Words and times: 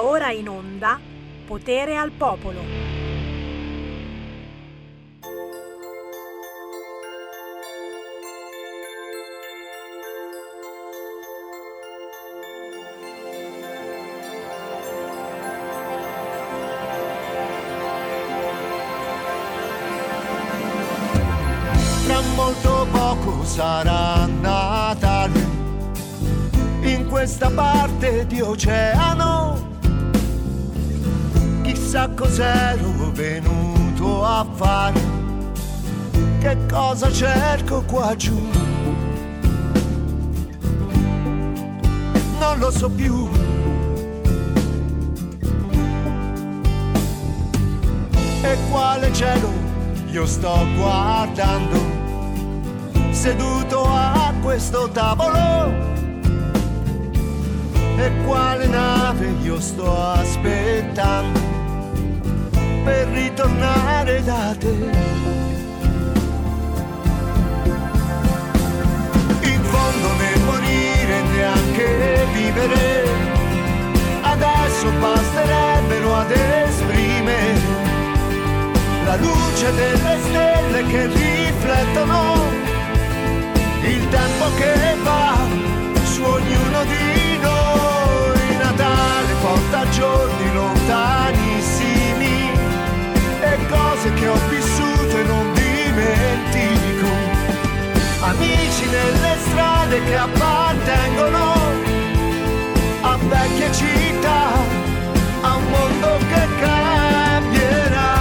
Ora 0.00 0.30
in 0.30 0.48
onda 0.48 1.00
Potere 1.44 1.96
al 1.96 2.12
Popolo. 2.12 2.60
Tra 22.06 22.20
molto 22.36 22.86
poco 22.92 23.44
sarà 23.44 24.26
Natale 24.26 25.46
in 26.82 27.06
questa 27.08 27.50
parte 27.50 28.26
di 28.26 28.40
oceano. 28.40 29.67
Chissà 31.88 32.06
cos'ero 32.10 33.10
venuto 33.14 34.22
a 34.22 34.46
fare, 34.56 35.00
che 36.38 36.54
cosa 36.70 37.10
cerco 37.10 37.82
qua 37.86 38.14
giù. 38.14 38.38
Non 42.38 42.58
lo 42.58 42.70
so 42.70 42.90
più. 42.90 43.26
E 48.42 48.56
quale 48.70 49.10
cielo 49.14 49.50
io 50.10 50.26
sto 50.26 50.66
guardando, 50.76 51.80
seduto 53.12 53.82
a 53.86 54.34
questo 54.42 54.90
tavolo 54.90 55.72
e 57.96 58.12
quale 58.26 58.66
nave 58.66 59.32
io 59.42 59.58
sto 59.58 60.02
aspettando 60.02 61.47
per 62.88 63.06
ritornare 63.08 64.22
da 64.24 64.56
te. 64.58 64.76
In 69.54 69.62
fondo 69.72 70.08
né 70.20 70.32
morire 70.48 71.16
neanche 71.34 72.26
vivere, 72.32 72.80
adesso 74.22 74.86
basterebbero 75.00 76.14
ad 76.22 76.30
esprimere 76.30 77.60
la 79.04 79.16
luce 79.16 79.66
delle 79.82 80.16
stelle 80.26 80.80
che 80.90 81.06
riflettono 81.06 82.22
il 83.82 84.08
tempo 84.08 84.46
che 84.60 84.74
va 85.02 85.36
su 86.04 86.22
ognuno 86.22 86.80
di 86.94 87.38
noi. 87.48 88.56
Natale 88.62 89.32
porta 89.42 89.88
giorni 89.90 90.52
lontanissimi 90.52 91.46
e 91.46 91.47
cose 93.68 94.12
che 94.14 94.28
ho 94.28 94.38
vissuto 94.48 95.16
e 95.16 95.22
non 95.24 95.52
dimentico. 95.54 97.08
Amici 98.20 98.86
nelle 98.86 99.36
strade 99.48 100.02
che 100.04 100.16
appartengono 100.16 101.54
a 103.02 103.16
vecchie 103.16 103.72
città, 103.72 104.50
a 105.42 105.54
un 105.56 105.64
mondo 105.70 106.18
che 106.28 106.46
cambierà. 106.60 108.16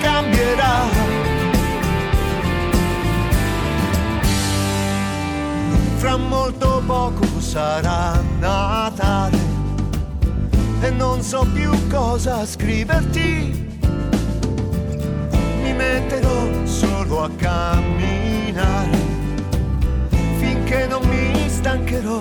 Cambierà. 0.00 1.04
fra 5.96 6.16
molto 6.16 6.82
poco 6.86 7.24
sarà 7.40 8.22
Natale 8.38 8.95
e 10.86 10.90
non 10.90 11.20
so 11.20 11.44
più 11.52 11.70
cosa 11.88 12.46
scriverti. 12.46 13.68
Mi 15.62 15.72
metterò 15.72 16.64
solo 16.64 17.24
a 17.24 17.30
camminare 17.30 18.96
finché 20.38 20.86
non 20.86 21.02
mi 21.08 21.48
stancherò. 21.48 22.20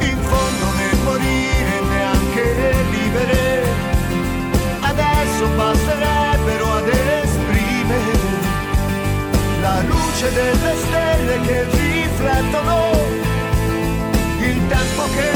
In 0.00 0.18
fondo 0.30 0.66
né 0.78 0.88
morire 1.04 1.80
neanche 1.88 2.44
vivere, 2.90 3.68
adesso 4.80 5.46
basterebbero 5.54 6.72
ad 6.72 6.88
esprimere 7.22 8.18
la 9.60 9.80
luce 9.82 10.32
delle 10.32 10.74
stelle 10.76 11.40
che 11.42 11.64
riflettono 11.70 13.15
il 14.68 15.35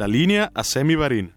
La 0.00 0.06
linea 0.06 0.48
a 0.50 0.62
Semi 0.62 0.94
Varin. 0.94 1.30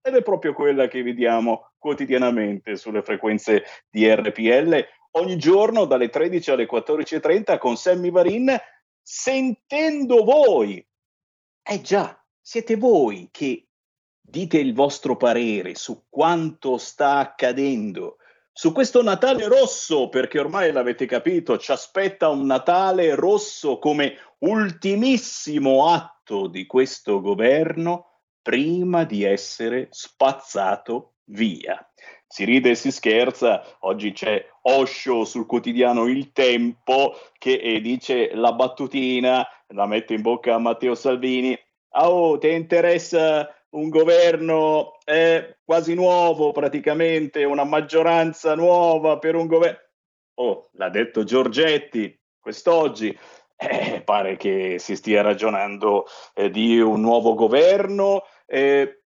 Ed 0.00 0.14
è 0.16 0.22
proprio 0.22 0.52
quella 0.52 0.88
che 0.88 1.02
vediamo 1.02 1.72
quotidianamente 1.78 2.76
sulle 2.76 3.02
frequenze 3.02 3.64
di 3.88 4.12
RPL 4.12 4.84
ogni 5.12 5.36
giorno 5.36 5.84
dalle 5.84 6.08
13 6.08 6.50
alle 6.52 6.66
14.30 6.66 7.58
con 7.58 7.76
Sammy 7.76 8.10
Varin 8.10 8.56
sentendo 9.00 10.24
voi. 10.24 10.84
Eh 11.62 11.80
già 11.80 12.20
siete 12.40 12.76
voi 12.76 13.28
che 13.30 13.68
dite 14.20 14.58
il 14.58 14.74
vostro 14.74 15.16
parere 15.16 15.74
su 15.74 16.04
quanto 16.08 16.78
sta 16.78 17.18
accadendo. 17.18 18.16
Su 18.54 18.72
questo 18.72 19.02
Natale 19.02 19.46
rosso, 19.46 20.08
perché 20.08 20.38
ormai 20.38 20.72
l'avete 20.72 21.06
capito, 21.06 21.56
ci 21.56 21.72
aspetta 21.72 22.28
un 22.28 22.44
Natale 22.44 23.14
rosso 23.14 23.78
come 23.78 24.16
ultimissimo 24.40 25.88
atto 25.88 26.11
di 26.24 26.66
questo 26.66 27.20
governo 27.20 28.20
prima 28.40 29.04
di 29.04 29.24
essere 29.24 29.88
spazzato 29.90 31.14
via. 31.24 31.84
Si 32.26 32.44
ride 32.44 32.70
e 32.70 32.74
si 32.74 32.90
scherza, 32.90 33.62
oggi 33.80 34.12
c'è 34.12 34.44
Osho 34.62 35.24
sul 35.24 35.46
quotidiano 35.46 36.06
Il 36.06 36.32
Tempo 36.32 37.14
che 37.36 37.54
eh, 37.54 37.80
dice 37.80 38.34
la 38.34 38.52
battutina, 38.52 39.46
la 39.68 39.86
mette 39.86 40.14
in 40.14 40.22
bocca 40.22 40.54
a 40.54 40.58
Matteo 40.58 40.94
Salvini, 40.94 41.58
oh, 41.90 42.38
ti 42.38 42.50
interessa 42.50 43.54
un 43.70 43.88
governo 43.88 44.98
eh, 45.04 45.58
quasi 45.64 45.94
nuovo 45.94 46.52
praticamente, 46.52 47.44
una 47.44 47.64
maggioranza 47.64 48.54
nuova 48.54 49.18
per 49.18 49.34
un 49.34 49.46
governo. 49.46 49.78
Oh, 50.34 50.70
l'ha 50.72 50.88
detto 50.88 51.24
Giorgetti 51.24 52.18
quest'oggi. 52.42 53.16
Eh, 53.62 54.02
pare 54.02 54.36
che 54.36 54.78
si 54.78 54.96
stia 54.96 55.22
ragionando 55.22 56.06
eh, 56.34 56.50
di 56.50 56.80
un 56.80 57.00
nuovo 57.00 57.34
governo. 57.34 58.24
Eh, 58.46 59.02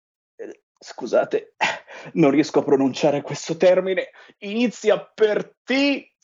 scusate, 0.77 1.55
non 2.13 2.31
riesco 2.31 2.59
a 2.59 2.63
pronunciare 2.63 3.21
questo 3.21 3.57
termine. 3.57 4.09
Inizia 4.39 4.99
per 4.99 5.57
T 5.63 5.71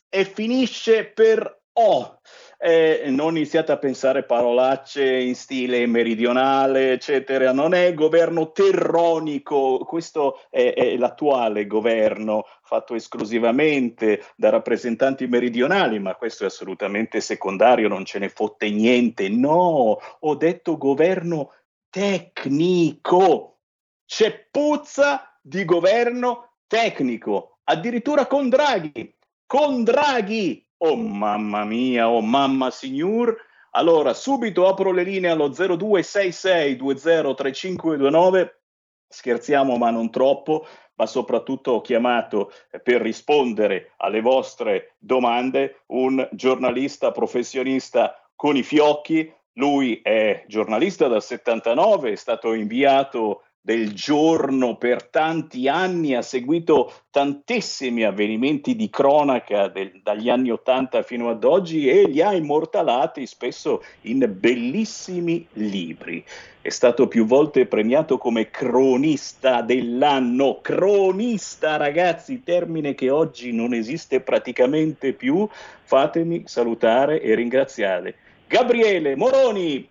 e 0.10 0.26
finisce 0.26 1.06
per 1.06 1.62
O 1.74 2.20
eh, 2.62 3.06
non 3.08 3.38
iniziate 3.38 3.72
a 3.72 3.78
pensare 3.78 4.24
parolacce 4.24 5.18
in 5.18 5.34
stile 5.34 5.86
meridionale, 5.88 6.92
eccetera. 6.92 7.54
Non 7.54 7.74
è 7.74 7.94
governo 7.94 8.52
terronico, 8.52 9.80
questo 9.86 10.42
è, 10.50 10.74
è 10.74 10.98
l'attuale 10.98 11.66
governo 11.66 12.44
fatto 12.64 12.96
esclusivamente 12.96 14.26
da 14.36 14.50
rappresentanti 14.50 15.26
meridionali, 15.26 16.00
ma 16.00 16.16
questo 16.16 16.44
è 16.44 16.48
assolutamente 16.48 17.22
secondario, 17.22 17.88
non 17.88 18.04
ce 18.04 18.20
ne 18.20 18.28
fotte 18.28 18.70
niente. 18.70 19.30
No, 19.30 19.98
ho 20.20 20.36
detto 20.36 20.78
governo 20.78 21.54
tecnico. 21.90 23.60
C'è 24.06 24.48
puzza 24.52 25.40
di 25.42 25.64
governo 25.64 26.56
tecnico, 26.68 27.60
addirittura 27.64 28.28
con 28.28 28.50
Draghi. 28.50 29.16
Con 29.46 29.84
Draghi, 29.84 30.69
Oh 30.82 30.96
mamma 30.96 31.66
mia, 31.66 32.10
oh 32.10 32.22
mamma 32.22 32.72
signor. 32.72 33.36
Allora, 33.72 34.14
subito 34.14 34.66
apro 34.66 34.92
le 34.92 35.04
linee 35.04 35.30
allo 35.30 35.50
0266203529. 35.50 38.50
Scherziamo, 39.08 39.76
ma 39.76 39.90
non 39.90 40.10
troppo, 40.10 40.66
ma 40.96 41.06
soprattutto 41.06 41.72
ho 41.72 41.82
chiamato 41.82 42.54
per 42.82 43.02
rispondere 43.02 43.92
alle 43.98 44.22
vostre 44.22 44.96
domande 45.00 45.82
un 45.88 46.26
giornalista 46.32 47.12
professionista 47.12 48.16
con 48.36 48.56
i 48.56 48.64
fiocchi. 48.64 49.30
Lui 49.54 50.00
è 50.02 50.46
giornalista 50.48 51.10
dal 51.10 51.22
79, 51.22 52.14
è 52.14 52.16
stato 52.16 52.54
inviato 52.54 53.44
del 53.62 53.94
giorno 53.94 54.78
per 54.78 55.04
tanti 55.08 55.68
anni, 55.68 56.16
ha 56.16 56.22
seguito 56.22 56.92
tantissimi 57.12 58.04
avvenimenti 58.04 58.76
di 58.76 58.90
cronaca 58.90 59.68
del, 59.68 60.00
dagli 60.02 60.30
anni 60.30 60.50
Ottanta 60.50 61.04
fino 61.04 61.30
ad 61.30 61.44
oggi 61.44 61.90
e 61.90 62.08
li 62.08 62.22
ha 62.22 62.34
immortalati 62.34 63.26
spesso 63.26 63.84
in 64.02 64.26
bellissimi 64.40 65.46
libri. 65.54 66.24
È 66.62 66.70
stato 66.70 67.08
più 67.08 67.26
volte 67.26 67.66
premiato 67.66 68.18
come 68.18 68.50
cronista 68.50 69.62
dell'anno. 69.62 70.60
Cronista, 70.62 71.78
ragazzi, 71.78 72.44
termine 72.44 72.96
che 72.96 73.10
oggi 73.10 73.52
non 73.54 73.74
esiste 73.74 74.22
praticamente 74.22 75.14
più. 75.14 75.48
Fatemi 75.84 76.44
salutare 76.46 77.22
e 77.22 77.36
ringraziare. 77.36 78.16
Gabriele 78.48 79.16
Moroni. 79.16 79.88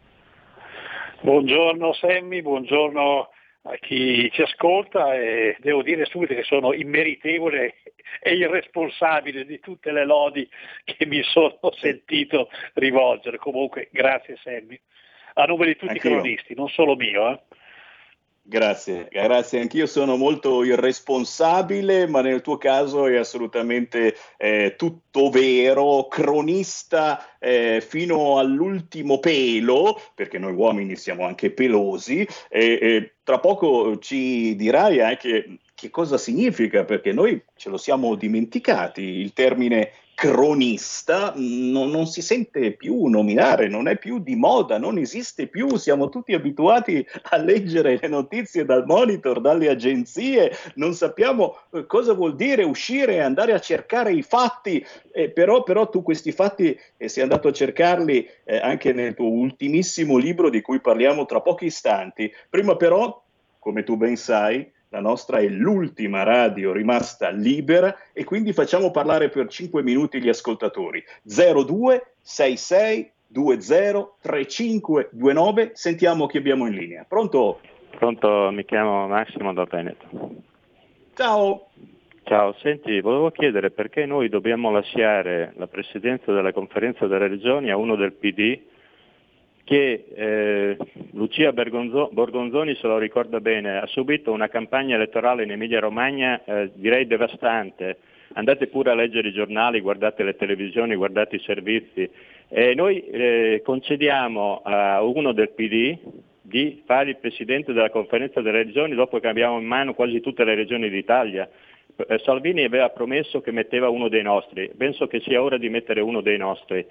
Buongiorno 1.21 1.93
Semmi, 1.95 2.43
buongiorno 2.43 3.29
a 3.71 3.77
chi 3.77 4.31
ci 4.33 4.43
ascolta 4.43 5.15
e 5.15 5.57
devo 5.61 5.83
dire 5.83 6.07
subito 6.07 6.35
che 6.35 6.43
sono 6.43 6.73
immeritevole 6.73 7.77
e 8.21 8.35
irresponsabile 8.35 9.45
di 9.45 9.61
tutte 9.61 9.93
le 9.93 10.07
lodi 10.07 10.49
che 10.85 11.05
mi 11.05 11.23
sono 11.23 11.59
sentito 11.77 12.49
rivolgere. 12.75 13.37
Comunque, 13.37 13.89
grazie 13.93 14.37
Sammy. 14.43 14.81
A 15.35 15.45
nome 15.45 15.67
di 15.67 15.77
tutti 15.77 15.93
Anch'io. 15.93 16.11
i 16.11 16.13
cronisti, 16.15 16.55
non 16.55 16.69
solo 16.69 16.97
mio. 16.97 17.31
Eh. 17.31 17.41
Grazie, 18.51 19.09
grazie. 19.11 19.61
Anch'io 19.61 19.85
sono 19.85 20.17
molto 20.17 20.65
irresponsabile, 20.65 22.07
ma 22.07 22.23
nel 22.23 22.41
tuo 22.41 22.57
caso 22.57 23.07
è 23.07 23.17
assolutamente 23.19 24.17
eh, 24.39 24.75
tutto 24.75 25.29
vero, 25.29 26.09
cronista 26.09 27.37
eh, 27.39 27.85
fino 27.87 28.39
all'ultimo 28.39 29.19
pelo, 29.19 30.01
perché 30.15 30.39
noi 30.39 30.55
uomini 30.55 30.97
siamo 30.97 31.27
anche 31.27 31.51
pelosi, 31.51 32.27
e, 32.49 32.79
e 32.81 33.13
tra 33.23 33.39
poco 33.39 33.99
ci 33.99 34.57
dirai 34.57 35.03
anche 35.03 35.59
che 35.75 35.91
cosa 35.91 36.17
significa, 36.17 36.85
perché 36.85 37.13
noi 37.13 37.45
ce 37.55 37.69
lo 37.69 37.77
siamo 37.77 38.15
dimenticati, 38.15 39.03
il 39.03 39.35
termine 39.35 39.93
cronista 40.19 41.33
non, 41.37 41.91
non, 41.91 42.09
si 42.09 42.23
sente 42.23 42.73
più 42.73 43.07
nominare, 43.07 43.69
non 43.69 43.87
è 43.87 43.97
più 43.97 44.19
di 44.19 44.35
moda, 44.35 44.77
non 44.77 44.99
esiste 44.99 45.47
più, 45.47 45.77
siamo 45.77 46.09
tutti 46.09 46.35
abituati 46.35 47.07
a 47.31 47.37
leggere 47.37 48.01
le 48.03 48.09
notizie 48.09 48.65
dal 48.65 48.85
monitor, 48.85 49.41
dalle 49.41 49.69
agenzie, 49.69 50.51
non 50.75 50.93
sappiamo 50.95 51.57
eh, 51.73 51.87
cosa 51.87 52.15
vuol 52.15 52.35
dire 52.35 52.65
uscire 52.65 53.15
e 53.15 53.21
andare 53.21 53.53
a 53.53 53.61
cercare 53.61 54.13
i 54.13 54.23
fatti, 54.23 54.85
eh, 55.13 55.31
però, 55.31 55.63
però, 55.63 55.89
tu 55.89 56.03
questi 56.03 56.33
fatti 56.33 56.77
eh, 56.97 57.09
sei 57.09 57.23
andato 57.23 57.47
a 57.47 57.53
cercarli 57.53 58.29
eh, 58.43 58.57
anche 58.57 58.93
nel 58.93 59.15
tuo 59.15 59.29
ultimissimo 59.29 60.17
libro 60.17 60.51
di 60.51 60.61
cui 60.61 60.81
parliamo 60.81 61.27
tra 61.27 61.41
pochi 61.41 61.67
istanti, 61.67 62.29
prima 62.51 62.75
però, 62.75 63.23
come 63.61 63.85
tu 63.85 63.97
ben 63.97 64.17
sai, 64.17 64.69
la 64.91 65.01
nostra 65.01 65.39
è 65.39 65.49
l'ultima 65.49 66.23
radio 66.23 66.73
rimasta 66.73 67.29
libera 67.31 67.95
e 68.13 68.25
quindi 68.25 68.53
facciamo 68.53 68.91
parlare 68.91 69.29
per 69.29 69.49
5 69.49 69.83
minuti 69.83 70.21
gli 70.21 70.29
ascoltatori. 70.29 71.03
0266 71.23 73.13
20 73.31 74.07
3529, 74.21 75.73
sentiamo 75.75 76.27
chi 76.27 76.39
abbiamo 76.39 76.67
in 76.67 76.75
linea. 76.75 77.05
Pronto? 77.07 77.61
Pronto, 77.91 78.51
mi 78.53 78.65
chiamo 78.65 79.07
Massimo 79.07 79.53
da 79.53 79.65
Veneto. 79.65 80.07
Ciao. 81.15 81.69
Ciao, 82.23 82.55
senti, 82.61 83.01
volevo 83.01 83.31
chiedere 83.31 83.71
perché 83.71 84.05
noi 84.07 84.29
dobbiamo 84.29 84.71
lasciare 84.71 85.53
la 85.57 85.67
presidenza 85.67 86.33
della 86.33 86.53
conferenza 86.53 87.07
delle 87.07 87.27
regioni 87.27 87.71
a 87.71 87.77
uno 87.77 87.97
del 87.97 88.13
PD 88.13 88.61
che 89.69 90.07
eh, 90.15 90.77
Lucia 91.13 91.53
Bergonzo- 91.53 92.09
Borgonzoni, 92.11 92.75
se 92.77 92.87
lo 92.87 92.97
ricorda 92.97 93.39
bene, 93.39 93.77
ha 93.77 93.87
subito 93.87 94.33
una 94.33 94.49
campagna 94.49 94.95
elettorale 94.95 95.43
in 95.43 95.51
Emilia-Romagna 95.51 96.43
eh, 96.43 96.71
direi 96.73 97.07
devastante. 97.07 97.99
Andate 98.33 98.69
pure 98.69 98.93
a 98.93 98.95
leggere 98.95 99.29
i 99.29 99.33
giornali, 99.33 99.83
guardate 99.83 100.23
le 100.23 100.37
televisioni, 100.37 100.95
guardate 100.95 101.37
i 101.37 101.41
servizi. 101.41 102.09
E 102.49 102.75
noi 102.75 103.05
eh, 103.09 103.61
concediamo 103.63 104.63
a 104.65 105.03
uno 105.03 105.33
del 105.33 105.51
PD 105.51 105.99
di 106.41 106.83
fare 106.87 107.11
il 107.11 107.19
presidente 107.19 107.75
della 107.75 107.91
conferenza 107.91 108.41
delle 108.41 108.63
regioni 108.63 108.95
dopo 108.95 109.21
che 109.21 109.29
abbiamo 109.29 109.59
in 109.59 109.67
mano 109.67 109.93
quasi 109.93 110.21
tutte 110.21 110.45
le 110.45 110.55
regioni 110.55 110.89
d'Italia. 110.89 111.47
Eh, 111.95 112.19
Salvini 112.21 112.65
aveva 112.65 112.89
promesso 112.89 113.43
che 113.43 113.51
metteva 113.51 113.91
uno 113.91 114.09
dei 114.09 114.23
nostri, 114.23 114.71
penso 114.75 115.07
che 115.09 115.21
sia 115.21 115.43
ora 115.43 115.59
di 115.59 115.69
mettere 115.69 116.01
uno 116.01 116.23
dei 116.23 116.39
nostri. 116.39 116.87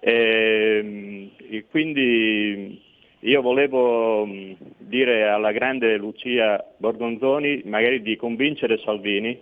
Ehm, 0.00 1.30
e, 1.50 1.64
quindi 1.70 2.80
io 3.20 3.42
volevo 3.42 4.26
mm, 4.26 4.52
dire 4.78 5.28
alla 5.28 5.52
grande 5.52 5.96
Lucia 5.96 6.64
Borgonzoni 6.76 7.62
magari 7.64 8.00
di 8.00 8.16
convincere 8.16 8.78
Salvini 8.78 9.38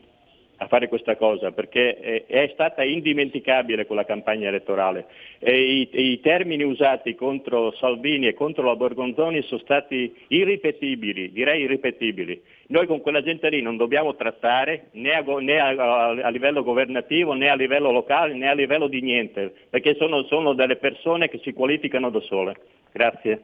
a 0.58 0.66
fare 0.68 0.88
questa 0.88 1.16
cosa 1.16 1.52
perché 1.52 1.96
è, 1.98 2.24
è 2.26 2.50
stata 2.54 2.82
indimenticabile 2.82 3.84
quella 3.84 4.06
campagna 4.06 4.48
elettorale 4.48 5.06
e 5.38 5.60
i, 5.60 5.88
i, 5.92 6.20
termini 6.20 6.62
usati 6.62 7.14
contro 7.14 7.72
Salvini 7.72 8.26
e 8.26 8.34
contro 8.34 8.64
la 8.64 8.76
Borgonzoni 8.76 9.42
sono 9.42 9.60
stati 9.60 10.14
irripetibili, 10.28 11.30
direi 11.32 11.62
irripetibili. 11.62 12.40
Noi 12.68 12.86
con 12.86 13.00
quella 13.00 13.22
gente 13.22 13.48
lì 13.48 13.62
non 13.62 13.76
dobbiamo 13.76 14.16
trattare 14.16 14.88
né, 14.92 15.12
a, 15.12 15.22
né 15.40 15.58
a, 15.58 16.08
a, 16.08 16.28
livello 16.30 16.64
governativo 16.64 17.32
né 17.32 17.48
a 17.48 17.54
livello 17.54 17.92
locale 17.92 18.34
né 18.34 18.48
a 18.48 18.54
livello 18.54 18.88
di 18.88 19.00
niente, 19.00 19.52
perché 19.70 19.94
sono, 19.94 20.24
sono 20.24 20.52
delle 20.52 20.76
persone 20.76 21.28
che 21.28 21.38
si 21.42 21.52
qualificano 21.52 22.10
da 22.10 22.20
sole. 22.20 22.56
Grazie. 22.92 23.42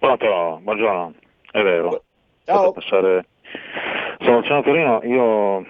Pronto, 0.00 0.58
buongiorno, 0.62 1.14
è 1.52 1.62
vero. 1.62 2.02
Ciao. 2.44 2.72
Passare... 2.72 3.24
Sono 4.20 4.38
Luciano 4.38 4.62
Torino, 4.62 5.00
io 5.04 5.64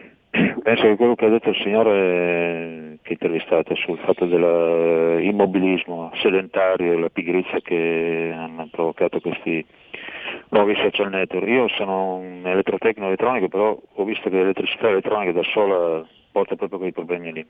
penso 0.68 0.82
che 0.82 0.96
quello 0.96 1.14
che 1.14 1.24
ha 1.24 1.30
detto 1.30 1.48
il 1.48 1.56
signore 1.62 2.98
che 3.00 3.12
intervistato 3.14 3.74
sul 3.74 3.96
fatto 4.00 4.26
dell'immobilismo 4.26 6.10
sedentario 6.16 6.92
e 6.92 7.00
la 7.00 7.08
pigrizia 7.08 7.58
che 7.60 8.34
hanno 8.36 8.68
provocato 8.70 9.18
questi 9.20 9.64
nuovi 10.50 10.74
social 10.74 11.08
network. 11.08 11.48
Io 11.48 11.68
sono 11.68 12.16
un 12.16 12.42
elettrotecnico 12.44 13.06
elettronico, 13.06 13.48
però 13.48 13.80
ho 13.94 14.04
visto 14.04 14.28
che 14.28 14.36
l'elettricità 14.36 14.88
elettronica 14.88 15.32
da 15.32 15.42
sola 15.44 16.06
porta 16.30 16.54
proprio 16.56 16.78
quei 16.78 16.92
problemi 16.92 17.32
lì. 17.32 17.46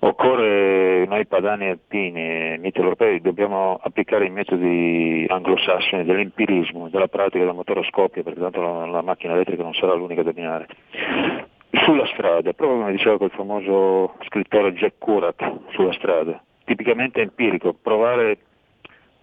Occorre, 0.00 1.06
noi 1.06 1.24
padani 1.26 1.68
alpini 1.68 2.20
e 2.20 2.58
mitteleuropei 2.58 3.20
dobbiamo 3.20 3.78
applicare 3.80 4.26
i 4.26 4.30
metodi 4.30 5.24
anglosassoni 5.28 6.04
dell'empirismo, 6.04 6.88
della 6.88 7.06
pratica 7.06 7.44
del 7.44 7.54
motore 7.54 7.80
a 7.80 7.84
scoppio, 7.84 8.24
perché 8.24 8.40
tanto 8.40 8.60
la, 8.60 8.86
la 8.86 9.02
macchina 9.02 9.34
elettrica 9.34 9.62
non 9.62 9.74
sarà 9.74 9.94
l'unica 9.94 10.24
da 10.24 10.32
dominare. 10.32 10.66
Sulla 11.72 12.06
strada, 12.06 12.52
proprio 12.52 12.78
come 12.78 12.92
diceva 12.92 13.16
quel 13.16 13.30
famoso 13.30 14.14
scrittore 14.26 14.74
Jack 14.74 14.98
Kurat, 14.98 15.60
sulla 15.70 15.92
strada, 15.92 16.42
tipicamente 16.64 17.20
empirico, 17.20 17.74
provare 17.74 18.38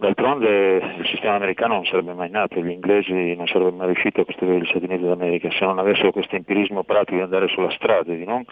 D'altronde 0.00 0.76
il 0.96 1.06
sistema 1.08 1.34
americano 1.34 1.74
non 1.74 1.84
sarebbe 1.84 2.14
mai 2.14 2.30
nato, 2.30 2.58
gli 2.58 2.70
inglesi 2.70 3.12
non 3.36 3.46
sarebbero 3.46 3.76
mai 3.76 3.88
riusciti 3.88 4.18
a 4.18 4.24
costruire 4.24 4.58
gli 4.58 4.64
Stati 4.64 4.86
Uniti 4.86 5.04
d'America 5.04 5.50
se 5.50 5.62
non 5.62 5.78
avessero 5.78 6.10
questo 6.10 6.36
empirismo 6.36 6.84
pratico 6.84 7.16
di 7.16 7.20
andare 7.20 7.48
sulla 7.48 7.70
strada, 7.72 8.10
di 8.14 8.24
non 8.24 8.42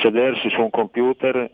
sedersi 0.00 0.48
su 0.48 0.60
un 0.60 0.70
computer 0.70 1.50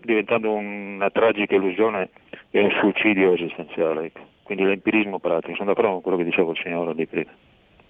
diventando 0.00 0.52
una 0.52 1.08
tragica 1.10 1.54
illusione 1.54 2.10
e 2.50 2.62
un 2.62 2.70
suicidio 2.80 3.32
esistenziale. 3.34 4.06
Ecco. 4.06 4.20
Quindi 4.42 4.64
l'empirismo 4.64 5.20
pratico, 5.20 5.54
sono 5.54 5.68
d'accordo 5.68 5.92
con 5.92 6.00
quello 6.02 6.16
che 6.16 6.24
diceva 6.24 6.50
il 6.50 6.58
signore 6.60 6.96
di 6.96 7.06
prima. 7.06 7.30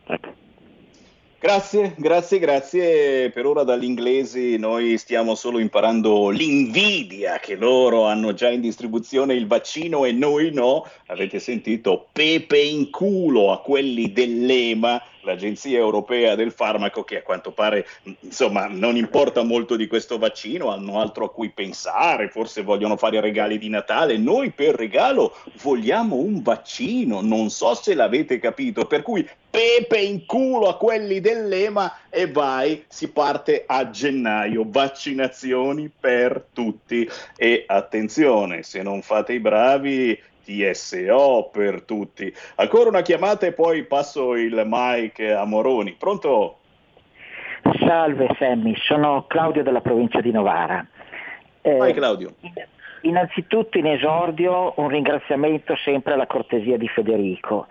Ecco. 0.04 0.51
Grazie, 1.42 1.94
grazie, 1.98 2.38
grazie. 2.38 3.30
Per 3.30 3.46
ora 3.46 3.64
dagli 3.64 3.82
inglesi 3.82 4.58
noi 4.58 4.96
stiamo 4.96 5.34
solo 5.34 5.58
imparando 5.58 6.28
l'invidia 6.28 7.40
che 7.40 7.56
loro 7.56 8.04
hanno 8.04 8.32
già 8.32 8.48
in 8.48 8.60
distribuzione 8.60 9.34
il 9.34 9.48
vaccino 9.48 10.04
e 10.04 10.12
noi 10.12 10.52
no. 10.52 10.86
Avete 11.06 11.40
sentito 11.40 12.06
pepe 12.12 12.58
in 12.58 12.90
culo 12.90 13.50
a 13.50 13.60
quelli 13.60 14.12
dell'EMA 14.12 15.02
l'Agenzia 15.22 15.78
Europea 15.78 16.34
del 16.34 16.52
Farmaco 16.52 17.02
che 17.04 17.18
a 17.18 17.22
quanto 17.22 17.52
pare 17.52 17.86
insomma 18.20 18.66
non 18.68 18.96
importa 18.96 19.42
molto 19.42 19.76
di 19.76 19.86
questo 19.86 20.18
vaccino, 20.18 20.70
hanno 20.70 21.00
altro 21.00 21.24
a 21.24 21.30
cui 21.30 21.50
pensare, 21.50 22.28
forse 22.28 22.62
vogliono 22.62 22.96
fare 22.96 23.20
regali 23.20 23.58
di 23.58 23.68
Natale, 23.68 24.16
noi 24.16 24.50
per 24.50 24.74
regalo 24.74 25.36
vogliamo 25.62 26.16
un 26.16 26.42
vaccino, 26.42 27.20
non 27.20 27.50
so 27.50 27.74
se 27.74 27.94
l'avete 27.94 28.38
capito, 28.38 28.86
per 28.86 29.02
cui 29.02 29.28
pepe 29.52 29.98
in 29.98 30.24
culo 30.24 30.66
a 30.68 30.78
quelli 30.78 31.20
dell'EMA 31.20 31.98
e 32.08 32.30
vai, 32.30 32.84
si 32.88 33.10
parte 33.10 33.64
a 33.66 33.90
gennaio, 33.90 34.64
vaccinazioni 34.66 35.90
per 36.00 36.46
tutti. 36.54 37.06
E 37.36 37.64
attenzione, 37.66 38.62
se 38.62 38.82
non 38.82 39.02
fate 39.02 39.34
i 39.34 39.40
bravi 39.40 40.18
TSO 40.42 41.50
per 41.52 41.82
tutti. 41.82 42.32
Ancora 42.56 42.88
una 42.88 43.02
chiamata 43.02 43.46
e 43.46 43.52
poi 43.52 43.84
passo 43.84 44.34
il 44.34 44.62
mic 44.66 45.20
a 45.20 45.44
Moroni. 45.44 45.92
Pronto? 45.98 46.58
Salve 47.78 48.28
Sammy, 48.38 48.74
sono 48.76 49.24
Claudio 49.28 49.62
della 49.62 49.80
provincia 49.80 50.20
di 50.20 50.30
Novara. 50.30 50.84
Eh, 51.60 51.76
Vai 51.76 51.94
Claudio. 51.94 52.34
Innanzitutto 53.02 53.78
in 53.78 53.86
esordio 53.86 54.74
un 54.76 54.88
ringraziamento 54.88 55.76
sempre 55.76 56.12
alla 56.12 56.26
cortesia 56.26 56.76
di 56.76 56.88
Federico. 56.88 57.66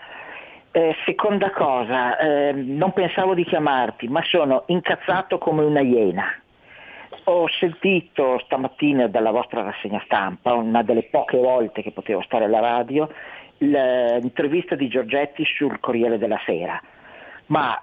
Eh, 0.72 0.96
seconda 1.06 1.51
cosa, 1.51 2.18
eh, 2.18 2.54
non 2.54 2.94
pensavo 2.94 3.34
di 3.34 3.44
chiamarti, 3.44 4.08
ma 4.08 4.24
sono 4.24 4.63
incazzato 4.68 5.38
come 5.38 5.63
una 5.63 5.82
iena 5.82 6.42
ho 7.25 7.48
sentito 7.50 8.40
stamattina 8.46 9.08
dalla 9.08 9.32
vostra 9.32 9.62
rassegna 9.62 10.01
stampa, 10.06 10.54
una 10.54 10.82
delle 10.82 11.04
poche 11.04 11.38
volte 11.38 11.82
che 11.82 11.92
potevo 11.92 12.22
stare 12.22 12.46
alla 12.46 12.60
radio, 12.60 13.10
l'intervista 13.58 14.75
di 14.75 14.88
Giorgetti 14.88 15.46
sul 15.46 15.80
Corriere 15.80 16.18
della 16.18 16.40
Sera. 16.46 16.82
Ma 17.48 17.82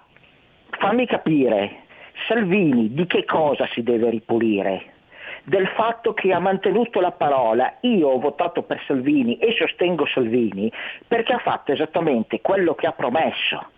fammi 0.71 1.07
capire, 1.07 1.83
Salvini 2.27 2.93
di 2.93 3.07
che 3.07 3.25
cosa 3.25 3.67
si 3.73 3.83
deve 3.83 4.11
ripulire? 4.11 4.95
Del 5.45 5.69
fatto 5.69 6.13
che 6.13 6.33
ha 6.33 6.41
mantenuto 6.41 7.01
la 7.01 7.13
parola, 7.13 7.77
io 7.81 8.09
ho 8.09 8.19
votato 8.19 8.63
per 8.63 8.83
Salvini 8.87 9.39
e 9.39 9.55
sostengo 9.57 10.05
Salvini 10.07 10.71
perché 11.07 11.33
ha 11.33 11.39
fatto 11.39 11.73
esattamente 11.73 12.41
quello 12.41 12.75
che 12.75 12.87
ha 12.87 12.93
promesso, 12.93 13.69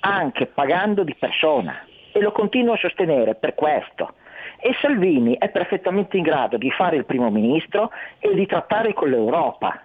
anche 0.00 0.46
pagando 0.46 1.04
di 1.04 1.14
persona. 1.14 1.84
E 2.12 2.20
lo 2.20 2.32
continuo 2.32 2.72
a 2.72 2.78
sostenere 2.78 3.36
per 3.36 3.54
questo 3.54 4.14
e 4.58 4.74
Salvini 4.80 5.36
è 5.38 5.48
perfettamente 5.50 6.16
in 6.16 6.22
grado 6.22 6.56
di 6.56 6.70
fare 6.70 6.96
il 6.96 7.04
primo 7.04 7.30
ministro 7.30 7.90
e 8.18 8.34
di 8.34 8.46
trattare 8.46 8.92
con 8.92 9.08
l'Europa 9.08 9.82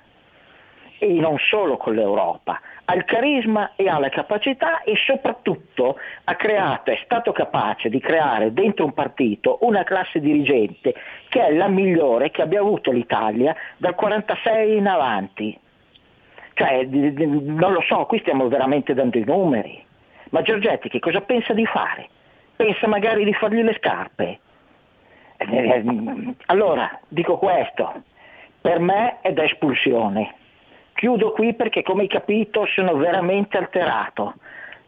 e 0.98 1.08
non 1.08 1.38
solo 1.38 1.78
con 1.78 1.94
l'Europa, 1.94 2.60
ha 2.86 2.96
il 2.96 3.04
carisma 3.06 3.72
e 3.76 3.88
ha 3.90 4.00
la 4.00 4.10
capacità 4.10 4.84
e 4.84 4.96
soprattutto 4.96 5.98
ha 6.24 6.36
creato, 6.36 6.92
è 6.92 7.00
stato 7.04 7.32
capace 7.32 7.90
di 7.90 8.00
creare 8.00 8.54
dentro 8.54 8.86
un 8.86 8.94
partito 8.94 9.58
una 9.62 9.84
classe 9.84 10.20
dirigente 10.20 10.94
che 11.30 11.46
è 11.46 11.54
la 11.54 11.68
migliore 11.68 12.32
che 12.32 12.42
abbia 12.42 12.62
avuto 12.62 12.92
l'Italia 12.92 13.56
dal 13.78 13.96
46 13.96 14.78
in 14.78 14.88
avanti. 14.88 15.60
Cioè, 16.54 16.86
non 16.86 17.74
lo 17.74 17.82
so, 17.82 18.06
qui 18.06 18.20
stiamo 18.20 18.48
veramente 18.48 18.94
dando 18.94 19.18
i 19.18 19.26
numeri. 19.26 19.84
Ma 20.30 20.42
Giorgetti 20.42 20.90
che 20.90 21.00
cosa 21.00 21.22
pensa 21.22 21.54
di 21.54 21.66
fare? 21.66 22.08
Pensa 22.56 22.88
magari 22.88 23.26
di 23.26 23.34
fargli 23.34 23.62
le 23.62 23.76
scarpe? 23.78 24.40
Eh, 25.38 26.36
allora, 26.48 27.00
dico 27.08 27.38
questo, 27.38 28.04
per 28.62 28.80
me 28.80 29.20
è 29.22 29.32
da 29.34 29.44
espulsione. 29.44 30.36
Chiudo 30.94 31.32
qui 31.32 31.54
perché 31.54 31.84
come 31.84 32.04
hai 32.04 32.08
capito 32.08 32.65
sono 32.68 32.96
veramente 32.96 33.58
alterato. 33.58 34.36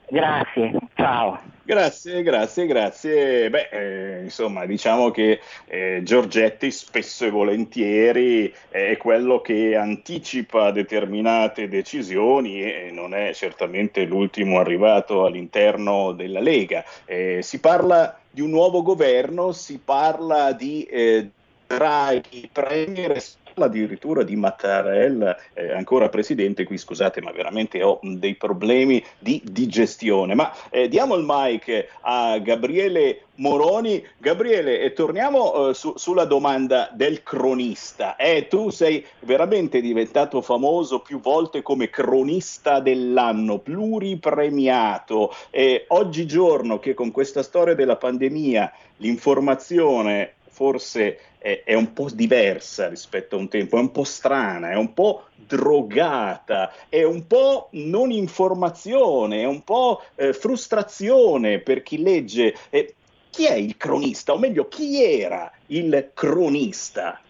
Grazie, 0.10 0.72
ciao. 0.96 1.38
Grazie, 1.64 2.24
grazie, 2.24 2.66
grazie. 2.66 3.50
Beh, 3.50 3.68
eh, 3.70 4.24
insomma, 4.24 4.66
diciamo 4.66 5.12
che 5.12 5.42
eh, 5.66 6.00
Giorgetti 6.02 6.72
spesso 6.72 7.26
e 7.26 7.30
volentieri 7.30 8.54
è 8.70 8.96
quello 8.96 9.42
che 9.42 9.76
anticipa 9.76 10.72
determinate 10.72 11.68
decisioni 11.68 12.62
e 12.62 12.90
non 12.90 13.14
è 13.14 13.34
certamente 13.34 14.06
l'ultimo 14.06 14.60
arrivato 14.60 15.26
all'interno 15.26 16.14
della 16.14 16.40
Lega. 16.40 16.86
Eh, 17.04 17.42
si 17.42 17.60
parla 17.60 18.18
di 18.38 18.44
un 18.44 18.52
nuovo 18.52 18.84
governo, 18.84 19.52
si 19.52 19.80
parla 19.84 20.52
di 20.52 20.84
eh, 20.84 21.28
Draghi 21.66 22.48
Premier 22.54 23.20
addirittura 23.66 24.24
di 24.24 24.36
Mattarella 24.36 25.38
eh, 25.54 25.74
ancora 25.74 26.10
presidente 26.10 26.64
qui 26.64 26.78
scusate 26.78 27.22
ma 27.22 27.32
veramente 27.32 27.84
ho 27.84 28.00
dei 28.02 28.36
problemi 28.36 29.04
di 29.20 29.42
digestione. 29.44 30.36
Ma 30.36 30.52
eh, 30.70 30.88
diamo 30.88 31.16
il 31.16 31.24
mic 31.26 31.88
a 32.02 32.38
Gabriele 32.40 33.24
Moroni. 33.38 34.04
Gabriele 34.18 34.82
e 34.82 34.94
torniamo 34.94 35.70
eh, 35.70 35.74
su, 35.74 35.94
sulla 35.96 36.26
domanda 36.26 36.90
del 36.94 37.24
cronista. 37.24 38.16
Eh, 38.16 38.48
tu 38.48 38.70
sei 38.70 39.06
veramente 39.22 39.82
diventato 39.82 40.42
famoso 40.42 41.00
più 41.00 41.20
volte 41.20 41.62
come 41.62 41.90
cronista 41.90 42.80
dell'anno 42.80 43.60
pluripremiato. 43.60 45.34
E 45.50 45.86
oggigiorno 45.90 46.80
che 46.80 46.94
con 46.94 47.12
questa 47.12 47.44
storia 47.44 47.76
della 47.76 47.98
pandemia 47.98 48.72
l'informazione 48.98 50.34
forse 50.58 51.20
è, 51.38 51.62
è, 51.64 51.76
un 51.76 51.94
po' 51.94 52.10
diversa 52.12 52.90
rispetto 52.90 53.36
a 53.36 53.40
un 53.40 53.48
tempo, 53.48 53.78
è 53.78 53.80
un 53.80 53.92
po' 53.92 54.04
strana, 54.04 54.72
è 54.72 54.76
un 54.76 54.92
po' 54.96 55.28
drogata, 55.36 56.74
è 56.90 57.04
un 57.04 57.28
po' 57.28 57.70
non 57.74 58.10
informazione, 58.10 59.42
è 59.42 59.46
un 59.46 59.64
po' 59.64 60.04
eh, 60.16 60.34
frustrazione 60.34 61.60
per 61.60 61.84
chi 61.84 62.02
legge. 62.02 62.56
Eh, 62.72 62.96
chi 63.30 63.46
è 63.46 63.54
il 63.54 63.78
cronista, 63.78 64.34
o 64.34 64.40
meglio, 64.40 64.68
chi 64.68 65.04
era 65.04 65.52
il 65.68 66.10
cronista? 66.16 67.22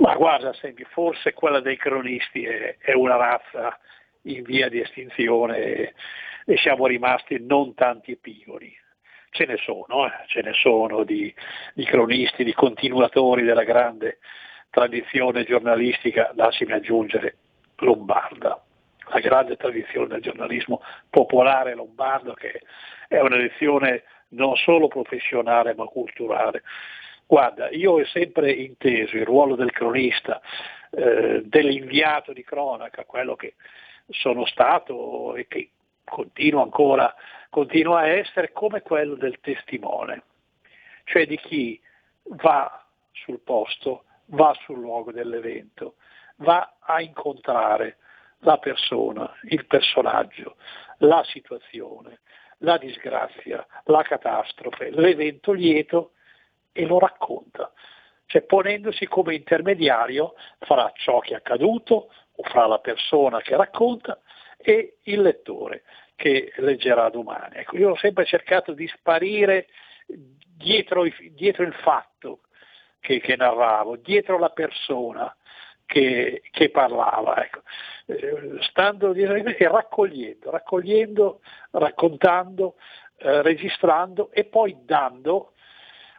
Ma 0.00 0.14
guarda, 0.16 0.52
senti, 0.52 0.84
forse 0.84 1.32
quella 1.32 1.60
dei 1.60 1.78
cronisti 1.78 2.44
è, 2.44 2.76
è 2.78 2.92
una 2.92 3.16
razza 3.16 3.78
in 4.24 4.42
via 4.42 4.68
di 4.68 4.80
estinzione 4.80 5.94
e 6.44 6.56
siamo 6.58 6.86
rimasti 6.86 7.38
non 7.40 7.72
tanti 7.72 8.12
epigoni 8.12 8.79
ce 9.30 9.46
ne 9.46 9.56
sono, 9.56 10.06
eh, 10.06 10.12
ce 10.26 10.42
ne 10.42 10.52
sono 10.52 11.04
di, 11.04 11.32
di, 11.74 11.84
cronisti, 11.84 12.44
di 12.44 12.52
continuatori 12.52 13.42
della 13.42 13.64
grande 13.64 14.18
tradizione 14.70 15.44
giornalistica, 15.44 16.32
lasciami 16.34 16.72
aggiungere 16.72 17.36
Lombarda, 17.76 18.62
la 19.12 19.20
grande 19.20 19.56
tradizione 19.56 20.08
del 20.08 20.20
giornalismo 20.20 20.82
popolare 21.08 21.74
lombardo 21.74 22.34
che 22.34 22.62
è 23.08 23.18
una 23.18 23.36
lezione 23.36 24.04
non 24.30 24.54
solo 24.56 24.86
professionale 24.88 25.74
ma 25.74 25.86
culturale. 25.86 26.62
Guarda, 27.26 27.70
io 27.70 27.92
ho 27.92 28.04
sempre 28.06 28.52
inteso 28.52 29.16
il 29.16 29.24
ruolo 29.24 29.54
del 29.54 29.70
cronista, 29.70 30.40
eh, 30.90 31.42
dell'inviato 31.44 32.32
di 32.32 32.42
cronaca, 32.42 33.04
quello 33.04 33.36
che 33.36 33.54
sono 34.08 34.44
stato 34.46 35.36
e 35.36 35.46
che 35.46 35.70
continuo 36.04 36.62
ancora 36.62 37.14
continua 37.50 38.00
a 38.00 38.06
essere 38.06 38.52
come 38.52 38.80
quello 38.80 39.16
del 39.16 39.40
testimone, 39.40 40.22
cioè 41.04 41.26
di 41.26 41.36
chi 41.36 41.78
va 42.22 42.86
sul 43.12 43.40
posto, 43.40 44.04
va 44.26 44.56
sul 44.64 44.78
luogo 44.78 45.12
dell'evento, 45.12 45.96
va 46.36 46.76
a 46.78 47.02
incontrare 47.02 47.98
la 48.40 48.56
persona, 48.58 49.30
il 49.48 49.66
personaggio, 49.66 50.56
la 50.98 51.22
situazione, 51.24 52.20
la 52.58 52.78
disgrazia, 52.78 53.66
la 53.84 54.02
catastrofe, 54.02 54.90
l'evento 54.90 55.52
lieto 55.52 56.12
e 56.72 56.86
lo 56.86 56.98
racconta, 56.98 57.72
cioè 58.26 58.42
ponendosi 58.42 59.06
come 59.06 59.34
intermediario 59.34 60.34
fra 60.60 60.90
ciò 60.94 61.18
che 61.18 61.32
è 61.32 61.36
accaduto 61.36 62.12
o 62.32 62.42
fra 62.44 62.66
la 62.66 62.78
persona 62.78 63.40
che 63.40 63.56
racconta 63.56 64.20
e 64.56 64.98
il 65.02 65.20
lettore 65.20 65.82
che 66.20 66.52
leggerà 66.56 67.08
domani. 67.08 67.56
Ecco, 67.56 67.78
io 67.78 67.92
ho 67.92 67.96
sempre 67.96 68.26
cercato 68.26 68.74
di 68.74 68.86
sparire 68.88 69.68
dietro, 70.06 71.04
dietro 71.30 71.62
il 71.62 71.72
fatto 71.72 72.40
che, 73.00 73.20
che, 73.20 73.36
narravo, 73.36 73.96
dietro 73.96 74.38
la 74.38 74.50
persona 74.50 75.34
che, 75.86 76.42
che 76.50 76.68
parlava, 76.68 77.42
ecco. 77.42 77.62
eh, 78.04 78.58
stando 78.60 79.14
e 79.14 79.66
raccogliendo, 79.66 80.50
raccogliendo, 80.50 81.40
raccontando, 81.70 82.74
eh, 83.16 83.40
registrando 83.40 84.30
e 84.30 84.44
poi 84.44 84.76
dando 84.84 85.54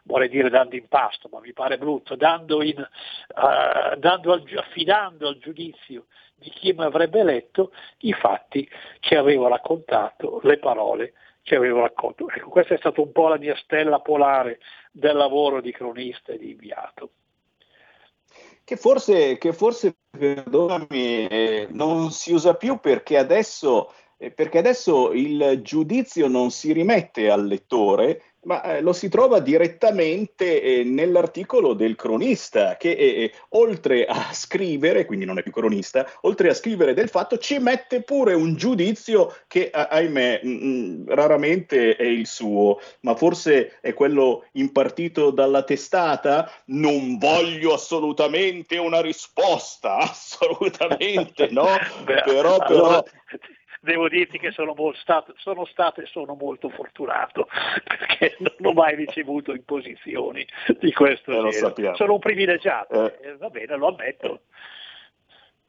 vorrei 0.02 0.28
dire 0.28 0.50
dando 0.50 0.76
in 0.76 0.88
pasto, 0.88 1.28
ma 1.30 1.40
mi 1.40 1.52
pare 1.52 1.78
brutto, 1.78 2.16
dando 2.16 2.62
in, 2.62 2.78
uh, 2.78 3.96
dando 3.98 4.32
al, 4.32 4.44
affidando 4.56 5.28
al 5.28 5.38
giudizio 5.38 6.06
di 6.34 6.50
chi 6.50 6.72
mi 6.72 6.84
avrebbe 6.84 7.22
letto 7.22 7.72
i 7.98 8.12
fatti 8.12 8.68
che 9.00 9.16
avevo 9.16 9.48
raccontato, 9.48 10.40
le 10.42 10.58
parole 10.58 11.14
che 11.42 11.56
avevo 11.56 11.80
raccontato. 11.80 12.30
Ecco, 12.30 12.48
questa 12.50 12.74
è 12.74 12.78
stata 12.78 13.00
un 13.00 13.12
po' 13.12 13.28
la 13.28 13.38
mia 13.38 13.56
stella 13.56 14.00
polare 14.00 14.58
del 14.90 15.16
lavoro 15.16 15.60
di 15.60 15.72
cronista 15.72 16.32
e 16.32 16.38
di 16.38 16.50
inviato. 16.50 17.10
Che 18.64 18.76
forse, 18.76 19.38
che 19.38 19.52
forse 19.52 19.96
perdonami, 20.10 21.26
eh, 21.26 21.66
non 21.70 22.10
si 22.10 22.32
usa 22.32 22.54
più 22.54 22.78
perché 22.78 23.18
adesso, 23.18 23.92
eh, 24.16 24.30
perché 24.30 24.58
adesso 24.58 25.12
il 25.12 25.60
giudizio 25.62 26.28
non 26.28 26.50
si 26.50 26.72
rimette 26.72 27.28
al 27.28 27.44
lettore, 27.44 28.22
ma 28.44 28.62
eh, 28.62 28.80
lo 28.80 28.92
si 28.92 29.08
trova 29.08 29.40
direttamente 29.40 30.62
eh, 30.62 30.84
nell'articolo 30.84 31.74
del 31.74 31.94
cronista 31.94 32.76
che 32.76 32.90
eh, 32.90 33.22
eh 33.22 33.32
oltre 33.50 34.04
a 34.04 34.32
scrivere, 34.32 35.04
quindi 35.04 35.24
non 35.24 35.38
è 35.38 35.42
più 35.42 35.52
cronista, 35.52 36.06
oltre 36.22 36.48
a 36.48 36.54
scrivere 36.54 36.94
del 36.94 37.08
fatto 37.08 37.38
ci 37.38 37.58
mette 37.58 38.02
pure 38.02 38.34
un 38.34 38.54
giudizio 38.56 39.34
che 39.46 39.70
ahimè 39.70 40.40
mh, 40.42 40.48
mm, 40.48 40.64
mm, 40.64 41.08
raramente 41.08 41.96
è 41.96 42.04
il 42.04 42.26
suo, 42.26 42.80
ma 43.00 43.14
forse 43.14 43.78
è 43.80 43.92
quello 43.94 44.44
impartito 44.52 45.30
dalla 45.30 45.62
testata. 45.62 46.50
Non 46.66 47.18
voglio 47.18 47.74
assolutamente 47.74 48.76
una 48.78 49.00
risposta, 49.00 49.96
assolutamente 50.10 51.48
no, 51.50 51.66
Beh, 52.04 52.22
però, 52.24 52.58
però 52.58 53.04
devo 53.82 54.08
dirti 54.08 54.38
che 54.38 54.52
sono, 54.52 54.74
stato, 54.94 55.34
sono 55.38 55.64
stato 55.64 56.00
e 56.00 56.06
sono 56.06 56.34
molto 56.34 56.68
fortunato 56.68 57.48
perché 57.84 58.36
non 58.38 58.54
ho 58.70 58.72
mai 58.72 58.94
ricevuto 58.94 59.52
imposizioni 59.52 60.46
di 60.78 60.92
questo 60.92 61.48
eh, 61.48 61.50
genere. 61.50 61.96
Sono 61.96 62.14
un 62.14 62.20
privilegiato, 62.20 63.06
eh. 63.06 63.28
Eh, 63.28 63.36
va 63.36 63.50
bene, 63.50 63.76
lo 63.76 63.88
ammetto. 63.88 64.42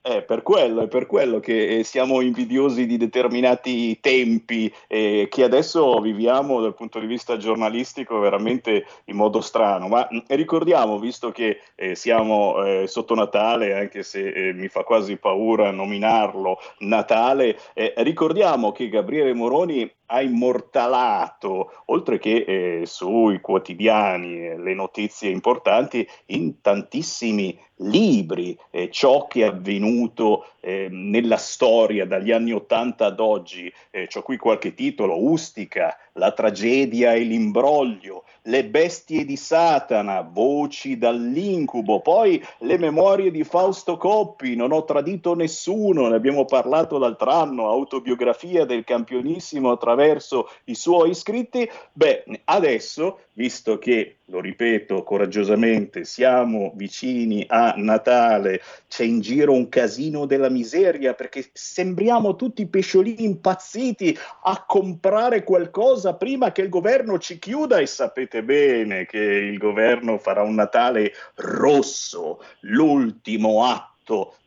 È 0.06 0.22
per 0.22 0.42
quello, 0.44 0.82
è 0.82 0.90
per 0.90 1.06
quello 1.06 1.40
che 1.40 1.78
eh, 1.78 1.84
siamo 1.86 2.20
invidiosi 2.20 2.86
di 2.86 2.98
determinati 2.98 4.02
tempi 4.02 4.70
eh, 4.90 5.30
che 5.32 5.46
adesso 5.46 5.98
viviamo 6.02 6.60
dal 6.60 6.76
punto 6.76 7.00
di 7.00 7.06
vista 7.06 7.38
giornalistico 7.38 8.20
veramente 8.20 8.86
in 9.06 9.16
modo 9.16 9.40
strano. 9.40 9.88
Ma 9.88 10.06
mm, 10.14 10.18
ricordiamo, 10.28 11.00
visto 11.00 11.32
che 11.32 11.62
eh, 11.76 11.96
siamo 11.96 12.62
eh, 12.66 12.86
sotto 12.86 13.16
Natale, 13.16 13.80
anche 13.80 14.04
se 14.04 14.28
eh, 14.28 14.52
mi 14.52 14.68
fa 14.68 14.84
quasi 14.84 15.16
paura 15.16 15.72
nominarlo 15.72 16.58
Natale, 16.80 17.58
eh, 17.74 17.94
ricordiamo 18.00 18.74
che 18.74 18.90
Gabriele 18.90 19.34
Moroni 19.34 19.90
ha 20.08 20.22
immortalato, 20.22 21.72
oltre 21.86 22.20
che 22.20 22.46
eh, 22.82 22.86
sui 22.86 23.42
quotidiani, 23.42 24.48
eh, 24.48 24.58
le 24.58 24.74
notizie 24.74 25.30
importanti, 25.30 26.08
in 26.28 26.62
tantissimi 26.62 27.60
libri 27.78 28.58
eh, 28.70 28.90
ciò 28.92 29.28
che 29.28 29.42
è 29.42 29.48
avvenuto 29.48 30.46
eh, 30.64 30.88
nella 30.90 31.36
storia 31.36 32.06
dagli 32.06 32.32
anni 32.32 32.54
Ottanta 32.54 33.08
ad 33.08 33.20
oggi. 33.20 33.72
Eh, 33.92 34.08
c'ho 34.08 34.22
qui 34.22 34.38
qualche 34.38 34.74
titolo, 34.74 35.22
Ustica, 35.22 35.98
La 36.14 36.32
tragedia 36.32 37.14
e 37.14 37.20
l'imbroglio, 37.20 38.24
Le 38.44 38.64
bestie 38.66 39.26
di 39.26 39.36
Satana, 39.36 40.22
Voci 40.22 40.98
dall'incubo, 40.98 42.00
poi 42.00 42.42
le 42.60 42.78
memorie 42.78 43.30
di 43.30 43.44
Fausto 43.44 43.98
Coppi, 43.98 44.56
Non 44.56 44.72
ho 44.72 44.86
tradito 44.86 45.36
nessuno, 45.36 46.08
ne 46.08 46.16
abbiamo 46.16 46.46
parlato 46.46 46.98
l'altro 46.98 47.32
anno, 47.32 47.68
autobiografia 47.70 48.64
del 48.64 48.86
campionissimo 48.86 49.70
attraverso 49.70 50.50
i 50.66 50.76
suoi 50.76 51.14
scritti. 51.14 51.70
Beh, 51.92 52.24
adesso, 52.46 53.20
visto 53.34 53.78
che 53.80 54.18
lo 54.26 54.40
ripeto 54.40 55.04
coraggiosamente, 55.04 56.04
siamo 56.06 56.74
vicini 56.76 57.46
a 57.48 57.74
Natale, 57.78 58.62
c'è 58.88 59.04
in 59.04 59.20
giro 59.20 59.54
un 59.54 59.70
casino 59.70 60.26
della 60.26 60.50
miseria 60.50 61.14
perché 61.14 61.50
sembriamo 61.52 62.36
tutti 62.36 62.66
pesciolini 62.66 63.24
impazziti 63.24 64.18
a 64.44 64.64
comprare 64.66 65.44
qualcosa 65.44 66.16
prima 66.16 66.52
che 66.52 66.62
il 66.62 66.70
governo 66.70 67.20
ci 67.20 67.40
chiuda. 67.40 67.78
E 67.78 67.86
sapete 67.86 68.44
bene 68.44 69.06
che 69.06 69.20
il 69.20 69.58
governo 69.58 70.18
farà 70.18 70.42
un 70.42 70.56
Natale 70.56 71.14
rosso, 71.36 72.42
l'ultimo 72.62 73.66
atto 73.66 73.93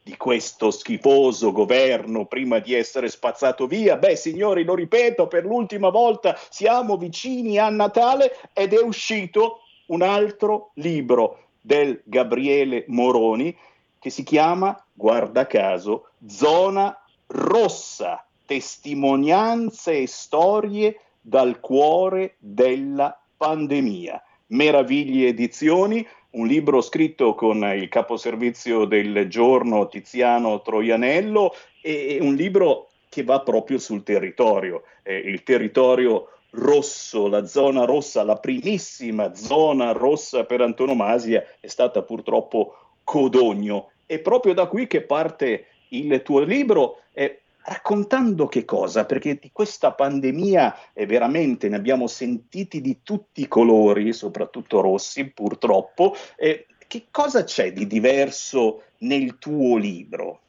di 0.02 0.16
questo 0.16 0.70
schifoso 0.70 1.50
governo 1.50 2.26
prima 2.26 2.58
di 2.58 2.74
essere 2.74 3.08
spazzato 3.08 3.66
via. 3.66 3.96
Beh, 3.96 4.16
signori, 4.16 4.64
lo 4.64 4.74
ripeto 4.74 5.26
per 5.26 5.44
l'ultima 5.44 5.88
volta, 5.88 6.38
siamo 6.50 6.96
vicini 6.96 7.58
a 7.58 7.68
Natale 7.68 8.36
ed 8.52 8.72
è 8.72 8.80
uscito 8.80 9.60
un 9.86 10.02
altro 10.02 10.70
libro 10.74 11.48
del 11.60 12.00
Gabriele 12.04 12.84
Moroni 12.88 13.56
che 13.98 14.10
si 14.10 14.22
chiama, 14.22 14.80
guarda 14.92 15.46
caso, 15.46 16.10
Zona 16.26 16.96
Rossa, 17.26 18.24
testimonianze 18.46 19.98
e 19.98 20.06
storie 20.06 21.00
dal 21.20 21.58
cuore 21.58 22.36
della 22.38 23.18
pandemia. 23.36 24.22
Meravigli 24.48 25.24
Edizioni, 25.24 26.06
un 26.36 26.46
libro 26.46 26.80
scritto 26.80 27.34
con 27.34 27.62
il 27.74 27.88
caposervizio 27.88 28.84
del 28.84 29.28
giorno 29.28 29.88
Tiziano 29.88 30.60
Troianello 30.62 31.54
e 31.80 32.18
un 32.20 32.34
libro 32.34 32.88
che 33.08 33.22
va 33.22 33.40
proprio 33.40 33.78
sul 33.78 34.02
territorio, 34.02 34.82
eh, 35.02 35.16
il 35.16 35.42
territorio 35.42 36.28
rosso, 36.50 37.28
la 37.28 37.46
zona 37.46 37.84
rossa, 37.84 38.22
la 38.22 38.36
primissima 38.36 39.34
zona 39.34 39.92
rossa 39.92 40.44
per 40.44 40.60
antonomasia 40.60 41.44
è 41.60 41.66
stata 41.66 42.02
purtroppo 42.02 42.76
Codogno. 43.04 43.90
È 44.04 44.18
proprio 44.18 44.52
da 44.52 44.66
qui 44.66 44.86
che 44.86 45.02
parte 45.02 45.66
il 45.88 46.22
tuo 46.22 46.40
libro. 46.40 47.00
Eh, 47.12 47.42
raccontando 47.66 48.46
che 48.46 48.64
cosa? 48.64 49.04
Perché 49.04 49.36
di 49.36 49.50
questa 49.52 49.92
pandemia 49.92 50.92
eh, 50.92 51.06
veramente 51.06 51.68
ne 51.68 51.76
abbiamo 51.76 52.06
sentiti 52.06 52.80
di 52.80 53.02
tutti 53.02 53.42
i 53.42 53.48
colori, 53.48 54.12
soprattutto 54.12 54.80
rossi 54.80 55.30
purtroppo. 55.30 56.14
Eh, 56.36 56.66
che 56.86 57.06
cosa 57.10 57.44
c'è 57.44 57.72
di 57.72 57.86
diverso 57.86 58.84
nel 58.98 59.38
tuo 59.38 59.76
libro? 59.76 60.40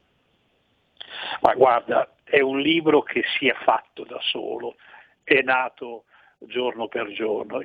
Ma 1.40 1.54
guarda, 1.54 2.08
è 2.22 2.40
un 2.40 2.60
libro 2.60 3.02
che 3.02 3.22
si 3.38 3.48
è 3.48 3.54
fatto 3.64 4.04
da 4.04 4.18
solo, 4.20 4.76
è 5.24 5.40
nato 5.42 6.04
giorno 6.38 6.86
per 6.86 7.10
giorno. 7.12 7.60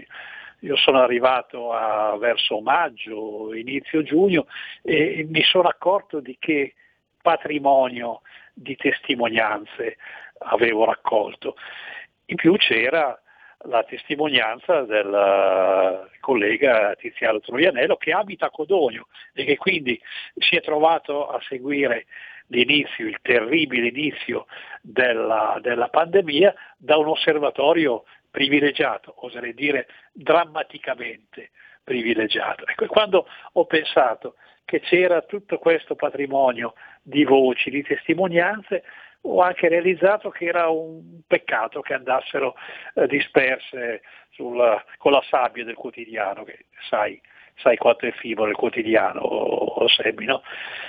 Io 0.59 0.75
sono 0.77 1.01
arrivato 1.01 1.73
a, 1.73 2.17
verso 2.17 2.59
maggio, 2.61 3.53
inizio 3.53 4.01
giugno 4.01 4.47
e 4.81 5.27
mi 5.29 5.43
sono 5.43 5.67
accorto 5.67 6.19
di 6.21 6.37
che 6.39 6.73
patrimonio 7.21 8.21
di 8.53 8.75
testimonianze 8.75 9.97
avevo 10.39 10.85
raccolto. 10.85 11.55
In 12.25 12.35
più 12.35 12.55
c'era 12.57 13.19
la 13.65 13.83
testimonianza 13.83 14.81
del 14.81 16.09
collega 16.19 16.95
Tiziano 16.95 17.39
Troianello 17.39 17.95
che 17.95 18.11
abita 18.11 18.47
a 18.47 18.49
Codogno 18.49 19.07
e 19.33 19.45
che 19.45 19.57
quindi 19.57 19.99
si 20.35 20.55
è 20.55 20.61
trovato 20.61 21.27
a 21.27 21.39
seguire 21.47 22.05
l'inizio, 22.47 23.07
il 23.07 23.19
terribile 23.21 23.87
inizio 23.87 24.47
della, 24.81 25.57
della 25.61 25.87
pandemia 25.87 26.53
da 26.77 26.97
un 26.97 27.07
osservatorio 27.07 28.03
privilegiato, 28.29 29.13
oserei 29.25 29.53
dire 29.53 29.87
drammaticamente 30.11 31.51
privilegiato. 31.83 32.65
Ecco, 32.65 32.85
quando 32.87 33.27
ho 33.53 33.65
pensato 33.65 34.35
che 34.65 34.80
c'era 34.80 35.21
tutto 35.21 35.58
questo 35.58 35.95
patrimonio 35.95 36.73
di 37.02 37.23
voci, 37.23 37.69
di 37.69 37.84
testimonianze, 37.84 38.84
ho 39.26 39.41
anche 39.41 39.69
realizzato 39.69 40.30
che 40.30 40.45
era 40.45 40.67
un 40.69 41.21
peccato 41.26 41.82
che 41.82 41.93
andassero 41.93 42.56
eh, 42.95 43.08
disperse 43.08 44.02
sul, 44.32 44.84
con 44.97 45.12
la 45.12 45.23
sabbia 45.30 45.63
del 45.63 45.76
quotidiano, 45.76 46.43
che 46.43 46.65
sai, 46.89 47.19
sai 47.56 47.78
quanto 47.78 48.06
è 48.06 48.10
effimero 48.10 48.47
il 48.47 48.56
quotidiano, 48.56 49.21
o, 49.21 49.88
Semmi, 49.88 50.26
no? 50.26 50.41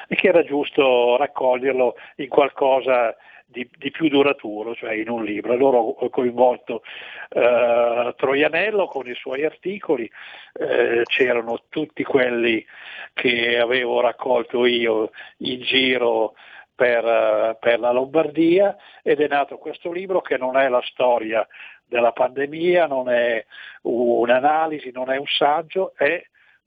e 0.09 0.15
che 0.17 0.29
era 0.29 0.43
giusto 0.45 1.17
raccoglierlo 1.17 1.97
in 2.17 2.29
qualcosa 2.29 3.15
di, 3.45 3.69
di, 3.77 3.91
più 3.91 4.09
duraturo, 4.09 4.75
cioè 4.75 4.95
in 4.95 5.09
un 5.09 5.25
libro. 5.25 5.53
Allora 5.53 5.79
ho 5.79 6.09
coinvolto 6.09 6.83
eh, 7.29 8.15
Troianello 8.17 8.87
con 8.87 9.07
i 9.07 9.15
suoi 9.15 9.45
articoli, 9.45 10.11
eh, 10.55 11.03
c'erano 11.05 11.63
tutti 11.69 12.03
quelli 12.03 12.65
che 13.13 13.59
avevo 13.59 14.01
raccolto 14.01 14.67
io 14.67 15.11
in 15.39 15.61
giro 15.63 16.35
per, 16.75 17.57
per, 17.61 17.79
la 17.79 17.93
Lombardia 17.93 18.77
ed 19.03 19.21
è 19.21 19.29
nato 19.29 19.59
questo 19.59 19.93
libro 19.93 20.21
che 20.21 20.37
non 20.37 20.57
è 20.57 20.69
la 20.69 20.83
storia 20.83 21.47
della 21.87 22.13
pandemia, 22.13 22.87
non 22.87 23.09
è 23.09 23.45
un'analisi, 23.83 24.91
non 24.91 25.11
è 25.11 25.17
un 25.17 25.27
saggio, 25.27 25.93
è 25.97 26.21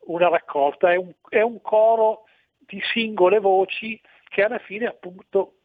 una 0.05 0.29
raccolta, 0.29 0.91
è 0.91 0.95
un, 0.95 1.11
è 1.27 1.41
un 1.41 1.61
coro 1.61 2.23
di 2.57 2.81
singole 2.93 3.39
voci 3.39 3.99
che 4.29 4.43
alla 4.43 4.59
fine 4.59 4.85
appunto 4.85 5.56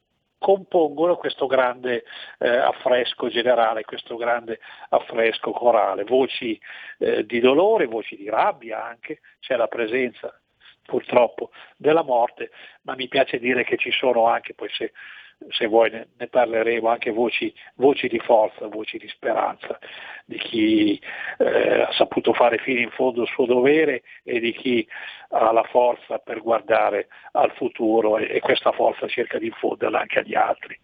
compongono 0.43 1.15
questo 1.17 1.47
grande 1.47 2.03
eh, 2.39 2.49
affresco 2.49 3.29
generale, 3.29 3.85
questo 3.85 4.17
grande 4.17 4.59
affresco 4.89 5.53
corale, 5.53 6.03
voci 6.03 6.61
eh, 6.99 7.25
di 7.25 7.39
dolore, 7.39 7.87
voci 7.87 8.17
di 8.17 8.29
rabbia 8.29 8.85
anche, 8.85 9.21
c'è 9.39 9.55
la 9.55 9.69
presenza 9.69 10.37
purtroppo 10.85 11.51
della 11.77 12.03
morte, 12.03 12.51
ma 12.83 12.97
mi 12.97 13.07
piace 13.07 13.39
dire 13.39 13.63
che 13.63 13.77
ci 13.77 13.93
sono 13.93 14.27
anche, 14.27 14.53
poi 14.53 14.69
se, 14.71 14.93
se 15.51 15.67
vuoi 15.67 15.91
ne, 15.91 16.09
ne 16.17 16.27
parleremo, 16.27 16.89
anche 16.89 17.11
voci, 17.11 17.53
voci, 17.75 18.09
di 18.09 18.19
forza, 18.19 18.67
voci 18.67 18.99
di 18.99 19.09
speranza, 19.09 19.79
di 20.25 20.39
chi 20.39 21.01
eh, 21.39 21.83
ha 21.83 21.93
saputo 21.93 22.33
fare 22.33 22.59
fino 22.59 22.81
in 22.81 22.91
fondo 22.91 23.23
il 23.23 23.29
suo 23.29 23.47
dovere 23.47 24.03
e 24.23 24.41
di 24.41 24.53
chi 24.53 24.87
ha 25.31 25.53
la 25.53 25.65
forza 25.65 26.19
per 26.19 26.41
guardare 26.41 27.09
al 27.33 27.53
futuro 27.53 28.19
e, 28.19 28.29
e 28.31 28.41
questa 28.41 28.73
forza 28.73 29.07
cerca 29.09 29.39
di 29.39 29.47
infonderla 29.47 30.01
anche 30.01 30.19
agli 30.21 30.35
altri. 30.35 30.79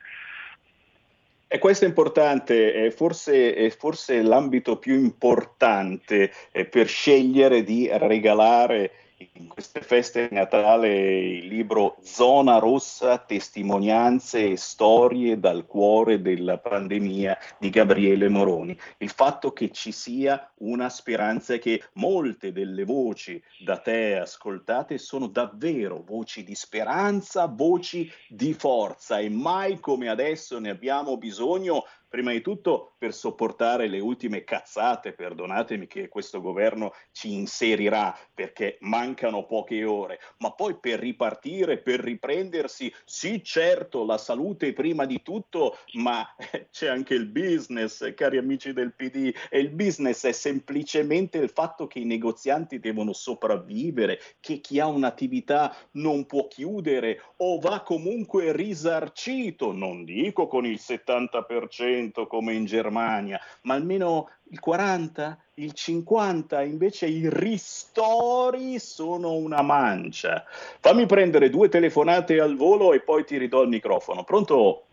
E 1.51 1.59
questo 1.59 1.87
è 1.87 1.89
importante, 1.89 2.75
è 2.75 2.91
forse, 2.91 3.55
è 3.55 3.71
forse 3.71 4.21
l'ambito 4.21 4.79
più 4.79 4.95
importante 4.95 6.31
eh, 6.53 6.67
per 6.67 6.87
scegliere 6.87 7.63
di 7.63 7.89
regalare 7.91 9.08
in 9.33 9.49
queste 9.49 9.81
feste 9.81 10.29
di 10.29 10.35
Natale 10.35 11.19
il 11.29 11.47
libro 11.47 11.97
Zona 12.03 12.59
Rossa, 12.59 13.19
testimonianze 13.19 14.53
e 14.53 14.57
storie 14.57 15.41
dal 15.41 15.67
cuore 15.67 16.23
della 16.23 16.59
pandemia 16.59 17.37
di 17.59 17.71
Gabriele 17.71 18.29
Moroni. 18.29 18.79
Il 18.99 19.11
fatto 19.11 19.53
che 19.53 19.71
ci 19.73 19.91
sia 19.91 20.49
una 20.59 20.89
speranza 20.89 21.57
che 21.59 21.83
molte 21.95 22.53
delle 22.53 22.85
voci 22.85 23.43
da 23.59 23.79
te 23.79 24.17
ascoltate 24.17 24.99
sono 24.99 25.27
davvero 25.27 26.03
voci 26.07 26.45
di 26.45 26.55
speranza, 26.55 27.47
voci 27.47 28.09
di 28.29 28.55
forza 28.55 29.19
e 29.19 29.29
mai 29.29 29.81
come 29.81 30.09
adesso 30.09 30.61
ne 30.61 30.71
abbiamo 30.71 31.17
bisogno 31.17 31.85
prima 32.09 32.33
di 32.33 32.41
tutto 32.41 32.95
per 32.99 33.13
sopportare 33.13 33.87
le 33.87 34.01
ultime 34.01 34.45
cazzate, 34.45 35.13
perdonatemi 35.13 35.87
che 35.87 36.09
questo 36.09 36.41
governo 36.41 36.93
ci 37.13 37.33
inserirà 37.35 38.17
perché 38.33 38.79
mancano 38.81 39.45
poche 39.47 39.85
ore, 39.85 40.19
ma 40.39 40.53
poi 40.53 40.79
per 40.79 40.99
ripartire, 41.01 41.79
per 41.79 42.01
riprendersi, 42.01 42.93
sì 43.05 43.43
certo 43.45 44.05
la 44.05 44.19
salute 44.19 44.73
prima 44.73 45.05
di 45.05 45.23
tutto, 45.23 45.79
ma 45.95 46.27
c'è 46.71 46.89
anche 46.89 47.15
il 47.15 47.27
business, 47.27 48.15
cari 48.15 48.39
amici 48.39 48.73
del 48.73 48.95
PD, 48.95 49.35
e 49.51 49.59
il 49.59 49.71
business 49.71 50.25
è 50.25 50.33
semplicemente 50.33 51.39
il 51.39 51.51
fatto 51.51 51.87
che 51.87 51.99
i 51.99 52.05
negozianti 52.05 52.81
devono 52.81 53.13
sopravvivere, 53.13 54.21
che 54.41 54.61
chi 54.61 54.81
ha 54.81 54.87
un'attività 54.87 55.75
non 55.93 56.27
può 56.27 56.47
chiudere 56.49 57.21
o 57.37 57.59
va 57.59 57.83
comunque 57.83 58.53
risarcito, 58.53 59.73
non 59.73 60.05
dico 60.05 60.47
con 60.47 60.65
il 60.65 60.79
70%, 60.81 61.98
come 62.27 62.53
in 62.55 62.65
Germania, 62.65 63.41
ma 63.63 63.75
almeno 63.75 64.29
il 64.51 64.61
40, 64.61 65.39
il 65.55 65.73
50, 65.73 66.63
invece 66.63 67.07
i 67.07 67.29
ristori 67.31 68.79
sono 68.79 69.35
una 69.35 69.63
mancia. 69.63 70.45
Fammi 70.81 71.07
prendere 71.07 71.51
due 71.51 71.69
telefonate 71.69 72.41
al 72.41 72.57
volo 72.57 72.93
e 72.93 73.01
poi 73.01 73.25
ti 73.25 73.37
ridò 73.37 73.63
il 73.63 73.69
microfono. 73.69 74.25
Pronto? 74.25 74.85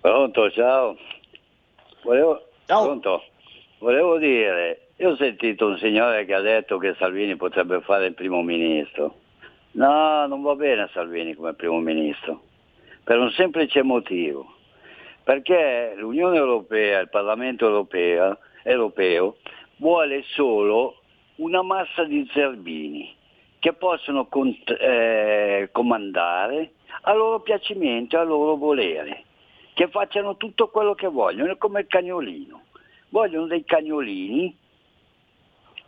Pronto, 0.00 0.50
ciao. 0.50 0.96
Volevo, 2.04 2.48
ciao. 2.66 2.84
Pronto. 2.84 3.22
Volevo 3.78 4.18
dire, 4.18 4.88
io 4.96 5.10
ho 5.10 5.16
sentito 5.16 5.66
un 5.66 5.78
signore 5.78 6.24
che 6.24 6.34
ha 6.34 6.40
detto 6.40 6.78
che 6.78 6.94
Salvini 6.98 7.36
potrebbe 7.36 7.80
fare 7.80 8.06
il 8.06 8.14
primo 8.14 8.42
ministro. 8.42 9.16
No, 9.72 10.26
non 10.26 10.42
va 10.42 10.54
bene 10.54 10.88
Salvini 10.92 11.34
come 11.34 11.52
primo 11.52 11.78
ministro, 11.80 12.40
per 13.04 13.18
un 13.18 13.30
semplice 13.32 13.82
motivo 13.82 14.55
perché 15.26 15.94
l'Unione 15.96 16.36
Europea, 16.36 17.00
il 17.00 17.08
Parlamento 17.08 17.66
europeo, 17.66 18.38
europeo 18.62 19.38
vuole 19.78 20.22
solo 20.22 21.00
una 21.38 21.62
massa 21.62 22.04
di 22.04 22.24
zerbini 22.32 23.12
che 23.58 23.72
possono 23.72 24.26
cont- 24.28 24.70
eh, 24.70 25.68
comandare 25.72 26.74
a 27.02 27.12
loro 27.12 27.40
piacimento, 27.40 28.16
a 28.16 28.22
loro 28.22 28.54
volere, 28.54 29.24
che 29.74 29.88
facciano 29.88 30.36
tutto 30.36 30.68
quello 30.68 30.94
che 30.94 31.08
vogliono, 31.08 31.56
come 31.56 31.80
il 31.80 31.86
cagnolino. 31.88 32.62
Vogliono 33.08 33.48
dei 33.48 33.64
cagnolini 33.64 34.56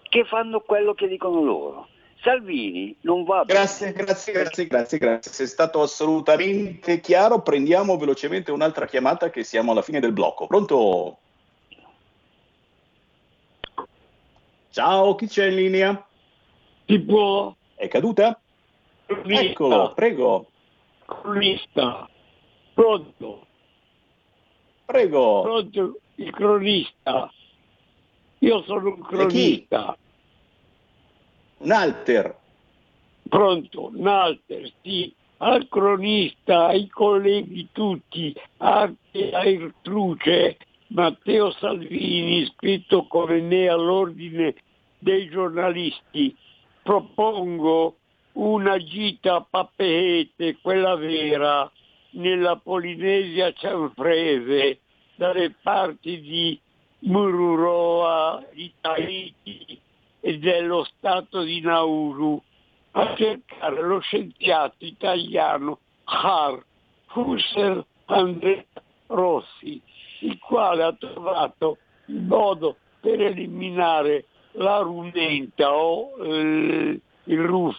che 0.03 0.25
fanno 0.25 0.63
quello 0.63 0.95
che 0.95 1.07
dicono 1.07 1.45
loro. 1.45 1.89
Salvini 2.21 2.97
non 3.03 3.25
va 3.25 3.45
bene. 3.45 3.61
Grazie, 3.61 3.93
grazie, 3.93 4.33
grazie, 4.33 4.67
grazie, 4.67 4.99
grazie. 4.99 5.33
Sei 5.33 5.47
stato 5.47 5.81
assolutamente 5.83 7.01
chiaro. 7.01 7.43
Prendiamo 7.43 7.97
velocemente 7.97 8.51
un'altra 8.51 8.87
chiamata 8.87 9.31
che 9.31 9.45
siamo 9.45 9.73
alla 9.73 9.83
fine 9.83 10.01
del 10.01 10.13
blocco. 10.13 10.47
Pronto? 10.47 11.19
Ciao, 14.71 15.15
chi 15.15 15.27
c'è 15.27 15.47
in 15.47 15.55
linea? 15.55 16.07
Si 16.87 17.01
può? 17.01 17.55
È 17.75 17.89
caduta? 17.89 18.41
Cronista. 19.07 19.43
Eccolo, 19.43 19.93
prego. 19.95 20.51
Cronista. 21.05 22.09
Pronto? 22.75 23.47
Prego. 24.85 25.43
Pronto, 25.43 25.99
il 26.17 26.31
cronista. 26.31 27.33
Io 28.39 28.63
sono 28.63 28.89
un 28.89 29.03
cronista. 29.03 29.97
Un 31.59 31.73
alter. 31.73 32.37
Pronto, 33.29 33.91
un 33.95 34.07
alter, 34.07 34.71
sì. 34.83 35.13
Al 35.39 35.69
cronista, 35.69 36.67
ai 36.67 36.89
colleghi 36.89 37.69
tutti, 37.73 38.35
anche 38.57 39.31
a 39.31 39.45
Irtruce, 39.45 40.57
Matteo 40.89 41.53
Salvini, 41.53 42.39
iscritto 42.39 43.07
come 43.07 43.41
ne 43.41 43.69
all'ordine 43.69 44.55
dei 44.99 45.29
giornalisti, 45.29 46.35
propongo 46.83 47.97
una 48.33 48.79
gita 48.79 49.37
a 49.37 49.47
Papeete, 49.49 50.59
quella 50.61 50.97
vera, 50.97 51.71
nella 52.11 52.57
Polinesia 52.57 53.53
cianfrese, 53.53 54.81
dalle 55.15 55.55
parti 55.63 56.21
di 56.21 56.61
Mururoa, 57.01 58.45
di 58.53 58.73
Tahiti, 58.81 59.81
e 60.21 60.39
dello 60.39 60.85
Stato 60.85 61.43
di 61.43 61.61
Nauru 61.61 62.41
a 62.93 63.15
cercare 63.17 63.83
lo 63.83 64.01
scienziato 64.01 64.85
italiano 64.85 65.79
Har 66.05 66.63
Husserl 67.15 67.85
Andrea 68.07 68.65
Rossi, 69.07 69.81
il 70.21 70.39
quale 70.39 70.83
ha 70.83 70.93
trovato 70.93 71.79
il 72.07 72.23
modo 72.23 72.77
per 73.01 73.21
eliminare 73.21 74.27
la 74.53 74.79
rumenta 74.79 75.73
o 75.73 76.17
eh, 76.25 77.01
il 77.25 77.41
RUF, 77.41 77.79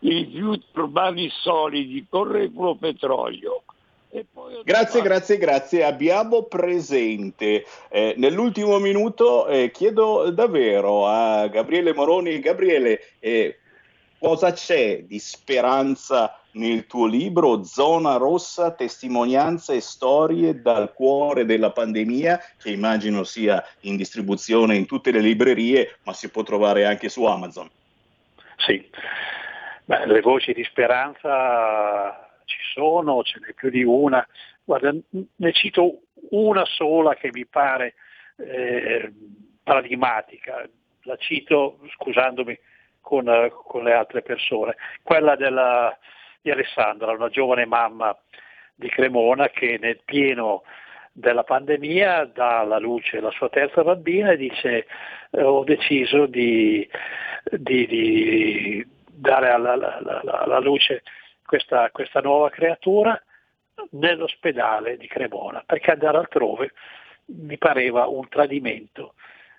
i 0.00 0.08
rifiuti 0.10 0.66
urbani 0.74 1.28
solidi 1.30 2.06
con 2.08 2.30
regulo 2.30 2.76
petrolio. 2.76 3.62
Grazie, 4.64 5.02
grazie, 5.02 5.38
grazie. 5.38 5.84
Abbiamo 5.84 6.44
presente. 6.44 7.64
Eh, 7.88 8.14
nell'ultimo 8.16 8.78
minuto 8.78 9.46
eh, 9.46 9.70
chiedo 9.70 10.30
davvero 10.30 11.06
a 11.06 11.46
Gabriele 11.48 11.92
Moroni, 11.92 12.40
Gabriele, 12.40 13.00
eh, 13.18 13.58
cosa 14.18 14.52
c'è 14.52 15.02
di 15.02 15.18
speranza 15.18 16.38
nel 16.52 16.86
tuo 16.86 17.06
libro 17.06 17.64
Zona 17.64 18.16
Rossa, 18.16 18.70
testimonianze 18.70 19.74
e 19.74 19.80
storie 19.80 20.62
dal 20.62 20.94
cuore 20.94 21.44
della 21.44 21.70
pandemia, 21.70 22.40
che 22.58 22.70
immagino 22.70 23.24
sia 23.24 23.62
in 23.80 23.96
distribuzione 23.96 24.76
in 24.76 24.86
tutte 24.86 25.10
le 25.10 25.20
librerie, 25.20 25.98
ma 26.04 26.14
si 26.14 26.30
può 26.30 26.42
trovare 26.42 26.86
anche 26.86 27.08
su 27.10 27.24
Amazon. 27.24 27.68
Sì, 28.56 28.88
Beh, 29.86 30.04
le 30.06 30.20
voci 30.20 30.52
di 30.52 30.64
speranza 30.64 32.25
ci 32.46 32.58
sono, 32.72 33.22
ce 33.22 33.38
n'è 33.40 33.52
più 33.52 33.68
di 33.70 33.84
una, 33.84 34.26
guarda, 34.64 34.94
ne 35.10 35.52
cito 35.52 36.00
una 36.30 36.64
sola 36.64 37.14
che 37.14 37.30
mi 37.32 37.46
pare 37.46 37.94
eh, 38.36 39.12
paradigmatica, 39.62 40.68
la 41.02 41.16
cito 41.16 41.78
scusandomi 41.94 42.58
con, 43.00 43.50
con 43.64 43.84
le 43.84 43.92
altre 43.92 44.22
persone, 44.22 44.76
quella 45.02 45.36
della, 45.36 45.96
di 46.40 46.50
Alessandra, 46.50 47.12
una 47.12 47.28
giovane 47.28 47.66
mamma 47.66 48.16
di 48.74 48.88
Cremona 48.88 49.48
che 49.48 49.78
nel 49.80 50.00
pieno 50.04 50.62
della 51.12 51.44
pandemia 51.44 52.26
dà 52.26 52.60
alla 52.60 52.78
luce 52.78 53.20
la 53.20 53.30
sua 53.30 53.48
terza 53.48 53.82
bambina 53.82 54.32
e 54.32 54.36
dice 54.36 54.86
eh, 55.30 55.42
ho 55.42 55.64
deciso 55.64 56.26
di, 56.26 56.86
di, 57.50 57.86
di 57.86 58.86
dare 59.06 59.48
alla, 59.48 59.72
alla, 59.72 60.20
alla 60.22 60.58
luce 60.58 61.02
questa, 61.46 61.90
questa, 61.90 62.20
nuova 62.20 62.50
creatura 62.50 63.20
nell'ospedale 63.90 64.96
di 64.96 65.06
Cremona, 65.06 65.62
perché 65.64 65.92
andare 65.92 66.18
altrove 66.18 66.72
mi 67.26 67.58
pareva 67.58 68.06
un 68.06 68.28
tradimento 68.28 69.14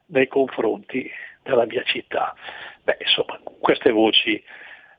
nei 0.07 0.27
confronti 0.27 1.09
della 1.43 1.65
mia 1.65 1.83
città. 1.83 2.35
Beh, 2.83 2.97
insomma, 2.99 3.39
queste 3.59 3.91
voci 3.91 4.41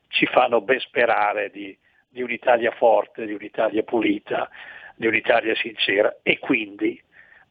ci 0.08 0.26
fanno 0.26 0.60
ben 0.60 0.80
sperare 0.80 1.50
di, 1.50 1.76
di 2.08 2.22
un'Italia 2.22 2.70
forte, 2.72 3.26
di 3.26 3.32
un'Italia 3.32 3.82
pulita, 3.82 4.48
di 4.94 5.06
un'Italia 5.06 5.54
sincera 5.54 6.16
e 6.22 6.38
quindi 6.38 7.00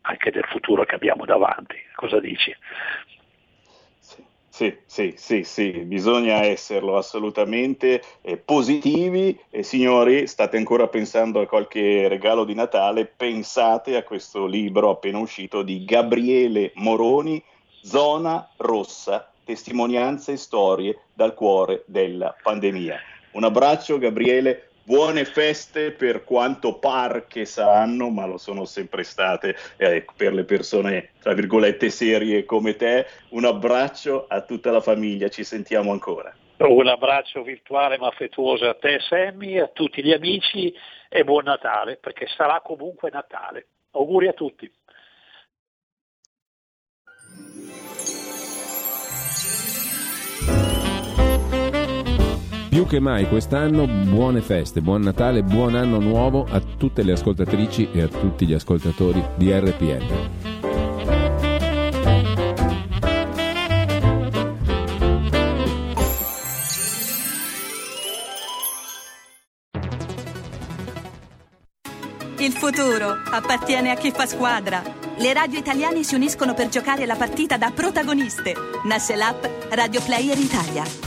anche 0.02 0.32
del 0.32 0.46
futuro 0.46 0.84
che 0.84 0.96
abbiamo 0.96 1.26
davanti. 1.26 1.78
Cosa 1.96 2.20
dici? 2.20 2.56
Sì, 4.58 4.76
sì, 4.88 5.14
sì, 5.18 5.44
sì, 5.44 5.70
bisogna 5.84 6.42
esserlo 6.42 6.98
assolutamente 6.98 8.02
eh, 8.22 8.38
positivi. 8.38 9.40
E 9.52 9.62
signori 9.62 10.26
state 10.26 10.58
ancora 10.58 10.88
pensando 10.88 11.40
a 11.40 11.46
qualche 11.46 12.08
regalo 12.08 12.44
di 12.44 12.56
Natale, 12.56 13.06
pensate 13.06 13.96
a 13.96 14.02
questo 14.02 14.48
libro 14.48 14.90
appena 14.90 15.20
uscito 15.20 15.62
di 15.62 15.86
Gabriele 15.86 16.72
Moroni, 16.74 17.40
Zona 17.84 18.50
Rossa, 18.58 19.32
testimonianze 19.44 20.32
e 20.32 20.38
storie 20.38 21.02
dal 21.14 21.36
cuore 21.36 21.84
della 21.86 22.36
pandemia. 22.42 23.00
Un 23.34 23.44
abbraccio 23.44 24.00
Gabriele, 24.00 24.67
buone 24.88 25.26
feste 25.26 25.92
per 25.92 26.24
quanto 26.24 26.80
par 26.80 27.28
che 27.28 27.44
saranno, 27.44 28.10
ma 28.10 28.26
lo 28.26 28.38
sono 28.38 28.64
sempre 28.64 29.04
state 29.04 29.54
eh, 29.76 30.06
per 30.16 30.34
le 30.34 30.46
persone, 30.46 31.10
tra 31.20 31.34
virgolette, 31.34 31.90
serie 31.90 32.46
come 32.46 32.78
te. 32.78 33.06
Un 33.32 33.44
abbraccio 33.44 34.28
a 34.30 34.42
tutta 34.44 34.72
la 34.72 34.80
famiglia, 34.80 35.28
ci 35.28 35.44
sentiamo 35.44 35.92
ancora. 35.92 36.34
Un 36.60 36.88
abbraccio 36.88 37.44
virtuale 37.44 37.98
ma 37.98 38.08
affettuoso 38.08 38.68
a 38.68 38.76
te 38.76 39.00
Sammy, 39.00 39.60
a 39.60 39.68
tutti 39.68 40.02
gli 40.02 40.14
amici 40.14 40.74
e 41.10 41.24
buon 41.26 41.44
Natale, 41.44 41.98
perché 41.98 42.26
sarà 42.28 42.62
comunque 42.62 43.10
Natale. 43.12 43.68
Auguri 43.92 44.28
a 44.30 44.34
tutti. 44.34 44.72
Più 52.78 52.86
che 52.86 53.00
mai 53.00 53.28
quest'anno 53.28 53.88
buone 53.88 54.40
feste, 54.40 54.82
buon 54.82 55.02
Natale, 55.02 55.42
buon 55.42 55.74
anno 55.74 55.98
nuovo 56.00 56.46
a 56.48 56.62
tutte 56.62 57.02
le 57.02 57.14
ascoltatrici 57.14 57.90
e 57.92 58.04
a 58.04 58.08
tutti 58.08 58.46
gli 58.46 58.54
ascoltatori 58.54 59.20
di 59.36 59.52
RPL. 59.52 60.30
Il 72.38 72.52
futuro 72.52 73.10
appartiene 73.32 73.90
a 73.90 73.96
chi 73.96 74.12
fa 74.12 74.28
squadra. 74.28 74.84
Le 75.18 75.34
radio 75.34 75.58
italiane 75.58 76.04
si 76.04 76.14
uniscono 76.14 76.54
per 76.54 76.70
giocare 76.70 77.08
la 77.08 77.16
partita 77.16 77.58
da 77.58 77.72
protagoniste. 77.72 78.54
Nasce 78.86 79.16
l'app 79.16 79.44
Radio 79.72 80.00
Player 80.04 80.38
Italia. 80.38 81.07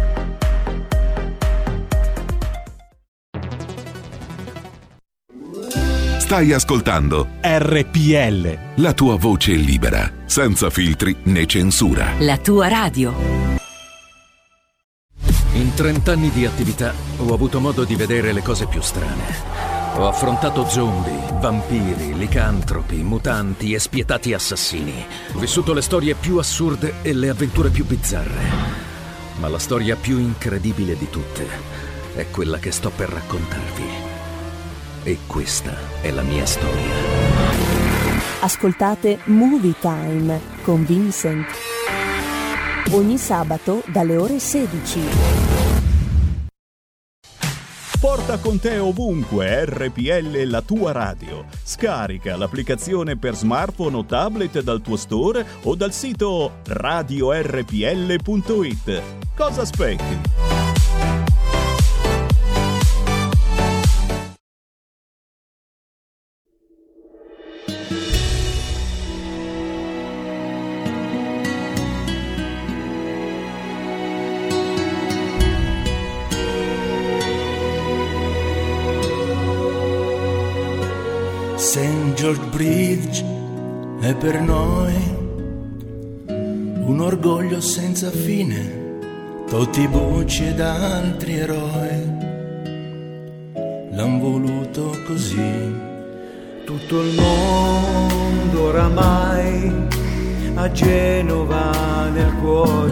Stai 6.31 6.53
ascoltando 6.53 7.27
RPL. 7.41 8.57
La 8.75 8.93
tua 8.93 9.17
voce 9.17 9.51
libera, 9.51 10.09
senza 10.23 10.69
filtri 10.69 11.13
né 11.23 11.45
censura. 11.45 12.13
La 12.19 12.37
tua 12.37 12.69
radio. 12.69 13.13
In 15.55 15.73
30 15.75 16.09
anni 16.13 16.29
di 16.31 16.45
attività 16.45 16.93
ho 17.17 17.33
avuto 17.33 17.59
modo 17.59 17.83
di 17.83 17.95
vedere 17.95 18.31
le 18.31 18.41
cose 18.41 18.65
più 18.65 18.79
strane. 18.79 19.25
Ho 19.97 20.07
affrontato 20.07 20.65
zombie, 20.69 21.21
vampiri, 21.41 22.17
licantropi, 22.17 23.03
mutanti 23.03 23.73
e 23.73 23.79
spietati 23.79 24.33
assassini. 24.33 25.05
Ho 25.33 25.37
vissuto 25.37 25.73
le 25.73 25.81
storie 25.81 26.13
più 26.13 26.37
assurde 26.37 26.93
e 27.01 27.11
le 27.11 27.27
avventure 27.27 27.67
più 27.67 27.85
bizzarre. 27.85 28.41
Ma 29.37 29.49
la 29.49 29.59
storia 29.59 29.97
più 29.97 30.17
incredibile 30.17 30.97
di 30.97 31.09
tutte 31.09 31.45
è 32.15 32.29
quella 32.29 32.57
che 32.57 32.71
sto 32.71 32.89
per 32.89 33.09
raccontarvi. 33.09 34.10
E 35.03 35.17
questa 35.25 35.75
è 36.01 36.11
la 36.11 36.21
mia 36.21 36.45
storia. 36.45 36.93
Ascoltate 38.41 39.17
Movie 39.25 39.73
Time 39.79 40.39
con 40.61 40.85
Vincent. 40.85 41.47
Ogni 42.91 43.17
sabato 43.17 43.81
dalle 43.87 44.15
ore 44.15 44.37
16. 44.37 44.99
Porta 47.99 48.37
con 48.37 48.59
te 48.59 48.77
ovunque 48.77 49.65
RPL 49.65 50.43
la 50.43 50.61
tua 50.61 50.91
radio. 50.91 51.45
Scarica 51.63 52.37
l'applicazione 52.37 53.17
per 53.17 53.33
smartphone 53.35 53.97
o 53.97 54.05
tablet 54.05 54.61
dal 54.61 54.81
tuo 54.81 54.97
store 54.97 55.43
o 55.63 55.73
dal 55.75 55.93
sito 55.93 56.57
radiorpl.it. 56.65 58.21
Cosa 59.35 59.61
aspetti? 59.61 60.50
Senza 88.01 88.17
fine, 88.17 88.97
Totti 89.47 89.87
Bucci 89.87 90.47
ed 90.47 90.59
altri 90.59 91.35
eroi 91.35 92.17
l'han 93.91 94.19
voluto 94.19 94.97
così. 95.05 95.71
Tutto 96.65 97.01
il 97.01 97.13
mondo 97.13 98.69
oramai 98.69 99.71
a 100.55 100.71
Genova 100.71 102.09
nel 102.11 102.33
cuore 102.41 102.91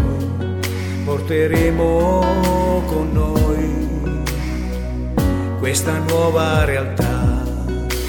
porteremo 1.06 2.24
con 2.86 3.10
noi 3.12 4.22
questa 5.58 5.98
nuova 6.08 6.66
realtà 6.66 7.42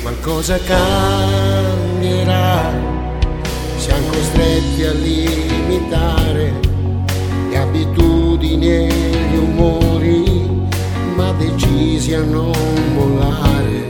qualcosa 0.03 0.59
cambierà, 0.59 2.71
siamo 3.79 4.07
costretti 4.09 4.85
a 4.85 4.93
limitare 4.93 6.70
le 7.51 7.59
abitudini 7.59 8.69
e 8.69 8.89
umori, 9.37 10.49
ma 11.17 11.33
decisi 11.33 12.15
a 12.15 12.23
non 12.23 12.53
mollare 12.95 13.89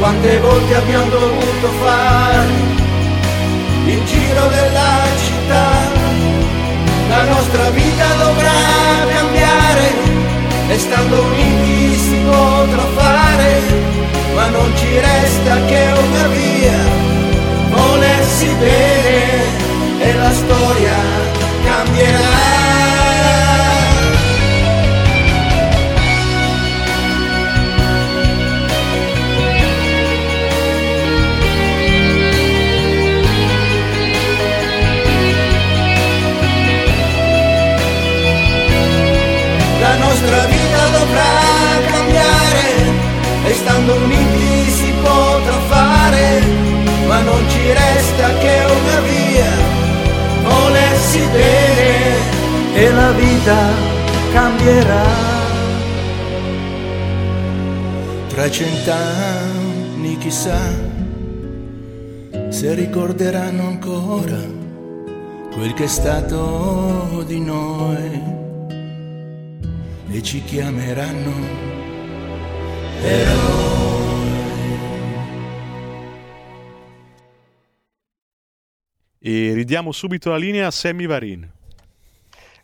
quante 0.00 0.38
volte 0.40 0.74
abbiamo 0.74 1.10
dovuto 1.10 1.68
fare 1.82 2.48
il 3.84 4.04
giro 4.06 4.48
della 4.48 4.92
città. 5.24 5.68
La 7.08 7.24
nostra 7.24 7.68
vita 7.70 8.06
dovrà 8.14 8.50
cambiare, 9.14 9.92
e 10.68 10.78
stando 10.78 11.20
uniti 11.20 11.98
si 11.98 12.16
potrà 12.24 12.86
fare, 12.96 13.60
ma 14.34 14.48
non 14.48 14.72
ci 14.76 14.98
resta 14.98 15.64
che 15.66 15.92
una 16.08 16.26
via, 16.28 16.78
volersi 17.68 18.46
bene 18.58 20.00
e 20.00 20.14
la 20.14 20.32
storia 20.32 20.96
cambierà. 21.62 22.39
Nostra 40.20 40.44
vita 40.46 40.88
dovrà 40.98 41.90
cambiare 41.90 42.68
e 43.46 43.54
stando 43.54 43.94
uniti 43.94 44.70
si 44.70 44.92
potrà 45.02 45.58
fare, 45.68 46.40
ma 47.06 47.20
non 47.20 47.48
ci 47.48 47.72
resta 47.72 48.28
che 48.38 48.58
una 48.66 49.00
via, 49.00 49.50
volersi 50.42 51.20
bene 51.32 52.74
e 52.74 52.90
la 52.90 53.10
vita 53.12 53.56
cambierà. 54.32 55.28
Tra 58.28 58.50
cent'anni 58.50 60.18
chissà 60.18 60.58
se 62.48 62.74
ricorderanno 62.74 63.66
ancora 63.66 64.38
quel 65.52 65.74
che 65.74 65.84
è 65.84 65.88
stato 65.88 67.24
di 67.26 67.40
noi 67.40 68.39
e 70.12 70.22
ci 70.22 70.42
chiameranno 70.42 71.68
eroi. 73.02 73.60
E 79.22 79.52
ridiamo 79.52 79.92
subito 79.92 80.30
la 80.30 80.36
linea 80.36 80.66
a 80.66 80.70
Sammy 80.70 81.06
Varin. 81.06 81.48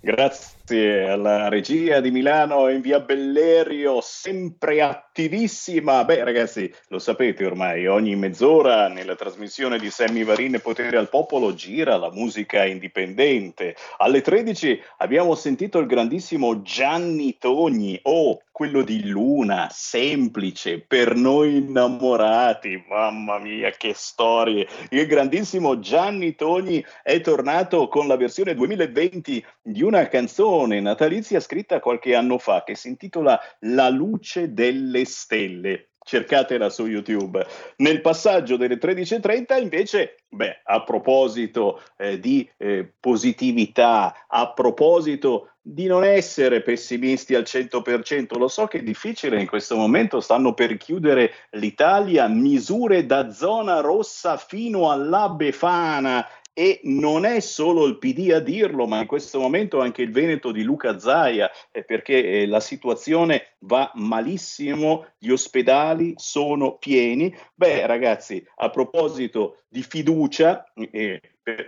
Grazie 0.01 1.09
alla 1.09 1.49
regia 1.49 2.01
di 2.01 2.11
Milano 2.11 2.69
in 2.69 2.81
via 2.81 3.01
Bellerio, 3.01 4.01
sempre 4.01 4.81
attivissima. 5.17 6.05
Beh, 6.05 6.25
ragazzi, 6.25 6.71
lo 6.89 6.99
sapete 6.99 7.47
ormai, 7.47 7.87
ogni 7.87 8.15
mezz'ora 8.17 8.89
nella 8.89 9.15
trasmissione 9.15 9.79
di 9.79 9.89
Sammy 9.89 10.25
Varin 10.25 10.57
e 10.57 10.61
Potere 10.61 10.99
al 10.99 11.09
Popolo 11.09 11.55
gira 11.55 11.97
la 11.97 12.11
musica 12.13 12.67
indipendente. 12.67 13.77
Alle 13.97 14.21
13 14.21 14.79
abbiamo 14.99 15.35
sentito 15.35 15.79
il 15.79 15.87
grandissimo 15.87 16.61
Gianni 16.61 17.39
Togni, 17.39 17.99
oh, 18.03 18.43
quello 18.53 18.83
di 18.83 19.07
Luna, 19.07 19.69
semplice, 19.71 20.81
per 20.81 21.15
noi 21.15 21.57
innamorati. 21.57 22.85
Mamma 22.89 23.39
mia, 23.39 23.71
che 23.71 23.93
storie! 23.95 24.67
Il 24.91 25.07
grandissimo 25.07 25.79
Gianni 25.79 26.35
Togni 26.35 26.85
è 27.03 27.21
tornato 27.21 27.89
con 27.89 28.07
la 28.07 28.17
versione 28.17 28.55
2020 28.55 29.45
di 29.61 29.83
una 29.83 30.09
canzone 30.09 30.81
natalizia 30.81 31.41
scritta 31.41 31.81
qualche 31.81 32.15
anno 32.15 32.39
fa 32.39 32.65
che 32.65 32.75
si 32.75 32.89
intitola 32.89 33.39
La 33.61 33.91
luce 33.91 34.55
delle 34.55 35.05
stelle. 35.07 35.91
Cercatela 36.07 36.71
su 36.71 36.87
YouTube. 36.87 37.45
Nel 37.79 38.01
passaggio 38.01 38.57
delle 38.57 38.79
13.30 38.79 39.61
invece, 39.61 40.19
beh, 40.29 40.61
a 40.63 40.85
proposito 40.85 41.83
eh, 41.97 42.21
di 42.21 42.49
eh, 42.59 42.93
positività, 43.01 44.27
a 44.29 44.53
proposito 44.53 45.51
di 45.61 45.87
non 45.87 46.05
essere 46.05 46.63
pessimisti 46.63 47.35
al 47.35 47.43
100%, 47.43 48.39
lo 48.39 48.47
so 48.47 48.69
che 48.69 48.79
è 48.79 48.83
difficile 48.85 49.41
in 49.41 49.49
questo 49.49 49.75
momento, 49.75 50.21
stanno 50.21 50.55
per 50.55 50.77
chiudere 50.77 51.33
l'Italia, 51.51 52.29
misure 52.29 53.05
da 53.05 53.33
zona 53.33 53.81
rossa 53.81 54.37
fino 54.37 54.93
alla 54.93 55.29
Befana 55.29 56.25
e 56.59 56.81
non 56.85 57.27
è 57.27 57.41
solo 57.41 57.85
il 57.85 57.99
PD 57.99 58.31
a 58.33 58.41
dirlo, 58.41 58.87
ma 58.87 59.03
in 59.03 59.07
questo 59.07 59.39
momento 59.39 59.79
anche 59.79 60.01
il 60.01 60.11
Veneto 60.11 60.53
di 60.53 60.63
Luca 60.63 60.99
Zaia, 60.99 61.51
eh, 61.71 61.85
perché 61.85 62.25
eh, 62.25 62.47
la 62.47 62.61
situazione 62.61 63.57
va 63.67 63.91
malissimo, 63.97 65.05
gli 65.19 65.29
ospedali 65.29 66.15
sono 66.17 66.79
pieni. 66.79 67.37
Beh, 67.55 67.87
ragazzi, 67.87 68.43
a 68.55 68.71
proposito 68.71 69.65
di 69.69 69.83
fiducia, 69.83 70.65
eh, 70.73 71.21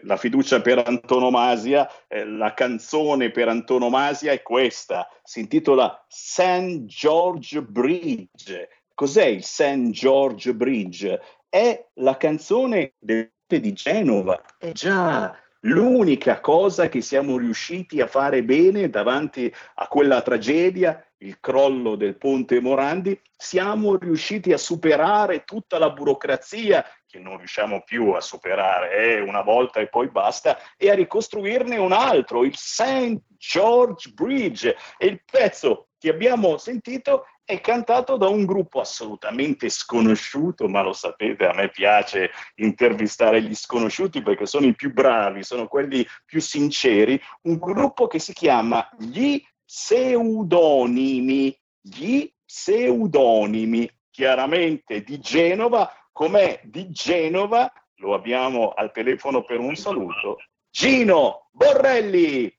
la 0.05 0.17
fiducia 0.17 0.63
per 0.63 0.83
antonomasia, 0.87 1.87
eh, 2.09 2.25
la 2.25 2.55
canzone 2.55 3.31
per 3.31 3.49
antonomasia 3.49 4.33
è 4.33 4.41
questa, 4.41 5.07
si 5.23 5.41
intitola 5.41 6.03
St. 6.09 6.87
George 6.87 7.61
Bridge. 7.61 8.71
Cos'è 8.95 9.27
il 9.27 9.45
St. 9.45 9.91
George 9.91 10.55
Bridge? 10.55 11.21
È 11.47 11.87
la 11.97 12.17
canzone 12.17 12.95
del 12.99 13.31
di 13.57 13.73
Genova. 13.73 14.41
È 14.59 14.73
già 14.73 15.35
l'unica 15.63 16.41
cosa 16.41 16.89
che 16.89 17.01
siamo 17.01 17.39
riusciti 17.39 18.01
a 18.01 18.07
fare 18.07 18.45
bene 18.45 18.91
davanti 18.91 19.53
a 19.75 19.89
quella 19.89 20.21
tragedia, 20.23 21.03
il 21.19 21.41
crollo 21.41 21.97
del 21.97 22.17
ponte 22.17 22.61
Morandi, 22.61 23.19
siamo 23.37 23.97
riusciti 23.97 24.53
a 24.53 24.59
superare 24.59 25.45
tutta 25.45 25.79
la 25.79 25.91
burocrazia 25.91 26.85
che 27.09 27.19
non 27.19 27.39
riusciamo 27.39 27.83
più 27.85 28.11
a 28.11 28.21
superare 28.21 28.93
eh, 28.93 29.21
una 29.21 29.41
volta 29.41 29.81
e 29.81 29.89
poi 29.89 30.11
basta, 30.11 30.59
e 30.77 30.91
a 30.91 30.95
ricostruirne 30.95 31.79
un 31.79 31.93
altro, 31.93 32.45
il 32.45 32.55
St. 32.55 33.19
George 33.39 34.11
Bridge. 34.11 34.77
E 34.99 35.07
il 35.07 35.23
pezzo 35.25 35.89
che 35.99 36.11
abbiamo 36.11 36.59
sentito 36.59 37.25
è 37.49 37.63
cantato 37.63 38.19
da 38.19 38.29
un 38.29 38.45
gruppo 38.45 38.79
assolutamente 38.79 39.71
sconosciuto, 39.71 40.69
ma 40.69 40.83
lo 40.83 40.93
sapete, 40.93 41.47
a 41.47 41.55
me 41.55 41.71
piace 41.71 42.31
intervistare 42.57 43.41
gli 43.41 43.55
sconosciuti 43.55 44.21
perché 44.21 44.45
sono 44.45 44.67
i 44.67 44.75
più 44.75 44.93
bravi, 44.93 45.43
sono 45.43 45.67
quelli 45.67 46.07
più 46.27 46.43
sinceri, 46.43 47.19
un 47.45 47.57
gruppo 47.57 48.07
che 48.07 48.19
si 48.19 48.35
chiama 48.35 48.87
Gli 48.99 49.43
Pseudonimi, 49.65 51.59
Gli 51.81 52.31
Pseudonimi, 52.45 53.91
chiaramente 54.11 55.03
di 55.03 55.19
Genova, 55.19 55.91
com'è 56.13 56.61
di 56.65 56.91
Genova, 56.91 57.73
lo 58.01 58.13
abbiamo 58.13 58.73
al 58.77 58.93
telefono 58.93 59.43
per 59.43 59.59
un 59.59 59.75
saluto, 59.75 60.37
Gino 60.71 61.49
Borrelli. 61.53 62.55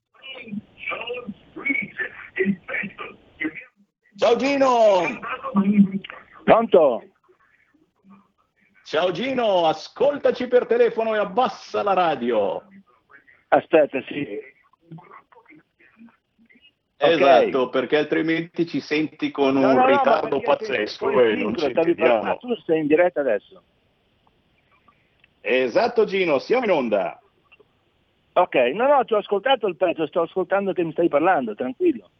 Ciao 4.20 4.36
Gino! 4.36 5.00
Pronto? 6.44 7.04
Ciao 8.84 9.10
Gino, 9.12 9.64
ascoltaci 9.66 10.46
per 10.46 10.66
telefono 10.66 11.14
e 11.14 11.18
abbassa 11.18 11.82
la 11.82 11.94
radio. 11.94 12.62
Aspetta, 13.48 13.98
sì. 14.02 14.38
Esatto, 16.98 17.70
perché 17.70 17.96
altrimenti 17.96 18.66
ci 18.66 18.80
senti 18.80 19.30
con 19.30 19.54
No, 19.54 19.70
un 19.70 19.74
no, 19.74 19.80
no, 19.80 19.86
ritardo 19.86 20.36
ma 20.36 20.42
perché 20.42 20.66
pazzesco 20.66 21.06
poi 21.06 21.32
e 21.32 21.36
sì, 21.36 21.42
non 21.42 21.56
ci 21.56 21.72
vediamo. 21.72 22.36
Tu 22.36 22.54
sei 22.56 22.80
in 22.80 22.86
diretta 22.88 23.20
adesso. 23.20 23.62
Esatto 25.40 26.04
Gino, 26.04 26.38
siamo 26.40 26.64
in 26.64 26.70
onda. 26.72 27.18
Ok, 28.34 28.54
no, 28.74 28.86
no, 28.86 29.02
ti 29.06 29.14
ho 29.14 29.16
ascoltato 29.16 29.66
il 29.66 29.76
pezzo, 29.76 30.06
sto 30.06 30.20
ascoltando 30.20 30.74
che 30.74 30.84
mi 30.84 30.92
stai 30.92 31.08
parlando, 31.08 31.54
tranquillo. 31.54 32.10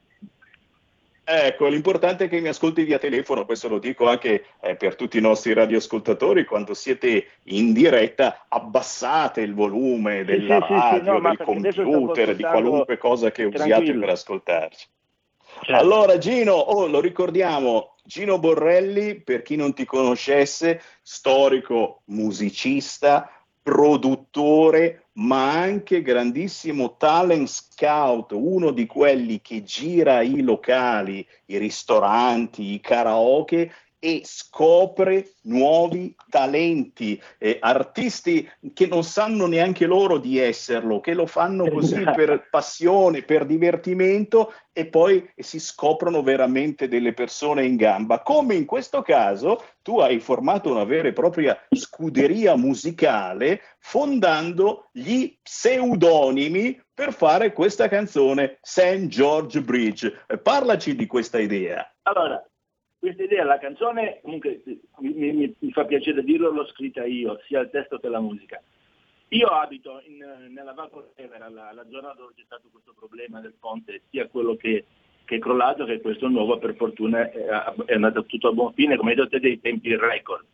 Ecco, 1.22 1.68
l'importante 1.68 2.24
è 2.24 2.28
che 2.28 2.40
mi 2.40 2.48
ascolti 2.48 2.82
via 2.82 2.98
telefono, 2.98 3.44
questo 3.44 3.68
lo 3.68 3.78
dico 3.78 4.08
anche 4.08 4.46
eh, 4.60 4.74
per 4.74 4.96
tutti 4.96 5.18
i 5.18 5.20
nostri 5.20 5.52
radioascoltatori, 5.52 6.44
quando 6.44 6.74
siete 6.74 7.26
in 7.44 7.72
diretta 7.72 8.46
abbassate 8.48 9.40
il 9.40 9.54
volume 9.54 10.24
della 10.24 10.58
sì, 10.60 10.66
sì, 10.66 10.72
sì, 10.72 10.80
radio, 10.80 11.12
no, 11.12 11.20
del 11.20 11.36
computer, 11.38 12.34
di 12.34 12.42
qualunque 12.42 12.98
cosa 12.98 13.30
che 13.30 13.44
usiate 13.44 13.68
tranquillo. 13.68 14.00
per 14.00 14.08
ascoltarci. 14.08 14.86
Certo. 15.62 15.74
Allora 15.74 16.16
Gino, 16.18 16.52
oh, 16.52 16.86
lo 16.86 17.00
ricordiamo, 17.00 17.96
Gino 18.04 18.38
Borrelli, 18.38 19.20
per 19.20 19.42
chi 19.42 19.56
non 19.56 19.74
ti 19.74 19.84
conoscesse, 19.84 20.80
storico 21.02 22.02
musicista, 22.06 23.30
produttore, 23.62 25.09
ma 25.20 25.52
anche 25.52 26.02
grandissimo 26.02 26.96
talent 26.96 27.46
scout, 27.46 28.32
uno 28.32 28.70
di 28.70 28.86
quelli 28.86 29.40
che 29.40 29.62
gira 29.62 30.22
i 30.22 30.40
locali, 30.40 31.26
i 31.46 31.58
ristoranti, 31.58 32.72
i 32.72 32.80
karaoke 32.80 33.72
e 34.02 34.22
scopre 34.24 35.34
nuovi 35.42 36.16
talenti, 36.30 37.20
eh, 37.38 37.58
artisti 37.60 38.50
che 38.72 38.86
non 38.86 39.04
sanno 39.04 39.46
neanche 39.46 39.84
loro 39.84 40.16
di 40.16 40.38
esserlo, 40.38 41.00
che 41.00 41.12
lo 41.12 41.26
fanno 41.26 41.70
così 41.70 42.02
per 42.02 42.48
passione, 42.50 43.22
per 43.22 43.44
divertimento 43.44 44.54
e 44.72 44.86
poi 44.86 45.30
si 45.36 45.60
scoprono 45.60 46.22
veramente 46.22 46.88
delle 46.88 47.12
persone 47.12 47.66
in 47.66 47.76
gamba. 47.76 48.22
Come 48.22 48.54
in 48.54 48.64
questo 48.64 49.02
caso 49.02 49.62
tu 49.82 49.98
hai 50.00 50.18
formato 50.18 50.70
una 50.70 50.84
vera 50.84 51.08
e 51.08 51.12
propria 51.12 51.58
scuderia 51.70 52.56
musicale 52.56 53.60
fondando 53.78 54.88
gli 54.92 55.36
pseudonimi 55.42 56.80
per 56.94 57.12
fare 57.12 57.52
questa 57.52 57.88
canzone 57.88 58.58
St. 58.62 59.06
George 59.08 59.60
Bridge. 59.60 60.24
Parlaci 60.42 60.94
di 60.94 61.06
questa 61.06 61.38
idea. 61.38 61.86
Allora, 62.02 62.42
questa 63.00 63.22
idea, 63.22 63.44
la 63.44 63.58
canzone, 63.58 64.20
comunque 64.22 64.62
mi, 64.98 65.32
mi- 65.32 65.56
mi 65.58 65.72
fa 65.72 65.86
piacere 65.86 66.22
dirlo, 66.22 66.50
l'ho 66.50 66.66
scritta 66.66 67.04
io, 67.04 67.40
sia 67.46 67.60
il 67.60 67.70
testo 67.70 67.98
che 67.98 68.08
la 68.08 68.20
musica. 68.20 68.62
Io 69.28 69.46
abito 69.46 70.02
in- 70.06 70.52
nella 70.52 70.74
Val 70.74 70.90
Cortevera, 70.90 71.48
la, 71.48 71.72
la 71.72 71.86
zona 71.88 72.12
dove 72.12 72.34
c'è 72.36 72.42
stato 72.44 72.68
questo 72.70 72.92
problema 72.94 73.40
del 73.40 73.54
ponte, 73.58 74.02
sia 74.10 74.28
quello 74.28 74.54
che, 74.54 74.84
che 75.24 75.36
è 75.36 75.38
crollato 75.38 75.86
che 75.86 76.00
questo 76.00 76.28
nuovo, 76.28 76.58
per 76.58 76.74
fortuna 76.74 77.30
è, 77.30 77.44
è 77.86 77.94
andato 77.94 78.26
tutto 78.26 78.48
a 78.48 78.52
buon 78.52 78.74
fine, 78.74 78.96
come 78.96 79.12
hai 79.12 79.16
detto 79.16 79.38
dei 79.38 79.58
tempi 79.60 79.96
record. 79.96 80.44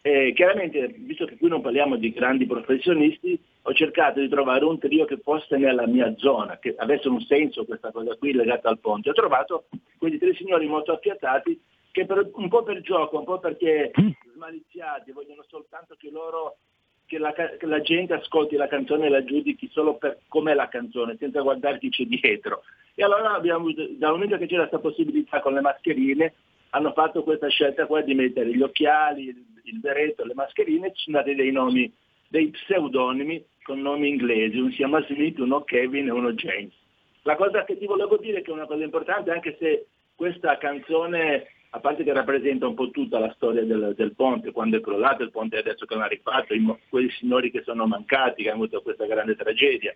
E 0.00 0.32
chiaramente, 0.34 0.94
visto 0.96 1.26
che 1.26 1.36
qui 1.36 1.48
non 1.48 1.60
parliamo 1.60 1.96
di 1.96 2.12
grandi 2.12 2.46
professionisti, 2.46 3.38
ho 3.62 3.74
cercato 3.74 4.20
di 4.20 4.28
trovare 4.28 4.64
un 4.64 4.78
trio 4.78 5.04
che 5.04 5.18
fosse 5.18 5.56
nella 5.56 5.86
mia 5.86 6.14
zona, 6.16 6.58
che 6.58 6.74
avesse 6.78 7.08
un 7.08 7.20
senso 7.22 7.64
questa 7.64 7.90
cosa 7.90 8.14
qui 8.14 8.32
legata 8.32 8.68
al 8.68 8.78
ponte. 8.78 9.10
Ho 9.10 9.14
trovato 9.14 9.64
questi 9.98 10.18
tre 10.18 10.34
signori 10.34 10.68
molto 10.68 10.92
affiatati 10.92 11.60
che 11.98 12.06
per- 12.06 12.30
un 12.34 12.48
po' 12.48 12.62
per 12.62 12.80
gioco, 12.80 13.18
un 13.18 13.24
po' 13.24 13.40
perché 13.40 13.90
smaliziati, 14.32 15.10
vogliono 15.10 15.44
soltanto 15.48 15.96
che 15.98 16.10
loro 16.10 16.58
che 17.06 17.18
la, 17.18 17.32
che 17.32 17.66
la 17.66 17.80
gente 17.80 18.12
ascolti 18.12 18.54
la 18.56 18.68
canzone 18.68 19.06
e 19.06 19.08
la 19.08 19.24
giudichi 19.24 19.68
solo 19.72 19.96
per 19.96 20.20
com'è 20.28 20.52
la 20.54 20.68
canzone, 20.68 21.16
senza 21.18 21.40
guardare 21.40 21.78
chi 21.78 21.88
c'è 21.88 22.04
dietro. 22.04 22.62
E 22.94 23.02
allora 23.02 23.34
abbiamo, 23.34 23.72
dal 23.72 24.12
momento 24.12 24.36
che 24.36 24.46
c'era 24.46 24.68
questa 24.68 24.78
possibilità 24.78 25.40
con 25.40 25.54
le 25.54 25.62
mascherine, 25.62 26.34
hanno 26.70 26.92
fatto 26.92 27.22
questa 27.22 27.48
scelta 27.48 27.86
qua 27.86 28.02
di 28.02 28.14
mettere 28.14 28.54
gli 28.54 28.60
occhiali, 28.60 29.34
il, 29.62 29.80
berretto, 29.80 30.24
le 30.24 30.34
mascherine, 30.34 30.92
ci 30.92 31.04
sono 31.04 31.18
dati 31.18 31.34
dei 31.34 31.50
nomi, 31.50 31.90
dei 32.28 32.50
pseudonimi 32.50 33.42
con 33.62 33.80
nomi 33.80 34.08
inglesi, 34.08 34.58
uno 34.58 34.70
si 34.70 34.76
chiama 34.76 35.02
Smith, 35.06 35.38
uno 35.38 35.62
Kevin 35.62 36.08
e 36.08 36.10
uno 36.10 36.32
James. 36.32 36.74
La 37.22 37.36
cosa 37.36 37.64
che 37.64 37.78
ti 37.78 37.86
volevo 37.86 38.18
dire 38.18 38.42
che 38.42 38.50
è 38.50 38.54
una 38.54 38.66
cosa 38.66 38.84
importante, 38.84 39.30
anche 39.30 39.56
se 39.58 39.86
questa 40.14 40.58
canzone, 40.58 41.46
a 41.70 41.80
parte 41.80 42.02
che 42.02 42.12
rappresenta 42.12 42.66
un 42.66 42.74
po' 42.74 42.90
tutta 42.90 43.18
la 43.18 43.32
storia 43.34 43.62
del, 43.62 43.92
del 43.94 44.14
ponte, 44.14 44.52
quando 44.52 44.78
è 44.78 44.80
crollato 44.80 45.22
il 45.22 45.30
ponte 45.30 45.58
adesso 45.58 45.84
che 45.84 45.94
l'ha 45.94 46.06
rifatto, 46.06 46.54
i 46.54 46.60
mo- 46.60 46.78
quei 46.88 47.10
signori 47.10 47.50
che 47.50 47.62
sono 47.62 47.86
mancati, 47.86 48.42
che 48.42 48.50
hanno 48.50 48.62
avuto 48.62 48.80
questa 48.80 49.06
grande 49.06 49.36
tragedia, 49.36 49.94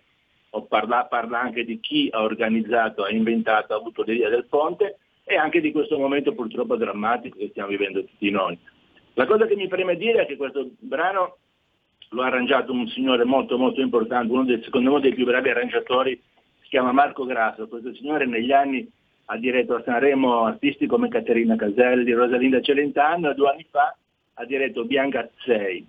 parla, 0.67 1.05
parla 1.05 1.39
anche 1.39 1.65
di 1.65 1.79
chi 1.79 2.09
ha 2.11 2.21
organizzato, 2.21 3.03
ha 3.03 3.09
inventato, 3.09 3.73
ha 3.73 3.77
avuto 3.77 4.03
l'idea 4.03 4.29
del 4.29 4.45
ponte 4.45 4.97
e 5.23 5.35
anche 5.35 5.61
di 5.61 5.71
questo 5.71 5.97
momento 5.97 6.33
purtroppo 6.33 6.75
drammatico 6.75 7.37
che 7.37 7.49
stiamo 7.49 7.69
vivendo 7.69 8.03
tutti 8.03 8.29
noi. 8.29 8.57
La 9.13 9.25
cosa 9.25 9.47
che 9.47 9.55
mi 9.55 9.67
preme 9.67 9.95
dire 9.95 10.23
è 10.23 10.25
che 10.27 10.37
questo 10.37 10.71
brano 10.79 11.37
lo 12.09 12.21
ha 12.21 12.27
arrangiato 12.27 12.71
un 12.71 12.87
signore 12.89 13.23
molto 13.23 13.57
molto 13.57 13.81
importante, 13.81 14.31
uno 14.31 14.43
dei, 14.43 14.61
secondo 14.63 14.93
me 14.93 14.99
dei 14.99 15.13
più 15.13 15.25
bravi 15.25 15.49
arrangiatori, 15.49 16.21
si 16.61 16.69
chiama 16.69 16.91
Marco 16.91 17.25
Grasso. 17.25 17.67
Questo 17.67 17.93
signore 17.95 18.27
negli 18.27 18.51
anni 18.51 18.87
ha 19.25 19.37
diretto 19.37 19.75
a 19.75 19.83
Sanremo 19.83 20.43
artisti 20.43 20.85
come 20.85 21.07
Caterina 21.07 21.55
Caselli, 21.55 22.11
Rosalinda 22.11 22.61
Celentano 22.61 23.31
e 23.31 23.35
due 23.35 23.49
anni 23.49 23.65
fa 23.69 23.95
ha 24.35 24.45
diretto 24.45 24.85
Bianca 24.85 25.29
6. 25.45 25.87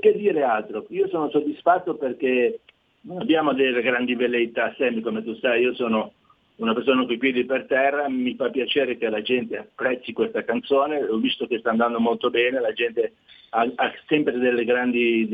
Che 0.00 0.16
dire 0.16 0.42
altro? 0.42 0.86
Io 0.88 1.08
sono 1.08 1.28
soddisfatto 1.28 1.96
perché 1.96 2.60
non 3.02 3.20
abbiamo 3.20 3.52
delle 3.52 3.82
grandi 3.82 4.14
velleità, 4.14 4.74
sempre 4.78 5.02
come 5.02 5.22
tu 5.22 5.34
sai, 5.34 5.60
io 5.60 5.74
sono 5.74 6.12
una 6.56 6.72
persona 6.72 7.04
con 7.04 7.12
i 7.12 7.18
piedi 7.18 7.44
per 7.44 7.66
terra, 7.66 8.08
mi 8.08 8.34
fa 8.34 8.48
piacere 8.48 8.96
che 8.96 9.10
la 9.10 9.20
gente 9.20 9.58
apprezzi 9.58 10.12
questa 10.12 10.44
canzone, 10.44 11.02
ho 11.02 11.18
visto 11.18 11.46
che 11.46 11.58
sta 11.58 11.70
andando 11.70 11.98
molto 12.00 12.30
bene, 12.30 12.60
la 12.60 12.72
gente 12.72 13.14
ha, 13.50 13.70
ha 13.74 13.92
sempre 14.06 14.38
delle 14.38 14.64
grandi, 14.64 15.28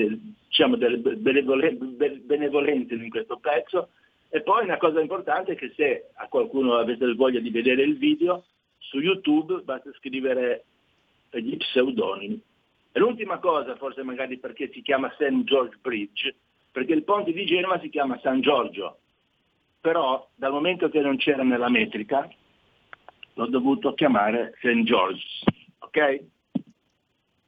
diciamo, 0.49 0.77
delle 0.77 0.97
benevole- 0.97 1.73
be- 1.73 2.21
benevolenze 2.25 2.95
in 2.95 3.11
questo 3.11 3.39
pezzo 3.39 3.91
e 4.33 4.43
poi 4.43 4.63
una 4.63 4.77
cosa 4.77 5.01
importante 5.01 5.53
è 5.53 5.57
che 5.57 5.73
se 5.75 6.11
a 6.15 6.29
qualcuno 6.29 6.77
avesse 6.77 7.13
voglia 7.15 7.41
di 7.41 7.51
vedere 7.51 7.83
il 7.83 7.99
video, 7.99 8.45
su 8.79 9.01
YouTube 9.01 9.63
basta 9.63 9.91
scrivere 9.95 10.65
gli 11.31 11.57
pseudonimi. 11.57 12.41
E 12.93 12.99
l'ultima 13.01 13.39
cosa, 13.39 13.77
forse 13.77 14.05
magari 14.05 14.39
perché 14.39 14.71
si 14.73 14.83
chiama 14.83 15.13
St. 15.19 15.43
George 15.43 15.77
Bridge, 15.81 16.35
perché 16.71 16.93
il 16.93 17.03
ponte 17.03 17.33
di 17.33 17.45
Genova 17.45 17.81
si 17.81 17.89
chiama 17.89 18.21
San 18.21 18.41
Giorgio, 18.41 19.01
però 19.81 20.29
dal 20.37 20.53
momento 20.53 20.89
che 20.89 21.01
non 21.01 21.17
c'era 21.17 21.43
nella 21.43 21.69
metrica 21.69 22.29
l'ho 23.35 23.47
dovuto 23.47 23.95
chiamare 23.95 24.55
St. 24.59 24.83
George, 24.85 25.25
ok? 25.79 26.23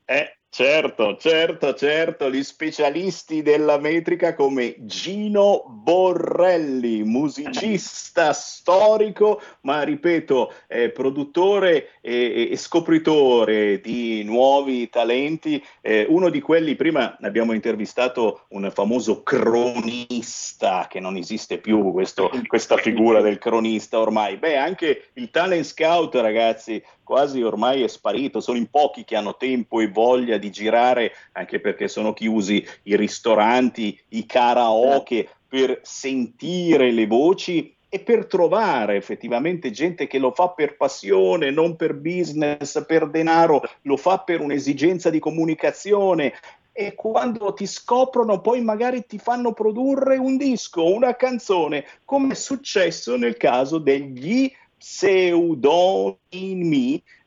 Eh, 0.04 0.36
certo, 0.54 1.16
certo, 1.16 1.72
certo, 1.72 2.30
gli 2.30 2.42
specialisti 2.42 3.40
della 3.40 3.78
metrica 3.78 4.34
come 4.34 4.74
Gino 4.80 5.64
Borrelli, 5.66 7.02
musicista 7.04 8.34
storico, 8.34 9.40
ma 9.62 9.82
ripeto, 9.82 10.52
eh, 10.68 10.90
produttore 10.90 11.92
e, 12.02 12.50
e 12.50 12.56
scopritore 12.58 13.80
di 13.80 14.24
nuovi 14.24 14.90
talenti, 14.90 15.64
eh, 15.80 16.04
uno 16.06 16.28
di 16.28 16.42
quelli, 16.42 16.76
prima 16.76 17.16
abbiamo 17.22 17.54
intervistato 17.54 18.44
un 18.48 18.70
famoso 18.74 19.22
cronista, 19.22 20.86
che 20.90 21.00
non 21.00 21.16
esiste 21.16 21.56
più 21.56 21.92
questo- 21.92 22.30
questa 22.46 22.76
figura 22.76 23.22
del 23.22 23.38
cronista 23.38 23.98
ormai, 23.98 24.36
beh 24.36 24.58
anche 24.58 25.08
il 25.14 25.30
talent 25.30 25.64
scout 25.64 26.14
ragazzi, 26.16 26.82
quasi 27.02 27.42
ormai 27.42 27.82
è 27.82 27.88
sparito, 27.88 28.40
sono 28.40 28.58
in 28.58 28.68
pochi 28.68 29.04
che 29.04 29.16
hanno 29.16 29.36
tempo 29.36 29.80
e 29.80 29.88
voglia 29.88 30.38
di 30.38 30.50
girare, 30.50 31.12
anche 31.32 31.60
perché 31.60 31.88
sono 31.88 32.12
chiusi 32.12 32.66
i 32.84 32.96
ristoranti, 32.96 33.98
i 34.08 34.26
karaoke, 34.26 35.28
per 35.52 35.80
sentire 35.82 36.90
le 36.92 37.06
voci 37.06 37.76
e 37.94 37.98
per 37.98 38.24
trovare 38.24 38.96
effettivamente 38.96 39.70
gente 39.70 40.06
che 40.06 40.18
lo 40.18 40.30
fa 40.30 40.48
per 40.48 40.78
passione, 40.78 41.50
non 41.50 41.76
per 41.76 41.92
business, 41.92 42.86
per 42.86 43.10
denaro, 43.10 43.60
lo 43.82 43.98
fa 43.98 44.20
per 44.20 44.40
un'esigenza 44.40 45.10
di 45.10 45.18
comunicazione. 45.18 46.32
E 46.72 46.94
quando 46.94 47.52
ti 47.52 47.66
scoprono, 47.66 48.40
poi 48.40 48.62
magari 48.62 49.04
ti 49.04 49.18
fanno 49.18 49.52
produrre 49.52 50.16
un 50.16 50.38
disco, 50.38 50.90
una 50.90 51.14
canzone, 51.16 51.84
come 52.06 52.32
è 52.32 52.34
successo 52.34 53.18
nel 53.18 53.36
caso 53.36 53.76
degli 53.76 54.50
pseudonimi 54.82 56.20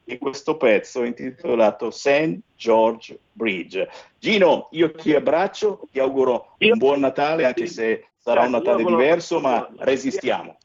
di 0.04 0.18
questo 0.18 0.58
pezzo 0.58 1.06
intitolato 1.06 1.90
St. 1.90 2.40
George 2.58 3.18
Bridge. 3.32 3.88
Gino, 4.20 4.68
io 4.72 4.92
ti 4.92 5.16
abbraccio, 5.16 5.88
ti 5.90 6.00
auguro 6.00 6.58
un 6.60 6.78
buon 6.78 7.00
Natale, 7.00 7.46
anche 7.46 7.68
se 7.68 8.08
sarà 8.18 8.42
un 8.42 8.52
Natale 8.52 8.84
diverso, 8.84 9.40
ma 9.40 9.70
resistiamo. 9.78 10.58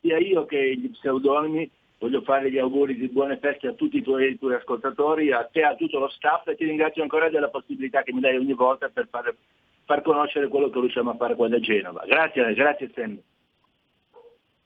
Sia 0.00 0.16
io 0.16 0.46
che 0.46 0.74
gli 0.74 0.88
pseudonimi 0.90 1.70
voglio 1.98 2.22
fare 2.22 2.50
gli 2.50 2.58
auguri 2.58 2.96
di 2.96 3.08
buone 3.08 3.36
feste 3.36 3.68
a 3.68 3.74
tutti 3.74 3.98
i 3.98 4.02
tuoi, 4.02 4.30
i 4.30 4.38
tuoi 4.38 4.54
ascoltatori, 4.54 5.30
a 5.32 5.44
te 5.44 5.62
a 5.62 5.76
tutto 5.76 5.98
lo 5.98 6.08
staff 6.08 6.48
e 6.48 6.56
ti 6.56 6.64
ringrazio 6.64 7.02
ancora 7.02 7.28
della 7.28 7.50
possibilità 7.50 8.02
che 8.02 8.12
mi 8.12 8.20
dai 8.20 8.36
ogni 8.36 8.54
volta 8.54 8.88
per 8.88 9.06
fare- 9.10 9.36
far 9.84 10.00
conoscere 10.00 10.48
quello 10.48 10.70
che 10.70 10.80
riusciamo 10.80 11.10
a 11.10 11.16
fare 11.16 11.36
qua 11.36 11.48
da 11.48 11.60
Genova. 11.60 12.02
Grazie, 12.06 12.54
grazie 12.54 12.90
Sam. 12.94 13.20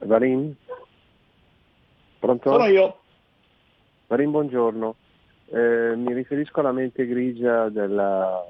Varin? 0.00 0.54
Pronto? 2.18 2.50
Sono 2.50 2.66
io. 2.66 2.98
Varin, 4.06 4.30
buongiorno. 4.30 4.94
Eh, 5.52 5.96
mi 5.96 6.12
riferisco 6.12 6.60
alla 6.60 6.70
mente 6.70 7.06
grigia 7.06 7.68
della 7.70 8.40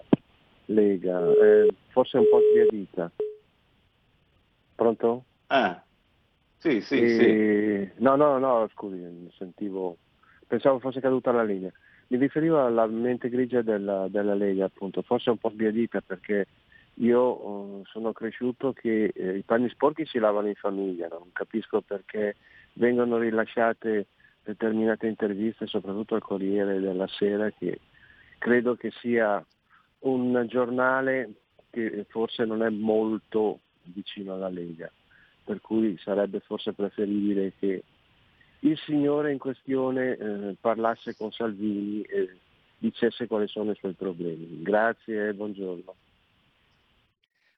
Lega, 0.71 1.21
eh, 1.33 1.68
forse 1.89 2.18
un 2.18 2.29
po' 2.29 2.41
sbiadita. 2.51 3.11
Pronto? 4.75 5.25
Ah, 5.49 5.83
sì, 6.59 6.81
sì, 6.81 7.01
e... 7.01 7.93
sì. 7.95 8.03
No, 8.03 8.16
no, 8.16 8.39
no, 8.39 8.68
scusi, 8.73 9.31
sentivo, 9.37 9.97
pensavo 10.47 10.79
fosse 10.79 11.01
caduta 11.01 11.33
la 11.33 11.43
linea. 11.43 11.73
Mi 12.09 12.18
riferivo 12.18 12.64
alla 12.64 12.87
mente 12.87 13.29
grigia 13.29 13.62
della, 13.62 14.09
della 14.09 14.35
Lega, 14.35 14.64
appunto, 14.64 15.03
forse 15.03 15.31
un 15.31 15.39
po' 15.39 15.51
sbiadita 15.51 16.01
perché 16.01 16.47
io 16.95 17.47
uh, 17.47 17.83
sono 17.87 18.12
cresciuto 18.12 18.73
che 18.73 19.12
eh, 19.14 19.37
i 19.37 19.43
panni 19.43 19.68
sporchi 19.68 20.05
si 20.07 20.18
lavano 20.18 20.49
in 20.49 20.55
famiglia, 20.55 21.09
non 21.09 21.31
capisco 21.33 21.81
perché 21.81 22.37
vengono 22.75 23.16
rilasciate 23.18 24.07
determinate 24.43 25.07
interviste, 25.07 25.66
soprattutto 25.66 26.14
al 26.14 26.23
Corriere 26.23 26.81
della 26.81 27.07
Sera, 27.07 27.51
che 27.51 27.79
credo 28.39 28.75
che 28.75 28.91
sia 28.91 29.45
un 30.01 30.44
giornale 30.48 31.32
che 31.70 32.05
forse 32.09 32.44
non 32.44 32.62
è 32.62 32.70
molto 32.70 33.61
vicino 33.84 34.34
alla 34.34 34.48
Lega, 34.48 34.90
per 35.44 35.61
cui 35.61 35.96
sarebbe 35.98 36.40
forse 36.40 36.72
preferibile 36.72 37.53
che 37.59 37.82
il 38.61 38.78
signore 38.78 39.32
in 39.32 39.38
questione 39.38 40.16
eh, 40.16 40.57
parlasse 40.61 41.16
con 41.16 41.32
Salvini 41.32 42.03
e 42.03 42.36
dicesse 42.78 43.26
quali 43.26 43.48
sono 43.48 43.70
i 43.70 43.76
suoi 43.76 43.92
problemi. 43.92 44.62
Grazie 44.62 45.28
e 45.28 45.34
buongiorno. 45.34 45.94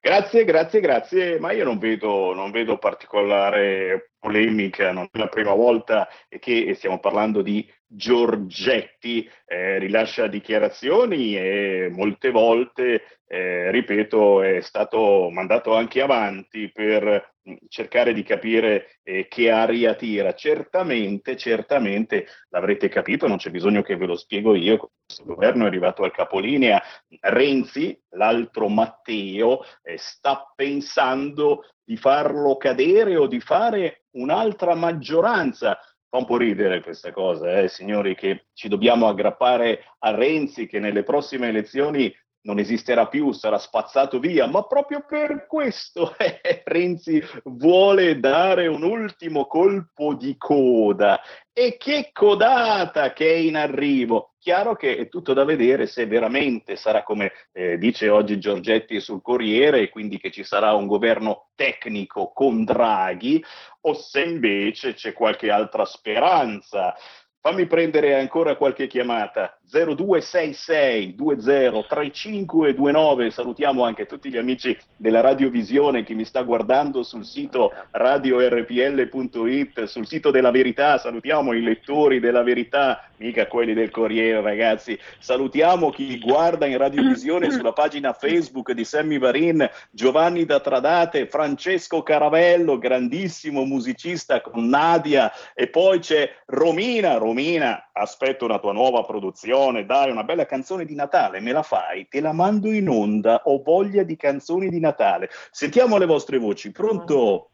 Grazie, 0.04 0.44
grazie, 0.44 0.80
grazie, 0.80 1.38
ma 1.38 1.52
io 1.52 1.62
non 1.62 1.78
vedo, 1.78 2.34
non 2.34 2.50
vedo 2.50 2.76
particolare 2.76 4.14
polemica, 4.18 4.90
non 4.90 5.08
è 5.08 5.16
la 5.16 5.28
prima 5.28 5.54
volta 5.54 6.08
che 6.40 6.74
stiamo 6.74 6.98
parlando 6.98 7.40
di 7.40 7.64
Giorgetti, 7.86 9.30
eh, 9.46 9.78
rilascia 9.78 10.26
dichiarazioni 10.26 11.36
e 11.36 11.88
molte 11.92 12.32
volte, 12.32 13.20
eh, 13.28 13.70
ripeto, 13.70 14.42
è 14.42 14.60
stato 14.60 15.30
mandato 15.30 15.72
anche 15.72 16.02
avanti 16.02 16.72
per 16.72 17.31
cercare 17.68 18.12
di 18.12 18.22
capire 18.22 18.98
eh, 19.02 19.26
che 19.28 19.50
aria 19.50 19.94
tira. 19.94 20.34
Certamente, 20.34 21.36
certamente 21.36 22.26
l'avrete 22.50 22.88
capito, 22.88 23.26
non 23.26 23.36
c'è 23.36 23.50
bisogno 23.50 23.82
che 23.82 23.96
ve 23.96 24.06
lo 24.06 24.16
spiego 24.16 24.54
io, 24.54 24.92
questo 25.04 25.24
governo 25.24 25.64
è 25.64 25.66
arrivato 25.66 26.02
al 26.02 26.12
capolinea. 26.12 26.82
Renzi, 27.20 27.98
l'altro 28.10 28.68
Matteo, 28.68 29.60
eh, 29.82 29.96
sta 29.98 30.52
pensando 30.54 31.64
di 31.84 31.96
farlo 31.96 32.56
cadere 32.56 33.16
o 33.16 33.26
di 33.26 33.40
fare 33.40 34.04
un'altra 34.12 34.74
maggioranza. 34.74 35.78
Fa 36.08 36.18
un 36.18 36.26
po' 36.26 36.36
ridere 36.36 36.82
questa 36.82 37.10
cosa, 37.10 37.60
eh, 37.60 37.68
signori, 37.68 38.14
che 38.14 38.46
ci 38.52 38.68
dobbiamo 38.68 39.08
aggrappare 39.08 39.84
a 40.00 40.14
Renzi 40.14 40.66
che 40.66 40.78
nelle 40.78 41.04
prossime 41.04 41.48
elezioni 41.48 42.14
non 42.42 42.58
esisterà 42.58 43.06
più, 43.06 43.32
sarà 43.32 43.58
spazzato 43.58 44.18
via, 44.18 44.46
ma 44.46 44.62
proprio 44.64 45.04
per 45.06 45.46
questo 45.46 46.14
eh, 46.18 46.62
Renzi 46.64 47.22
vuole 47.44 48.18
dare 48.18 48.66
un 48.66 48.82
ultimo 48.82 49.46
colpo 49.46 50.14
di 50.14 50.36
coda. 50.36 51.20
E 51.52 51.76
che 51.76 52.10
codata 52.12 53.12
che 53.12 53.32
è 53.32 53.36
in 53.36 53.56
arrivo! 53.56 54.34
Chiaro 54.38 54.74
che 54.74 54.96
è 54.96 55.08
tutto 55.08 55.34
da 55.34 55.44
vedere 55.44 55.86
se 55.86 56.06
veramente 56.06 56.74
sarà 56.74 57.04
come 57.04 57.30
eh, 57.52 57.78
dice 57.78 58.08
oggi 58.08 58.40
Giorgetti 58.40 58.98
sul 58.98 59.22
Corriere, 59.22 59.80
e 59.82 59.88
quindi 59.88 60.18
che 60.18 60.32
ci 60.32 60.42
sarà 60.42 60.72
un 60.74 60.86
governo 60.86 61.50
tecnico 61.54 62.32
con 62.32 62.64
Draghi, 62.64 63.44
o 63.82 63.94
se 63.94 64.22
invece 64.22 64.94
c'è 64.94 65.12
qualche 65.12 65.50
altra 65.50 65.84
speranza. 65.84 66.94
Fammi 67.40 67.66
prendere 67.66 68.18
ancora 68.18 68.56
qualche 68.56 68.86
chiamata. 68.88 69.60
0266 69.72 71.14
203529. 71.14 73.30
Salutiamo 73.30 73.84
anche 73.84 74.04
tutti 74.04 74.28
gli 74.28 74.36
amici 74.36 74.76
della 74.96 75.22
radiovisione 75.22 76.04
che 76.04 76.12
mi 76.12 76.26
sta 76.26 76.42
guardando 76.42 77.02
sul 77.02 77.24
sito 77.24 77.72
radiorpl.it, 77.90 79.84
sul 79.84 80.06
sito 80.06 80.30
della 80.30 80.50
verità. 80.50 80.98
Salutiamo 80.98 81.54
i 81.54 81.62
lettori 81.62 82.20
della 82.20 82.42
verità, 82.42 83.08
mica 83.16 83.46
quelli 83.46 83.72
del 83.72 83.90
Corriere, 83.90 84.42
ragazzi. 84.42 84.98
Salutiamo 85.18 85.88
chi 85.88 86.18
guarda 86.18 86.66
in 86.66 86.76
radiovisione 86.76 87.48
sulla 87.50 87.72
pagina 87.72 88.12
Facebook 88.12 88.72
di 88.72 88.84
Sammy 88.84 89.18
Varin, 89.18 89.66
Giovanni 89.90 90.44
da 90.44 90.60
Tradate, 90.60 91.26
Francesco 91.26 92.02
Caravello, 92.02 92.76
grandissimo 92.76 93.64
musicista 93.64 94.42
con 94.42 94.68
Nadia 94.68 95.32
e 95.54 95.68
poi 95.68 96.00
c'è 96.00 96.30
Romina. 96.46 97.16
Romina, 97.16 97.88
aspetto 97.92 98.44
una 98.44 98.58
tua 98.58 98.74
nuova 98.74 99.04
produzione 99.04 99.60
canzone, 99.62 99.86
dai, 99.86 100.10
una 100.10 100.24
bella 100.24 100.44
canzone 100.44 100.84
di 100.84 100.94
Natale, 100.94 101.40
me 101.40 101.52
la 101.52 101.62
fai, 101.62 102.08
te 102.08 102.20
la 102.20 102.32
mando 102.32 102.72
in 102.72 102.88
onda, 102.88 103.42
ho 103.44 103.62
voglia 103.62 104.02
di 104.02 104.16
canzoni 104.16 104.68
di 104.68 104.80
Natale. 104.80 105.28
Sentiamo 105.50 105.98
le 105.98 106.06
vostre 106.06 106.38
voci, 106.38 106.72
pronto? 106.72 107.50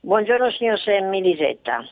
Buongiorno 0.00 0.50
signor 0.50 0.78
Semmi 0.78 1.22
Lisetta. 1.22 1.82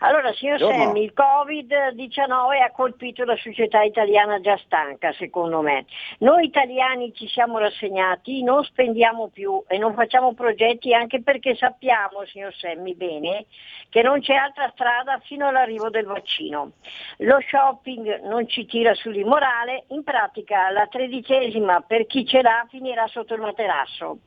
Allora, 0.00 0.32
signor 0.32 0.58
Buongiorno. 0.58 0.84
Semmi, 0.84 1.04
il 1.04 1.12
Covid-19 1.14 2.62
ha 2.62 2.70
colpito 2.70 3.24
la 3.24 3.36
società 3.36 3.82
italiana 3.82 4.40
già 4.40 4.56
stanca, 4.64 5.12
secondo 5.12 5.60
me. 5.60 5.86
Noi 6.18 6.44
italiani 6.44 7.12
ci 7.14 7.26
siamo 7.28 7.58
rassegnati, 7.58 8.42
non 8.42 8.64
spendiamo 8.64 9.28
più 9.28 9.62
e 9.66 9.78
non 9.78 9.94
facciamo 9.94 10.34
progetti 10.34 10.94
anche 10.94 11.22
perché 11.22 11.54
sappiamo, 11.54 12.24
signor 12.26 12.54
Semmi, 12.54 12.94
bene, 12.94 13.46
che 13.88 14.02
non 14.02 14.20
c'è 14.20 14.34
altra 14.34 14.70
strada 14.72 15.18
fino 15.24 15.48
all'arrivo 15.48 15.90
del 15.90 16.06
vaccino. 16.06 16.72
Lo 17.18 17.38
shopping 17.40 18.22
non 18.22 18.48
ci 18.48 18.66
tira 18.66 18.94
sull'immorale, 18.94 19.84
in 19.88 20.02
pratica 20.04 20.70
la 20.70 20.86
tredicesima 20.86 21.80
per 21.80 22.06
chi 22.06 22.26
ce 22.26 22.42
l'ha 22.42 22.66
finirà 22.68 23.06
sotto 23.06 23.34
il 23.34 23.40
materasso. 23.40 24.18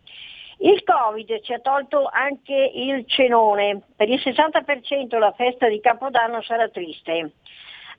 Il 0.61 0.83
Covid 0.83 1.41
ci 1.41 1.53
ha 1.53 1.59
tolto 1.59 2.09
anche 2.11 2.53
il 2.53 3.05
cenone, 3.07 3.81
per 3.95 4.09
il 4.09 4.19
60% 4.19 5.17
la 5.17 5.31
festa 5.31 5.69
di 5.69 5.79
Capodanno 5.79 6.41
sarà 6.41 6.67
triste. 6.67 7.31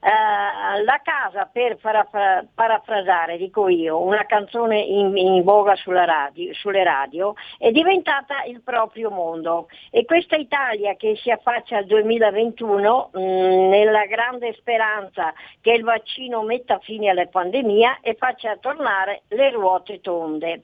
Uh, 0.01 0.83
la 0.83 0.99
casa, 1.03 1.45
per 1.45 1.77
parafra- 1.77 2.43
parafrasare, 2.55 3.37
dico 3.37 3.67
io, 3.67 4.01
una 4.01 4.25
canzone 4.25 4.79
in, 4.79 5.15
in 5.15 5.43
voga 5.43 5.75
radio, 5.85 6.51
sulle 6.55 6.83
radio, 6.83 7.35
è 7.59 7.69
diventata 7.69 8.43
il 8.45 8.61
proprio 8.63 9.11
mondo. 9.11 9.67
E 9.91 10.03
questa 10.05 10.37
Italia 10.37 10.95
che 10.95 11.15
si 11.17 11.29
affaccia 11.29 11.77
al 11.77 11.85
2021, 11.85 13.09
mh, 13.13 13.19
mm, 13.19 13.69
nella 13.69 14.05
grande 14.07 14.53
speranza 14.53 15.33
che 15.61 15.73
il 15.73 15.83
vaccino 15.83 16.41
metta 16.41 16.79
fine 16.79 17.09
alla 17.09 17.27
pandemia 17.27 17.99
e 18.01 18.15
faccia 18.15 18.57
tornare 18.57 19.21
le 19.27 19.51
ruote 19.51 20.01
tonde. 20.01 20.63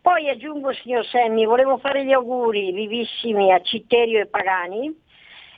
Poi 0.00 0.28
aggiungo, 0.28 0.72
signor 0.72 1.04
Semmi, 1.06 1.44
volevo 1.44 1.78
fare 1.78 2.04
gli 2.04 2.12
auguri 2.12 2.70
vivissimi 2.70 3.50
a 3.52 3.60
Citterio 3.60 4.20
e 4.20 4.26
Pagani, 4.26 5.05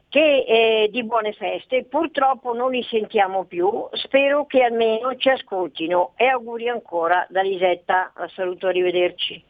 che 0.09 0.45
eh, 0.47 0.89
di 0.91 1.05
buone 1.05 1.33
feste, 1.33 1.85
purtroppo 1.85 2.55
non 2.55 2.71
li 2.71 2.83
sentiamo 2.83 3.45
più, 3.45 3.71
spero 3.93 4.47
che 4.47 4.63
almeno 4.63 5.15
ci 5.17 5.29
ascoltino. 5.29 6.13
E 6.17 6.27
auguri 6.27 6.69
ancora 6.69 7.27
da 7.29 7.43
Lisetta, 7.43 8.13
la 8.17 8.29
saluto, 8.29 8.67
arrivederci. 8.67 9.47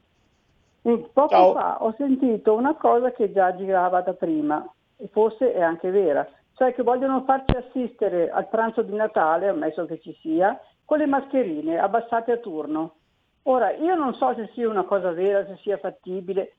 Poco 0.80 1.28
Ciao. 1.28 1.54
fa 1.54 1.82
ho 1.82 1.92
sentito 1.98 2.54
una 2.54 2.76
cosa 2.76 3.10
che 3.10 3.32
già 3.32 3.52
girava 3.56 4.00
da 4.02 4.12
prima 4.12 4.64
e 4.96 5.08
forse 5.10 5.52
è 5.52 5.60
anche 5.60 5.90
vera, 5.90 6.24
cioè 6.54 6.72
che 6.72 6.84
vogliono 6.84 7.24
farci 7.24 7.56
assistere 7.56 8.30
al 8.30 8.48
pranzo 8.48 8.82
di 8.82 8.94
Natale, 8.94 9.48
ammesso 9.48 9.86
che 9.86 9.98
ci 9.98 10.16
sia, 10.20 10.56
con 10.84 10.98
le 10.98 11.06
mascherine 11.06 11.80
abbassate 11.80 12.30
a 12.30 12.36
turno. 12.36 12.94
Ora, 13.42 13.72
io 13.72 13.96
non 13.96 14.14
so 14.14 14.32
se 14.36 14.48
sia 14.54 14.68
una 14.68 14.84
cosa 14.84 15.10
vera, 15.10 15.44
se 15.46 15.58
sia 15.62 15.78
fattibile, 15.78 16.42
eh, 16.42 16.52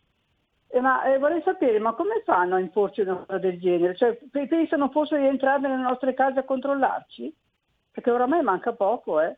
ma 0.82 1.04
eh, 1.04 1.18
vorrei 1.20 1.42
sapere, 1.44 1.80
ma 1.80 1.94
come 1.94 2.22
fanno 2.26 2.56
a 2.56 2.60
imporci 2.60 3.02
una 3.02 3.16
cosa 3.16 3.38
del 3.38 3.60
genere? 3.60 3.96
Cioè, 3.96 4.18
pensano 4.48 4.90
forse 4.90 5.18
di 5.18 5.26
entrare 5.26 5.62
nelle 5.62 5.82
nostre 5.82 6.14
case 6.14 6.40
a 6.40 6.44
controllarci? 6.44 7.34
Perché 7.92 8.12
oramai 8.12 8.42
manca 8.42 8.74
poco, 8.74 9.22
eh. 9.22 9.38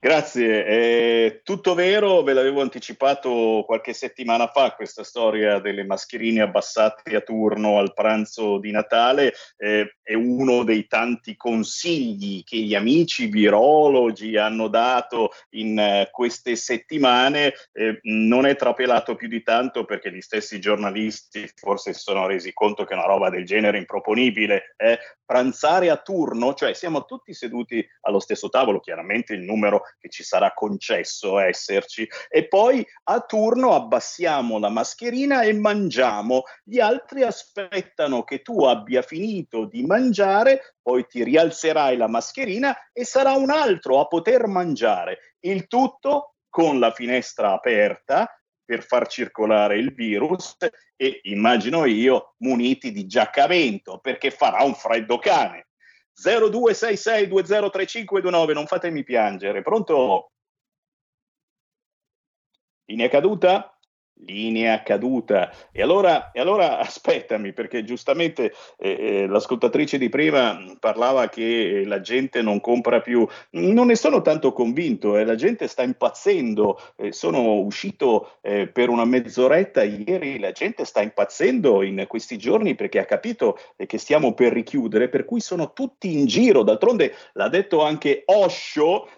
Grazie, 0.00 0.64
è 0.64 1.40
tutto 1.42 1.74
vero, 1.74 2.22
ve 2.22 2.32
l'avevo 2.32 2.60
anticipato 2.60 3.64
qualche 3.66 3.92
settimana 3.92 4.46
fa 4.46 4.74
questa 4.76 5.02
storia 5.02 5.58
delle 5.58 5.84
mascherine 5.84 6.40
abbassate 6.40 7.16
a 7.16 7.20
turno 7.20 7.78
al 7.78 7.92
pranzo 7.94 8.58
di 8.58 8.70
Natale, 8.70 9.34
eh, 9.56 9.96
è 10.00 10.14
uno 10.14 10.62
dei 10.62 10.86
tanti 10.86 11.34
consigli 11.34 12.44
che 12.44 12.58
gli 12.58 12.76
amici 12.76 13.26
virologi 13.26 14.36
hanno 14.36 14.68
dato 14.68 15.32
in 15.56 15.76
uh, 15.76 16.08
queste 16.12 16.54
settimane, 16.54 17.54
eh, 17.72 17.98
non 18.02 18.46
è 18.46 18.54
trapelato 18.54 19.16
più 19.16 19.26
di 19.26 19.42
tanto 19.42 19.84
perché 19.84 20.12
gli 20.12 20.20
stessi 20.20 20.60
giornalisti 20.60 21.50
forse 21.56 21.92
si 21.92 22.02
sono 22.02 22.24
resi 22.28 22.52
conto 22.52 22.84
che 22.84 22.94
una 22.94 23.04
roba 23.04 23.30
del 23.30 23.44
genere 23.44 23.78
è 23.78 23.80
improponibile, 23.80 24.76
eh? 24.76 24.98
pranzare 25.24 25.90
a 25.90 25.96
turno, 25.96 26.54
cioè 26.54 26.72
siamo 26.72 27.04
tutti 27.04 27.34
seduti 27.34 27.86
allo 28.02 28.20
stesso 28.20 28.48
tavolo, 28.48 28.78
chiaramente 28.78 29.34
il 29.34 29.42
numero 29.42 29.82
che 29.98 30.08
ci 30.08 30.22
sarà 30.22 30.52
concesso 30.52 31.38
esserci 31.38 32.08
e 32.28 32.48
poi 32.48 32.84
a 33.04 33.20
turno 33.20 33.74
abbassiamo 33.74 34.58
la 34.58 34.68
mascherina 34.68 35.42
e 35.42 35.52
mangiamo. 35.52 36.42
Gli 36.62 36.80
altri 36.80 37.22
aspettano 37.22 38.24
che 38.24 38.42
tu 38.42 38.64
abbia 38.64 39.02
finito 39.02 39.66
di 39.66 39.84
mangiare, 39.84 40.74
poi 40.82 41.06
ti 41.06 41.22
rialzerai 41.22 41.96
la 41.96 42.08
mascherina 42.08 42.76
e 42.92 43.04
sarà 43.04 43.32
un 43.32 43.50
altro 43.50 44.00
a 44.00 44.06
poter 44.06 44.46
mangiare. 44.46 45.34
Il 45.40 45.66
tutto 45.66 46.34
con 46.48 46.78
la 46.78 46.92
finestra 46.92 47.52
aperta 47.52 48.28
per 48.64 48.82
far 48.82 49.06
circolare 49.06 49.78
il 49.78 49.94
virus 49.94 50.56
e 50.94 51.20
immagino 51.24 51.86
io 51.86 52.34
muniti 52.38 52.92
di 52.92 53.06
giaccamento 53.06 53.98
perché 53.98 54.30
farà 54.30 54.62
un 54.62 54.74
freddo 54.74 55.18
cane. 55.18 55.67
0266203529, 56.20 58.52
non 58.52 58.66
fatemi 58.66 59.04
piangere. 59.04 59.62
Pronto? 59.62 60.32
Linea 62.86 63.08
caduta? 63.08 63.77
Linea 64.26 64.82
caduta. 64.82 65.52
E 65.72 65.82
allora, 65.82 66.30
e 66.32 66.40
allora 66.40 66.78
aspettami, 66.80 67.52
perché 67.52 67.84
giustamente 67.84 68.52
eh, 68.78 68.90
eh, 68.90 69.26
l'ascoltatrice 69.26 69.98
di 69.98 70.08
prima 70.08 70.58
parlava 70.78 71.28
che 71.28 71.84
la 71.86 72.00
gente 72.00 72.42
non 72.42 72.60
compra 72.60 73.00
più. 73.00 73.26
Non 73.50 73.86
ne 73.86 73.96
sono 73.96 74.22
tanto 74.22 74.52
convinto, 74.52 75.16
eh, 75.16 75.24
la 75.24 75.34
gente 75.34 75.66
sta 75.68 75.82
impazzendo. 75.82 76.80
Eh, 76.96 77.12
sono 77.12 77.54
uscito 77.60 78.38
eh, 78.40 78.68
per 78.68 78.88
una 78.88 79.04
mezz'oretta 79.04 79.82
ieri, 79.82 80.38
la 80.38 80.52
gente 80.52 80.84
sta 80.84 81.02
impazzendo 81.02 81.82
in 81.82 82.04
questi 82.08 82.38
giorni 82.38 82.74
perché 82.74 82.98
ha 82.98 83.04
capito 83.04 83.58
eh, 83.76 83.86
che 83.86 83.98
stiamo 83.98 84.34
per 84.34 84.52
richiudere, 84.52 85.08
per 85.08 85.24
cui 85.24 85.40
sono 85.40 85.72
tutti 85.72 86.18
in 86.18 86.26
giro. 86.26 86.62
D'altronde 86.62 87.14
l'ha 87.34 87.48
detto 87.48 87.82
anche 87.82 88.22
Osho, 88.26 89.08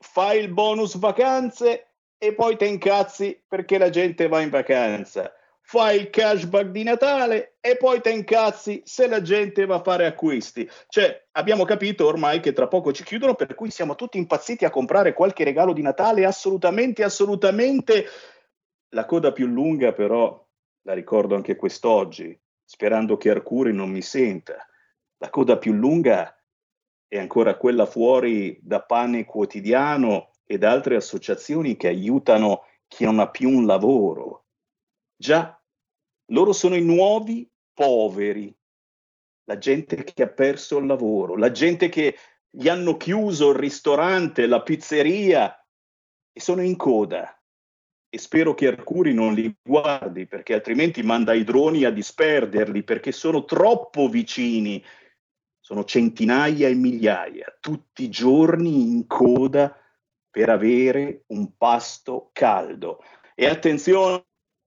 fai 0.00 0.38
il 0.38 0.48
bonus 0.48 0.98
vacanze 0.98 1.91
e 2.22 2.34
poi 2.34 2.56
te 2.56 2.66
incazzi 2.66 3.42
perché 3.48 3.78
la 3.78 3.90
gente 3.90 4.28
va 4.28 4.40
in 4.40 4.48
vacanza. 4.48 5.32
Fai 5.60 5.98
il 5.98 6.10
cashback 6.10 6.66
di 6.66 6.84
Natale 6.84 7.56
e 7.60 7.76
poi 7.76 8.00
te 8.00 8.10
incazzi 8.10 8.80
se 8.84 9.08
la 9.08 9.20
gente 9.20 9.66
va 9.66 9.76
a 9.76 9.82
fare 9.82 10.06
acquisti. 10.06 10.70
Cioè, 10.86 11.26
abbiamo 11.32 11.64
capito 11.64 12.06
ormai 12.06 12.38
che 12.38 12.52
tra 12.52 12.68
poco 12.68 12.92
ci 12.92 13.02
chiudono, 13.02 13.34
per 13.34 13.56
cui 13.56 13.70
siamo 13.70 13.96
tutti 13.96 14.18
impazziti 14.18 14.64
a 14.64 14.70
comprare 14.70 15.14
qualche 15.14 15.42
regalo 15.42 15.72
di 15.72 15.82
Natale. 15.82 16.24
Assolutamente, 16.24 17.02
assolutamente. 17.02 18.06
La 18.90 19.04
coda 19.04 19.32
più 19.32 19.48
lunga, 19.48 19.92
però, 19.92 20.46
la 20.82 20.94
ricordo 20.94 21.34
anche 21.34 21.56
quest'oggi, 21.56 22.40
sperando 22.64 23.16
che 23.16 23.30
Arcuri 23.30 23.72
non 23.72 23.90
mi 23.90 24.02
senta. 24.02 24.64
La 25.18 25.28
coda 25.28 25.58
più 25.58 25.72
lunga 25.72 26.40
è 27.08 27.18
ancora 27.18 27.56
quella 27.56 27.84
fuori 27.84 28.60
da 28.62 28.80
pane 28.80 29.24
quotidiano 29.24 30.31
ed 30.52 30.64
altre 30.64 30.96
associazioni 30.96 31.76
che 31.76 31.88
aiutano 31.88 32.66
chi 32.86 33.04
non 33.04 33.20
ha 33.20 33.30
più 33.30 33.48
un 33.48 33.64
lavoro. 33.64 34.44
Già, 35.16 35.58
loro 36.26 36.52
sono 36.52 36.76
i 36.76 36.82
nuovi 36.82 37.50
poveri, 37.72 38.54
la 39.44 39.56
gente 39.56 40.04
che 40.04 40.22
ha 40.22 40.28
perso 40.28 40.76
il 40.76 40.86
lavoro, 40.86 41.36
la 41.36 41.50
gente 41.50 41.88
che 41.88 42.16
gli 42.50 42.68
hanno 42.68 42.98
chiuso 42.98 43.50
il 43.50 43.56
ristorante, 43.56 44.46
la 44.46 44.60
pizzeria 44.62 45.56
e 46.30 46.40
sono 46.40 46.60
in 46.60 46.76
coda. 46.76 47.34
E 48.14 48.18
spero 48.18 48.52
che 48.52 48.66
Arcuri 48.66 49.14
non 49.14 49.32
li 49.32 49.56
guardi 49.62 50.26
perché 50.26 50.52
altrimenti 50.52 51.02
manda 51.02 51.32
i 51.32 51.44
droni 51.44 51.84
a 51.84 51.90
disperderli 51.90 52.82
perché 52.82 53.10
sono 53.10 53.46
troppo 53.46 54.06
vicini. 54.08 54.84
Sono 55.60 55.84
centinaia 55.84 56.68
e 56.68 56.74
migliaia, 56.74 57.56
tutti 57.58 58.02
i 58.02 58.10
giorni 58.10 58.82
in 58.82 59.06
coda 59.06 59.81
per 60.32 60.48
avere 60.48 61.24
un 61.28 61.56
pasto 61.58 62.30
caldo. 62.32 63.04
E 63.34 63.46
attenzione, 63.46 64.24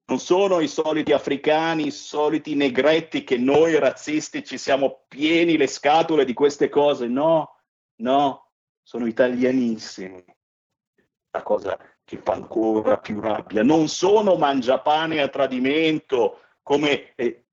non 0.07 0.19
sono 0.19 0.59
i 0.59 0.67
soliti 0.67 1.11
africani, 1.11 1.87
i 1.87 1.91
soliti 1.91 2.53
negretti 2.53 3.23
che 3.23 3.37
noi 3.37 3.77
razzisti 3.79 4.45
ci 4.45 4.59
siamo 4.59 5.05
pieni 5.07 5.57
le 5.57 5.65
scatole 5.65 6.23
di 6.23 6.33
queste 6.33 6.69
cose. 6.69 7.07
No, 7.07 7.61
no, 8.01 8.51
sono 8.83 9.07
italianissimi. 9.07 10.23
La 11.31 11.41
cosa 11.41 11.77
che 12.03 12.19
fa 12.23 12.33
ancora 12.33 12.99
più 12.99 13.19
rabbia. 13.19 13.63
Non 13.63 13.87
sono 13.87 14.35
mangiapane 14.35 15.19
a 15.19 15.27
tradimento 15.27 16.41
come 16.61 17.15
eh, 17.15 17.44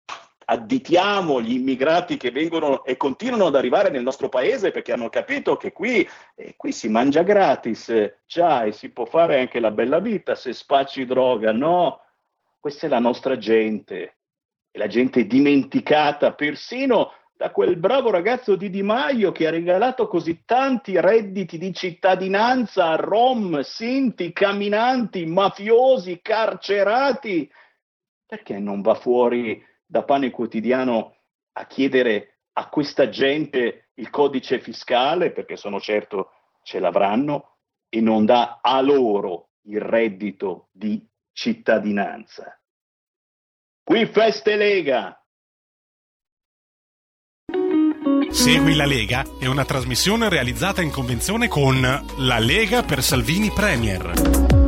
additiamo 0.53 1.41
gli 1.41 1.55
immigrati 1.55 2.19
che 2.19 2.31
vengono 2.31 2.85
e 2.85 2.97
continuano 2.99 3.47
ad 3.47 3.57
arrivare 3.57 3.89
nel 3.89 4.03
nostro 4.03 4.29
paese 4.29 4.71
perché 4.71 4.93
hanno 4.93 5.09
capito 5.09 5.57
che 5.57 5.73
qui, 5.73 6.07
eh, 6.35 6.55
qui 6.57 6.73
si 6.73 6.89
mangia 6.89 7.23
gratis, 7.23 8.19
già, 8.27 8.65
e 8.65 8.73
si 8.73 8.91
può 8.91 9.07
fare 9.07 9.41
anche 9.41 9.61
la 9.61 9.71
bella 9.71 9.99
vita 9.99 10.35
se 10.35 10.53
spacci 10.53 11.07
droga. 11.07 11.53
No, 11.53 12.01
questa 12.61 12.87
è 12.87 12.91
la 12.91 12.99
nostra 12.99 13.39
gente, 13.39 14.17
è 14.71 14.79
la 14.79 14.89
gente 14.89 15.27
dimenticata 15.27 16.35
persino 16.35 17.13
da 17.35 17.51
quel 17.51 17.77
bravo 17.77 18.11
ragazzo 18.11 18.55
di 18.55 18.69
Di 18.69 18.83
Maio 18.83 19.33
che 19.33 19.47
ha 19.47 19.51
regalato 19.51 20.07
così 20.07 20.45
tanti 20.45 21.01
redditi 21.01 21.57
di 21.57 21.73
cittadinanza 21.73 22.91
a 22.91 22.97
rom, 22.97 23.63
sinti, 23.63 24.33
camminanti, 24.33 25.25
mafiosi, 25.25 26.21
carcerati. 26.23 27.51
Perché 28.27 28.59
non 28.59 28.81
va 28.83 28.95
fuori 28.95 29.71
da 29.93 30.05
pane 30.05 30.31
quotidiano 30.31 31.17
a 31.53 31.67
chiedere 31.67 32.39
a 32.55 32.71
questa 32.71 33.11
gente 33.11 33.91
il 33.97 34.09
codice 34.09 34.59
fiscale, 34.59 35.33
perché 35.33 35.57
sono 35.57 35.79
certo 35.81 36.31
ce 36.63 36.81
l'avranno, 36.81 37.59
e 37.91 38.01
non 38.01 38.25
dà 38.25 38.61
a 38.63 38.81
loro 38.81 39.51
il 39.67 39.83
reddito 39.83 40.69
di 40.73 41.07
cittadinanza. 41.33 42.59
Qui 43.85 44.07
Feste 44.07 44.57
Lega. 44.57 45.23
Segui 48.31 48.75
la 48.75 48.87
Lega 48.87 49.25
è 49.39 49.45
una 49.45 49.67
trasmissione 49.67 50.31
realizzata 50.31 50.81
in 50.81 50.91
convenzione 50.91 51.49
con 51.49 51.83
La 52.17 52.39
Lega 52.39 52.83
per 52.83 53.03
Salvini 53.03 53.51
Premier. 53.51 54.62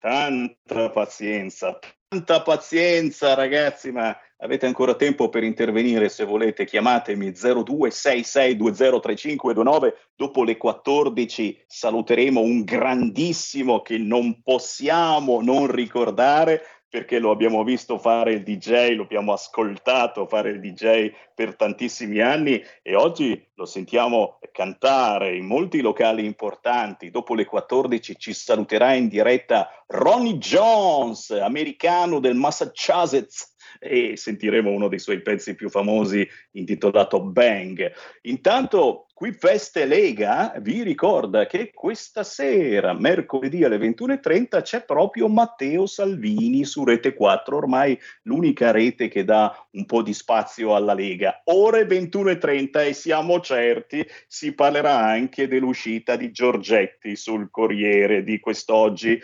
Tanta 0.00 0.90
pazienza, 0.90 1.76
tanta 2.06 2.40
pazienza 2.42 3.34
ragazzi, 3.34 3.90
ma 3.90 4.16
avete 4.36 4.66
ancora 4.66 4.94
tempo 4.94 5.28
per 5.28 5.42
intervenire 5.42 6.08
se 6.08 6.24
volete, 6.24 6.64
chiamatemi 6.64 7.30
0266203529, 7.30 9.94
dopo 10.14 10.44
le 10.44 10.56
14 10.56 11.64
saluteremo 11.66 12.40
un 12.40 12.62
grandissimo 12.62 13.82
che 13.82 13.98
non 13.98 14.40
possiamo 14.42 15.42
non 15.42 15.68
ricordare 15.68 16.62
perché 16.88 17.18
lo 17.18 17.30
abbiamo 17.30 17.64
visto 17.64 17.98
fare 17.98 18.32
il 18.32 18.42
DJ, 18.42 18.94
lo 18.94 19.02
abbiamo 19.02 19.32
ascoltato 19.32 20.26
fare 20.26 20.50
il 20.50 20.60
DJ 20.60 21.12
per 21.34 21.54
tantissimi 21.54 22.20
anni 22.20 22.62
e 22.82 22.94
oggi 22.94 23.46
lo 23.54 23.66
sentiamo 23.66 24.38
cantare 24.52 25.36
in 25.36 25.44
molti 25.44 25.80
locali 25.80 26.24
importanti. 26.24 27.10
Dopo 27.10 27.34
le 27.34 27.44
14 27.44 28.16
ci 28.18 28.32
saluterà 28.32 28.94
in 28.94 29.08
diretta 29.08 29.68
Ronnie 29.88 30.38
Jones, 30.38 31.30
americano 31.30 32.20
del 32.20 32.34
Massachusetts 32.34 33.54
e 33.78 34.16
sentiremo 34.16 34.70
uno 34.70 34.88
dei 34.88 34.98
suoi 34.98 35.20
pezzi 35.20 35.54
più 35.54 35.68
famosi 35.68 36.28
intitolato 36.52 37.20
Bang. 37.20 37.92
Intanto 38.22 39.08
Qui 39.18 39.32
Feste 39.32 39.84
Lega 39.84 40.54
vi 40.60 40.84
ricorda 40.84 41.46
che 41.46 41.72
questa 41.74 42.22
sera, 42.22 42.92
mercoledì 42.92 43.64
alle 43.64 43.76
21.30, 43.76 44.62
c'è 44.62 44.84
proprio 44.84 45.26
Matteo 45.26 45.86
Salvini 45.86 46.64
su 46.64 46.84
Rete 46.84 47.14
4, 47.14 47.56
ormai 47.56 47.98
l'unica 48.22 48.70
rete 48.70 49.08
che 49.08 49.24
dà 49.24 49.52
un 49.72 49.86
po' 49.86 50.02
di 50.02 50.14
spazio 50.14 50.72
alla 50.76 50.94
Lega. 50.94 51.40
Ore 51.46 51.84
21.30 51.84 52.86
e 52.86 52.92
siamo 52.92 53.40
certi 53.40 54.06
si 54.28 54.54
parlerà 54.54 54.98
anche 54.98 55.48
dell'uscita 55.48 56.14
di 56.14 56.30
Giorgetti 56.30 57.16
sul 57.16 57.50
Corriere 57.50 58.22
di 58.22 58.38
quest'oggi. 58.38 59.20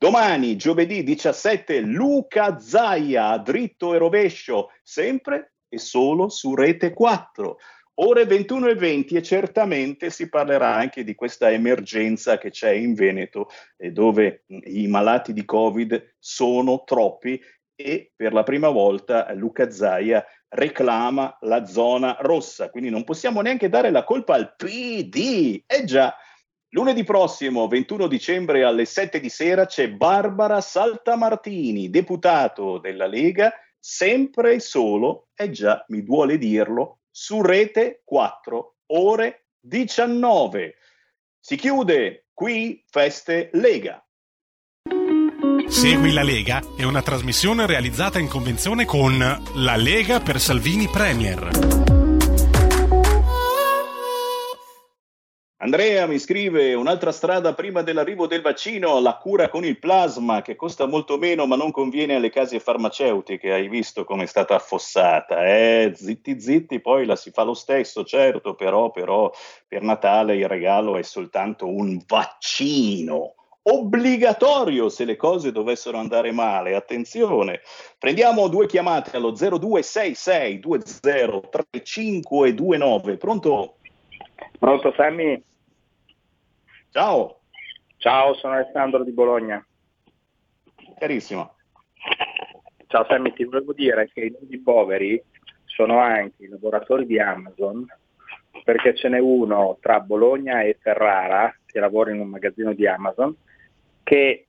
Domani, 0.00 0.54
giovedì 0.54 1.02
17, 1.02 1.80
Luca 1.80 2.60
Zaia, 2.60 3.36
dritto 3.38 3.94
e 3.94 3.98
rovescio, 3.98 4.70
sempre 4.80 5.54
e 5.68 5.78
solo 5.78 6.28
su 6.28 6.54
Rete 6.54 6.92
4 6.92 7.58
ore 8.00 8.24
21 8.24 8.68
e 8.68 8.74
20 8.76 9.16
e 9.16 9.22
certamente 9.22 10.10
si 10.10 10.28
parlerà 10.28 10.74
anche 10.74 11.02
di 11.02 11.16
questa 11.16 11.50
emergenza 11.50 12.38
che 12.38 12.50
c'è 12.50 12.70
in 12.70 12.94
Veneto 12.94 13.48
eh, 13.76 13.90
dove 13.90 14.44
i 14.46 14.86
malati 14.86 15.32
di 15.32 15.44
Covid 15.44 16.14
sono 16.16 16.84
troppi 16.84 17.42
e 17.74 18.12
per 18.14 18.32
la 18.32 18.44
prima 18.44 18.68
volta 18.68 19.32
Luca 19.34 19.70
Zaia 19.70 20.24
reclama 20.50 21.38
la 21.40 21.64
zona 21.66 22.16
rossa, 22.20 22.70
quindi 22.70 22.88
non 22.88 23.04
possiamo 23.04 23.40
neanche 23.40 23.68
dare 23.68 23.90
la 23.90 24.04
colpa 24.04 24.34
al 24.34 24.54
PD. 24.56 25.62
Eh 25.66 25.84
già, 25.84 26.16
lunedì 26.70 27.04
prossimo, 27.04 27.66
21 27.68 28.06
dicembre 28.06 28.64
alle 28.64 28.84
7 28.84 29.20
di 29.20 29.28
sera, 29.28 29.66
c'è 29.66 29.90
Barbara 29.90 30.60
Saltamartini, 30.60 31.90
deputato 31.90 32.78
della 32.78 33.06
Lega, 33.06 33.52
sempre 33.78 34.54
e 34.54 34.60
solo, 34.60 35.28
eh 35.34 35.50
già, 35.50 35.84
mi 35.88 36.02
duole 36.02 36.36
dirlo, 36.38 37.00
su 37.10 37.42
rete 37.42 38.02
4, 38.04 38.76
ore 38.86 39.46
19. 39.60 40.74
Si 41.40 41.56
chiude 41.56 42.26
qui 42.32 42.84
Feste 42.88 43.50
Lega. 43.52 44.02
Segui 45.68 46.12
la 46.12 46.22
Lega 46.22 46.62
è 46.76 46.84
una 46.84 47.02
trasmissione 47.02 47.66
realizzata 47.66 48.18
in 48.18 48.28
convenzione 48.28 48.84
con 48.84 49.18
La 49.18 49.76
Lega 49.76 50.20
per 50.20 50.40
Salvini 50.40 50.88
Premier. 50.88 51.87
Andrea 55.60 56.06
mi 56.06 56.20
scrive 56.20 56.72
un'altra 56.74 57.10
strada 57.10 57.52
prima 57.52 57.82
dell'arrivo 57.82 58.28
del 58.28 58.42
vaccino, 58.42 59.00
la 59.00 59.16
cura 59.16 59.48
con 59.48 59.64
il 59.64 59.80
plasma 59.80 60.40
che 60.40 60.54
costa 60.54 60.86
molto 60.86 61.18
meno 61.18 61.46
ma 61.46 61.56
non 61.56 61.72
conviene 61.72 62.14
alle 62.14 62.30
case 62.30 62.60
farmaceutiche. 62.60 63.52
Hai 63.52 63.68
visto 63.68 64.04
come 64.04 64.22
è 64.22 64.26
stata 64.26 64.54
affossata? 64.54 65.44
Eh, 65.44 65.94
zitti 65.96 66.40
zitti, 66.40 66.80
poi 66.80 67.06
la 67.06 67.16
si 67.16 67.32
fa 67.32 67.42
lo 67.42 67.54
stesso, 67.54 68.04
certo, 68.04 68.54
però, 68.54 68.92
però 68.92 69.32
per 69.66 69.82
Natale 69.82 70.36
il 70.36 70.46
regalo 70.46 70.96
è 70.96 71.02
soltanto 71.02 71.66
un 71.66 72.00
vaccino 72.06 73.34
obbligatorio 73.62 74.88
se 74.88 75.04
le 75.04 75.16
cose 75.16 75.50
dovessero 75.50 75.98
andare 75.98 76.30
male. 76.30 76.76
Attenzione, 76.76 77.62
prendiamo 77.98 78.46
due 78.46 78.68
chiamate 78.68 79.16
allo 79.16 79.32
0266 79.32 80.60
203529. 80.60 83.16
Pronto? 83.16 83.77
Pronto 84.58 84.92
Sammy? 84.96 85.42
Ciao. 86.90 87.40
Ciao, 87.96 88.34
sono 88.34 88.54
Alessandro 88.54 89.02
di 89.02 89.12
Bologna. 89.12 89.64
Carissimo. 90.98 91.56
Ciao 92.86 93.04
Sammy, 93.06 93.32
ti 93.32 93.44
volevo 93.44 93.72
dire 93.72 94.10
che 94.12 94.20
i 94.20 94.36
nudi 94.38 94.58
poveri 94.58 95.22
sono 95.64 95.98
anche 95.98 96.44
i 96.44 96.48
lavoratori 96.48 97.06
di 97.06 97.18
Amazon, 97.20 97.86
perché 98.64 98.94
ce 98.96 99.08
n'è 99.08 99.18
uno 99.18 99.78
tra 99.80 100.00
Bologna 100.00 100.62
e 100.62 100.78
Ferrara, 100.80 101.54
che 101.66 101.80
lavora 101.80 102.10
in 102.10 102.20
un 102.20 102.28
magazzino 102.28 102.72
di 102.72 102.86
Amazon, 102.86 103.36
che 104.02 104.48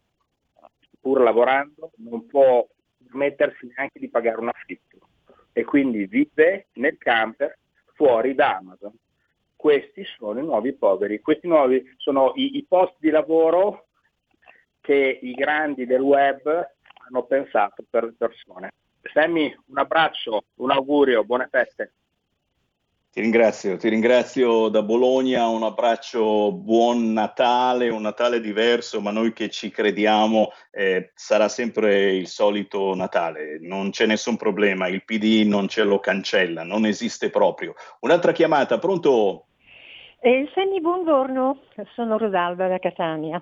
pur 0.99 1.21
lavorando 1.21 1.91
non 1.97 2.25
può 2.27 2.65
permettersi 3.03 3.71
neanche 3.75 3.99
di 3.99 4.09
pagare 4.09 4.39
un 4.39 4.49
affitto 4.49 4.97
e 5.53 5.63
quindi 5.63 6.05
vive 6.05 6.67
nel 6.73 6.97
camper 6.97 7.57
fuori 7.93 8.35
da 8.35 8.57
Amazon 8.57 8.93
questi 9.59 10.05
sono 10.17 10.39
i 10.39 10.43
nuovi 10.43 10.71
poveri, 10.71 11.19
questi 11.19 11.45
nuovi 11.45 11.83
sono 11.97 12.31
i, 12.35 12.55
i 12.55 12.65
post 12.65 12.93
di 12.97 13.09
lavoro 13.09 13.87
che 14.79 15.19
i 15.21 15.33
grandi 15.33 15.85
del 15.85 15.99
web 15.99 16.47
hanno 17.05 17.23
pensato 17.25 17.83
per 17.89 18.05
le 18.05 18.13
persone. 18.17 18.71
Sammy, 19.11 19.53
un 19.65 19.77
abbraccio, 19.77 20.45
un 20.59 20.71
augurio, 20.71 21.25
buone 21.25 21.49
feste. 21.51 21.91
Ti 23.11 23.19
ringrazio, 23.19 23.75
ti 23.75 23.89
ringrazio 23.89 24.69
da 24.69 24.81
Bologna, 24.81 25.47
un 25.47 25.63
abbraccio, 25.63 26.53
buon 26.53 27.11
Natale, 27.11 27.89
un 27.89 28.03
Natale 28.03 28.39
diverso, 28.39 29.01
ma 29.01 29.11
noi 29.11 29.33
che 29.33 29.49
ci 29.49 29.71
crediamo 29.71 30.51
eh, 30.71 31.11
sarà 31.15 31.49
sempre 31.49 32.13
il 32.13 32.27
solito 32.27 32.95
Natale, 32.95 33.57
non 33.59 33.89
c'è 33.89 34.05
nessun 34.05 34.37
problema, 34.37 34.87
il 34.87 35.03
PD 35.03 35.45
non 35.45 35.67
ce 35.67 35.83
lo 35.83 35.99
cancella, 35.99 36.63
non 36.63 36.85
esiste 36.85 37.29
proprio. 37.29 37.73
Un'altra 37.99 38.31
chiamata, 38.31 38.79
pronto? 38.79 39.48
Eh, 40.21 40.49
Senni, 40.53 40.81
buongiorno, 40.81 41.61
sono 41.93 42.17
Rosalba 42.17 42.67
da 42.67 42.77
Catania. 42.77 43.41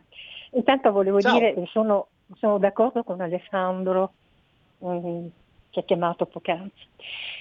Intanto 0.51 0.91
volevo 0.91 1.19
Ciao. 1.19 1.33
dire 1.33 1.65
sono, 1.71 2.09
sono, 2.35 2.59
d'accordo 2.59 3.03
con 3.03 3.19
Alessandro 3.19 4.13
um, 4.79 5.27
che 5.71 5.79
ha 5.79 5.83
chiamato 5.83 6.27
poc'anzi. 6.27 6.87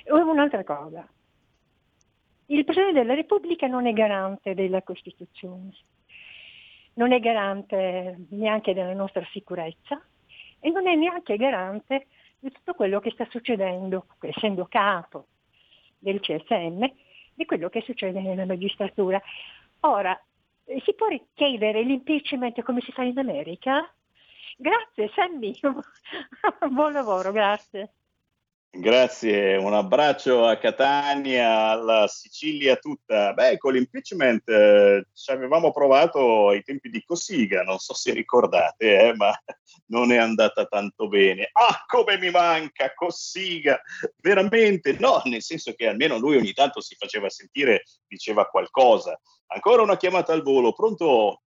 Un'altra 0.07 0.64
cosa. 0.64 1.07
Il 2.47 2.64
Presidente 2.64 3.01
della 3.01 3.12
Repubblica 3.12 3.66
non 3.66 3.87
è 3.87 3.93
garante 3.93 4.55
della 4.55 4.80
Costituzione, 4.80 5.70
non 6.95 7.12
è 7.12 7.20
garante 7.20 8.16
neanche 8.30 8.72
della 8.72 8.95
nostra 8.95 9.26
sicurezza 9.32 10.01
e 10.61 10.70
non 10.70 10.87
è 10.87 10.95
neanche 10.95 11.37
garante 11.37 12.07
di 12.39 12.51
tutto 12.51 12.72
quello 12.72 13.01
che 13.01 13.11
sta 13.11 13.26
succedendo, 13.28 14.07
essendo 14.20 14.64
capo 14.64 15.26
del 15.99 16.20
CSM, 16.20 16.91
di 17.37 17.45
quello 17.45 17.68
che 17.68 17.82
succede 17.82 18.20
nella 18.20 18.47
magistratura. 18.47 19.20
Ora, 19.80 20.18
eh, 20.64 20.80
si 20.84 20.95
può 20.95 21.07
richiedere 21.07 21.82
l'impeachment 21.82 22.62
come 22.62 22.80
si 22.80 22.91
fa 22.93 23.03
in 23.03 23.18
America? 23.18 23.89
Grazie 24.57 25.11
Sammy, 25.14 25.55
buon 26.70 26.93
lavoro, 26.93 27.30
grazie. 27.30 27.93
Grazie, 28.79 29.57
un 29.57 29.72
abbraccio 29.72 30.47
a 30.47 30.59
Catania, 30.59 31.70
alla 31.70 32.07
Sicilia 32.09 32.77
tutta. 32.77 33.33
Beh, 33.33 33.57
con 33.57 33.72
l'impeachment 33.72 34.47
eh, 34.49 35.07
ci 35.14 35.31
avevamo 35.31 35.72
provato 35.72 36.49
ai 36.51 36.62
tempi 36.62 36.91
di 36.91 37.03
Cossiga, 37.03 37.62
non 37.62 37.79
so 37.79 37.95
se 37.95 38.12
ricordate, 38.12 39.09
eh, 39.09 39.14
ma 39.14 39.33
non 39.89 40.12
è 40.12 40.18
andata 40.18 40.66
tanto 40.66 41.09
bene. 41.09 41.49
Ah, 41.53 41.85
come 41.87 42.18
mi 42.18 42.31
manca 42.31 42.93
Cossiga! 42.93 43.81
Veramente, 44.20 44.95
no, 44.99 45.22
nel 45.24 45.43
senso 45.43 45.72
che 45.72 45.87
almeno 45.89 46.18
lui 46.18 46.37
ogni 46.37 46.53
tanto 46.53 46.83
si 46.83 46.95
faceva 46.97 47.31
sentire, 47.31 47.85
diceva 48.07 48.45
qualcosa. 48.45 49.18
Ancora 49.47 49.83
una 49.83 49.97
chiamata 49.97 50.35
al 50.35 50.43
volo, 50.43 50.74
pronto? 50.74 51.41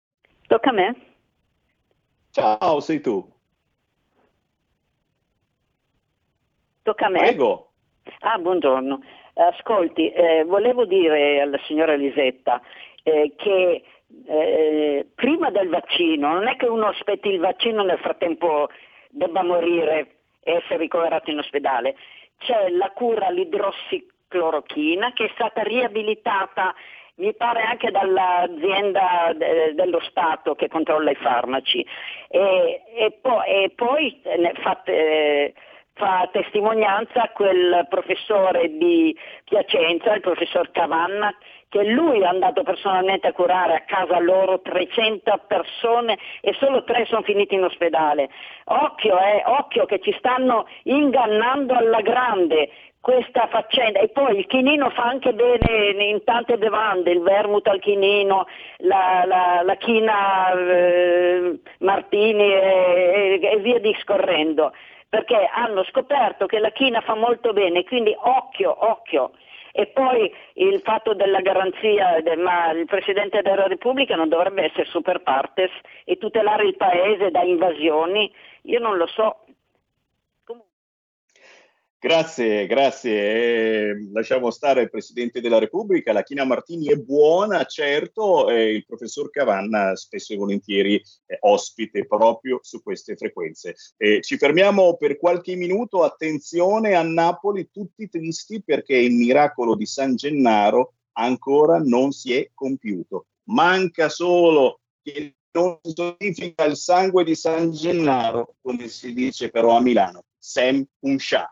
Tocca 0.48 0.70
a 0.70 0.74
me. 0.74 0.96
Ciao, 2.32 2.80
sei 2.80 3.02
tu. 3.02 3.37
Tocca 6.88 7.08
a 7.08 7.10
me. 7.10 7.20
Prego. 7.20 7.72
Ah, 8.20 8.38
buongiorno. 8.38 9.02
Ascolti, 9.34 10.10
eh, 10.10 10.46
volevo 10.46 10.86
dire 10.86 11.42
alla 11.42 11.60
signora 11.66 11.96
Lisetta 11.96 12.62
eh, 13.04 13.34
che 13.36 13.84
eh, 14.26 15.06
prima 15.14 15.50
del 15.50 15.68
vaccino, 15.68 16.32
non 16.32 16.48
è 16.48 16.56
che 16.56 16.68
uno 16.68 16.88
aspetti 16.88 17.28
il 17.28 17.40
vaccino 17.40 17.84
nel 17.84 17.98
frattempo 17.98 18.70
debba 19.10 19.44
morire 19.44 20.20
e 20.42 20.54
essere 20.54 20.78
ricoverato 20.78 21.30
in 21.30 21.40
ospedale, 21.40 21.98
c'è 22.38 22.70
la 22.70 22.90
cura 22.92 23.28
all'idrossiclorochina 23.28 25.12
che 25.12 25.26
è 25.26 25.32
stata 25.34 25.64
riabilitata 25.64 26.74
mi 27.16 27.34
pare 27.34 27.64
anche 27.64 27.92
dall'azienda 27.92 29.34
de, 29.36 29.74
dello 29.74 30.00
Stato 30.08 30.56
che 30.56 30.70
controlla 30.70 31.12
i 31.12 31.16
farmaci 31.16 31.86
e, 32.30 32.82
e, 32.96 33.12
po- 33.20 33.44
e 33.44 33.74
poi 33.76 34.22
eh, 34.22 34.54
fatte, 34.62 35.54
fa 35.98 36.30
testimonianza 36.32 37.32
quel 37.34 37.86
professore 37.90 38.78
di 38.78 39.16
Piacenza, 39.44 40.14
il 40.14 40.22
professor 40.22 40.72
Cavanna, 40.72 41.36
che 41.70 41.84
lui 41.84 42.22
è 42.22 42.26
andato 42.26 42.64
personalmente 42.64 43.28
a 43.28 43.34
curare 43.34 43.76
a 43.76 43.82
casa 43.82 44.20
loro 44.20 44.62
300 44.62 45.42
persone 45.48 46.18
e 46.42 46.54
solo 46.54 46.84
tre 46.84 47.06
sono 47.06 47.24
finiti 47.24 47.56
in 47.56 47.64
ospedale. 47.64 48.30
Occhio, 48.66 49.20
eh, 49.20 49.44
occhio 49.46 49.86
che 49.86 50.00
ci 50.00 50.16
stanno 50.18 50.68
ingannando 50.84 51.74
alla 51.74 52.02
grande 52.02 52.70
questa 53.08 53.48
faccenda 53.48 54.00
e 54.00 54.10
poi 54.10 54.40
il 54.40 54.48
chinino 54.48 54.90
fa 54.90 55.04
anche 55.04 55.34
bene 55.34 56.04
in 56.04 56.24
tante 56.26 56.58
bevande, 56.58 57.12
il 57.12 57.22
vermouth 57.22 57.68
al 57.68 57.80
chinino, 57.80 58.48
la, 58.80 59.24
la, 59.26 59.62
la 59.64 59.76
china 59.76 60.52
eh, 60.52 61.60
martini 61.80 62.52
e, 62.52 63.40
e 63.42 63.58
via 63.60 63.80
discorrendo, 63.80 64.74
perché 65.10 65.50
hanno 65.54 65.84
scoperto 65.86 66.46
che 66.46 66.60
la 66.60 66.72
china 66.72 67.02
fa 67.02 67.16
molto 67.16 67.54
bene, 67.54 67.84
quindi 67.84 68.16
occhio, 68.18 68.76
occhio. 68.90 69.32
E 69.72 69.88
poi 69.88 70.34
il 70.54 70.82
fatto 70.84 71.14
della 71.14 71.40
garanzia, 71.40 72.22
ma 72.38 72.72
il 72.72 72.86
Presidente 72.86 73.42
della 73.44 73.68
Repubblica 73.68 74.16
non 74.16 74.28
dovrebbe 74.28 74.64
essere 74.64 74.86
super 74.86 75.22
partes 75.22 75.70
e 76.04 76.18
tutelare 76.18 76.66
il 76.66 76.76
Paese 76.76 77.30
da 77.30 77.44
invasioni? 77.44 78.32
Io 78.64 78.80
non 78.80 78.98
lo 78.98 79.06
so, 79.06 79.46
Grazie, 82.00 82.68
grazie. 82.68 83.12
Eh, 83.12 84.10
lasciamo 84.12 84.52
stare 84.52 84.84
il 84.84 84.90
Presidente 84.92 85.42
della 85.42 85.58
Repubblica, 85.58 86.14
la 86.14 86.22
China 86.22 86.46
Martini 86.46 86.90
è 86.90 86.96
buona, 86.96 87.66
certo, 87.66 88.52
eh, 88.52 88.72
il 88.72 88.86
professor 88.86 89.32
Cavanna 89.32 89.96
spesso 89.96 90.32
e 90.32 90.38
volentieri 90.38 91.02
è 91.26 91.38
ospite 91.40 92.06
proprio 92.06 92.60
su 92.62 92.84
queste 92.84 93.16
frequenze. 93.16 93.74
Ci 94.22 94.38
fermiamo 94.38 94.96
per 94.96 95.18
qualche 95.18 95.56
minuto, 95.56 96.04
attenzione 96.04 96.94
a 96.94 97.02
Napoli, 97.02 97.72
tutti 97.72 98.08
tristi 98.08 98.62
perché 98.62 98.96
il 98.96 99.14
miracolo 99.14 99.76
di 99.76 99.88
San 99.88 100.16
Gennaro 100.16 100.94
ancora 101.14 101.80
non 101.80 102.12
si 102.12 102.32
è 102.36 102.52
compiuto. 102.54 103.26
Manca 103.46 104.08
solo 104.10 104.82
che 105.02 105.34
non 105.52 105.80
si 105.82 105.94
solidifica 105.96 106.64
il 106.66 106.76
sangue 106.76 107.24
di 107.24 107.34
San 107.34 107.72
Gennaro, 107.72 108.54
come 108.62 108.88
si 108.88 109.14
dice 109.14 109.50
però 109.50 109.76
a 109.76 109.82
Milano, 109.82 110.26
Sem 110.38 110.86
un 111.00 111.18
Shah. 111.18 111.52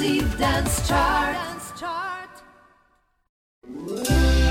Exclusive 0.00 0.36
Dance 0.36 0.82
Chart. 0.86 1.68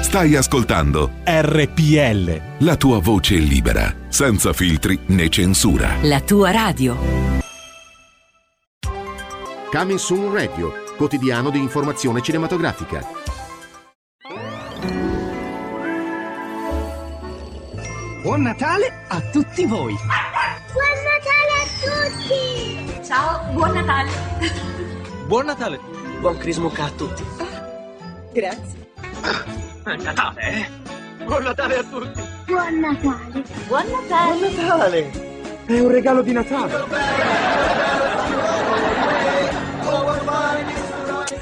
Stai 0.02 0.36
ascoltando 0.36 1.12
RPL. 1.24 2.42
La 2.60 2.76
tua 2.76 3.00
voce 3.00 3.36
libera, 3.38 3.92
senza 4.10 4.54
filtri 4.54 5.00
né 5.08 5.28
censura. 5.30 5.96
La 6.04 6.22
tua 6.22 6.52
radio. 6.52 6.96
Coming 9.72 9.98
Soon 9.98 10.32
Radio, 10.32 10.72
quotidiano 10.96 11.50
di 11.50 11.58
informazione 11.58 12.22
cinematografica. 12.22 13.04
Buon 18.22 18.42
Natale 18.42 19.06
a 19.08 19.20
tutti 19.32 19.66
voi! 19.66 19.96
Buon 20.74 20.98
Natale 21.10 21.54
a 21.58 21.66
tutti! 22.14 23.02
Ciao, 23.04 23.52
buon 23.54 23.72
Natale! 23.74 24.89
Buon 25.30 25.46
Natale! 25.46 25.80
Buon 26.22 26.38
Crismuca 26.38 26.86
a 26.86 26.90
tutti! 26.90 27.24
Grazie! 28.34 28.90
È 29.84 29.96
Natale, 29.98 30.42
eh? 30.42 30.68
Buon 31.24 31.44
Natale 31.44 31.78
a 31.78 31.84
tutti! 31.84 32.20
Buon 32.48 32.80
Natale! 32.80 33.44
Buon 33.68 33.86
Natale! 33.92 34.50
Buon 34.50 34.66
Natale! 34.66 35.12
È 35.68 35.80
un 35.80 35.92
regalo 35.92 36.24
di 36.24 36.32
Natale! 36.32 36.84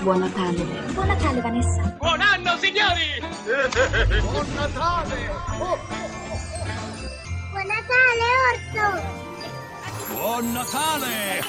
Buon 0.02 0.20
Natale! 0.20 0.66
Buon 0.92 1.08
Natale, 1.08 1.40
Vanessa! 1.40 1.96
Buon 1.98 2.20
anno, 2.20 2.58
signori! 2.58 3.24
Buon 4.20 4.48
Natale! 4.54 5.30
Oh. 5.62 5.78
Buon 7.52 7.66
Natale, 7.66 8.26
Orso! 8.52 9.27
Buon 10.10 10.54
Natale! 10.54 11.42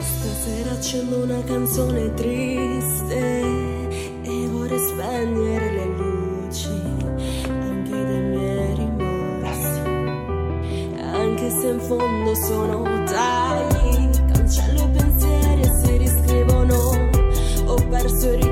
Stasera 0.00 0.70
accendo 0.72 1.22
una 1.24 1.42
canzone 1.44 2.14
triste 2.14 3.40
e 4.22 4.46
vorrei 4.48 4.78
spegnere 4.78 5.69
fondo 11.80 12.34
sono 12.34 12.82
tagli, 13.04 14.10
cancello 14.32 14.82
i 14.82 14.88
pensieri 14.90 15.62
e 15.62 15.70
si 15.82 15.96
riscrivono. 15.96 17.08
Ho 17.66 17.74
perso 17.88 18.32
i 18.32 18.49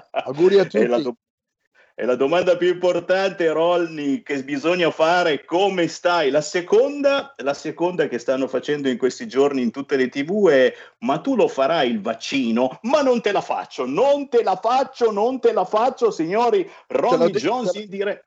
Auguri 0.09 0.57
a 0.57 0.65
tutti. 0.65 0.79
E 1.99 2.05
la 2.05 2.15
domanda 2.15 2.57
più 2.57 2.69
importante, 2.69 3.51
Rolni, 3.51 4.23
che 4.23 4.43
bisogna 4.43 4.89
fare, 4.89 5.45
come 5.45 5.87
stai? 5.87 6.31
La 6.31 6.41
seconda, 6.41 7.35
la 7.37 7.53
seconda 7.53 8.07
che 8.07 8.17
stanno 8.17 8.47
facendo 8.47 8.89
in 8.89 8.97
questi 8.97 9.27
giorni 9.27 9.61
in 9.61 9.69
tutte 9.69 9.95
le 9.95 10.09
tv 10.09 10.49
è, 10.49 10.73
ma 10.99 11.19
tu 11.19 11.35
lo 11.35 11.47
farai 11.47 11.87
il 11.87 12.01
vaccino? 12.01 12.79
Ma 12.83 13.03
non 13.03 13.21
te 13.21 13.31
la 13.31 13.41
faccio, 13.41 13.85
non 13.85 14.27
te 14.27 14.41
la 14.41 14.55
faccio, 14.55 15.11
non 15.11 15.39
te 15.39 15.53
la 15.53 15.65
faccio, 15.65 16.09
signori. 16.09 16.67
Ronnie 16.87 17.29
Jones 17.29 17.75
in 17.75 17.89
diretta. 17.89 18.25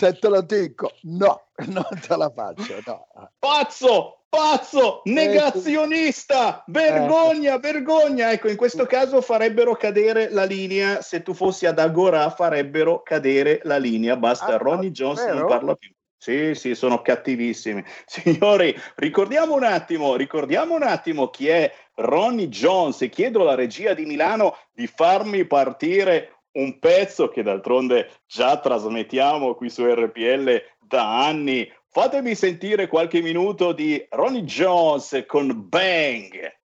Se 0.00 0.12
te 0.12 0.28
lo 0.28 0.42
dico, 0.42 0.92
no, 1.02 1.48
non 1.66 1.84
te 2.06 2.16
la 2.16 2.30
faccio, 2.30 2.80
no. 2.86 3.08
Pazzo, 3.36 4.20
pazzo, 4.28 5.02
negazionista, 5.06 6.62
vergogna, 6.68 7.58
vergogna. 7.58 8.30
Ecco, 8.30 8.48
in 8.48 8.56
questo 8.56 8.86
caso 8.86 9.20
farebbero 9.20 9.74
cadere 9.74 10.30
la 10.30 10.44
linea, 10.44 11.02
se 11.02 11.24
tu 11.24 11.34
fossi 11.34 11.66
ad 11.66 11.80
Agora 11.80 12.30
farebbero 12.30 13.02
cadere 13.02 13.58
la 13.64 13.76
linea, 13.78 14.16
basta, 14.16 14.54
ah, 14.54 14.56
Ronnie 14.56 14.92
Jones 14.92 15.24
vero? 15.24 15.38
non 15.38 15.48
parla 15.48 15.74
più. 15.74 15.92
Sì, 16.16 16.54
sì, 16.54 16.76
sono 16.76 17.02
cattivissimi. 17.02 17.82
Signori, 18.06 18.72
ricordiamo 18.96 19.56
un 19.56 19.64
attimo, 19.64 20.14
ricordiamo 20.14 20.76
un 20.76 20.84
attimo 20.84 21.28
chi 21.30 21.48
è 21.48 21.72
Ronnie 21.96 22.48
Jones 22.48 23.02
e 23.02 23.08
chiedo 23.08 23.40
alla 23.40 23.56
regia 23.56 23.94
di 23.94 24.04
Milano 24.04 24.56
di 24.72 24.86
farmi 24.86 25.44
partire 25.44 26.37
un 26.52 26.78
pezzo 26.78 27.28
che 27.28 27.42
d'altronde 27.42 28.10
già 28.26 28.58
trasmettiamo 28.58 29.54
qui 29.54 29.68
su 29.68 29.84
RPL 29.84 30.62
da 30.80 31.26
anni, 31.26 31.70
Fatemi 31.90 32.34
sentire 32.34 32.86
qualche 32.86 33.22
minuto 33.22 33.72
di 33.72 34.06
Ronnie 34.10 34.44
Jones 34.44 35.24
con 35.26 35.68
Bang. 35.68 36.57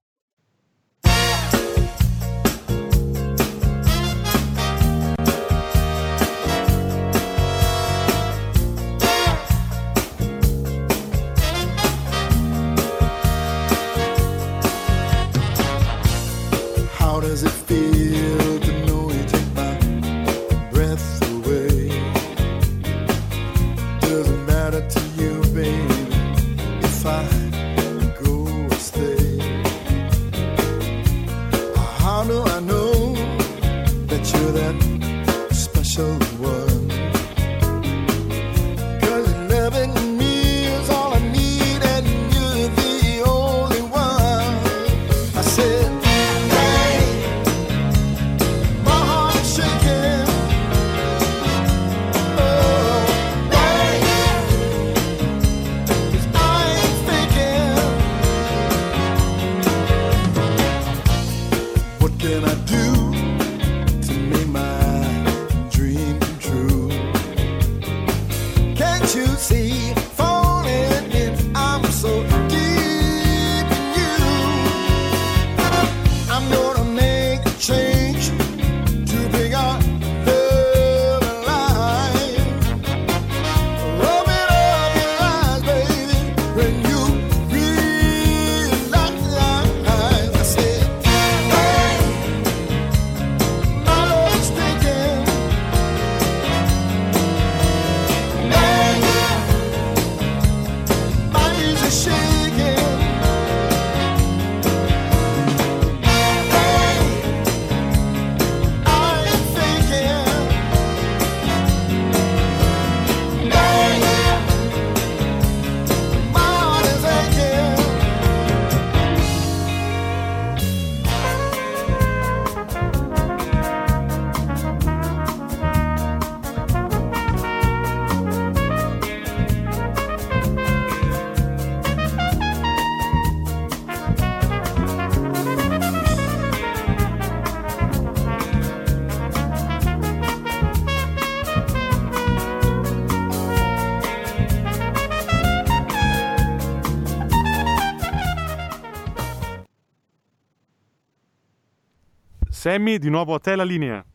Sammy, 152.62 152.99
di 152.99 153.09
nuovo 153.09 153.34
a 153.34 153.39
te 153.39 153.55
la 153.55 153.64
linea. 153.64 154.05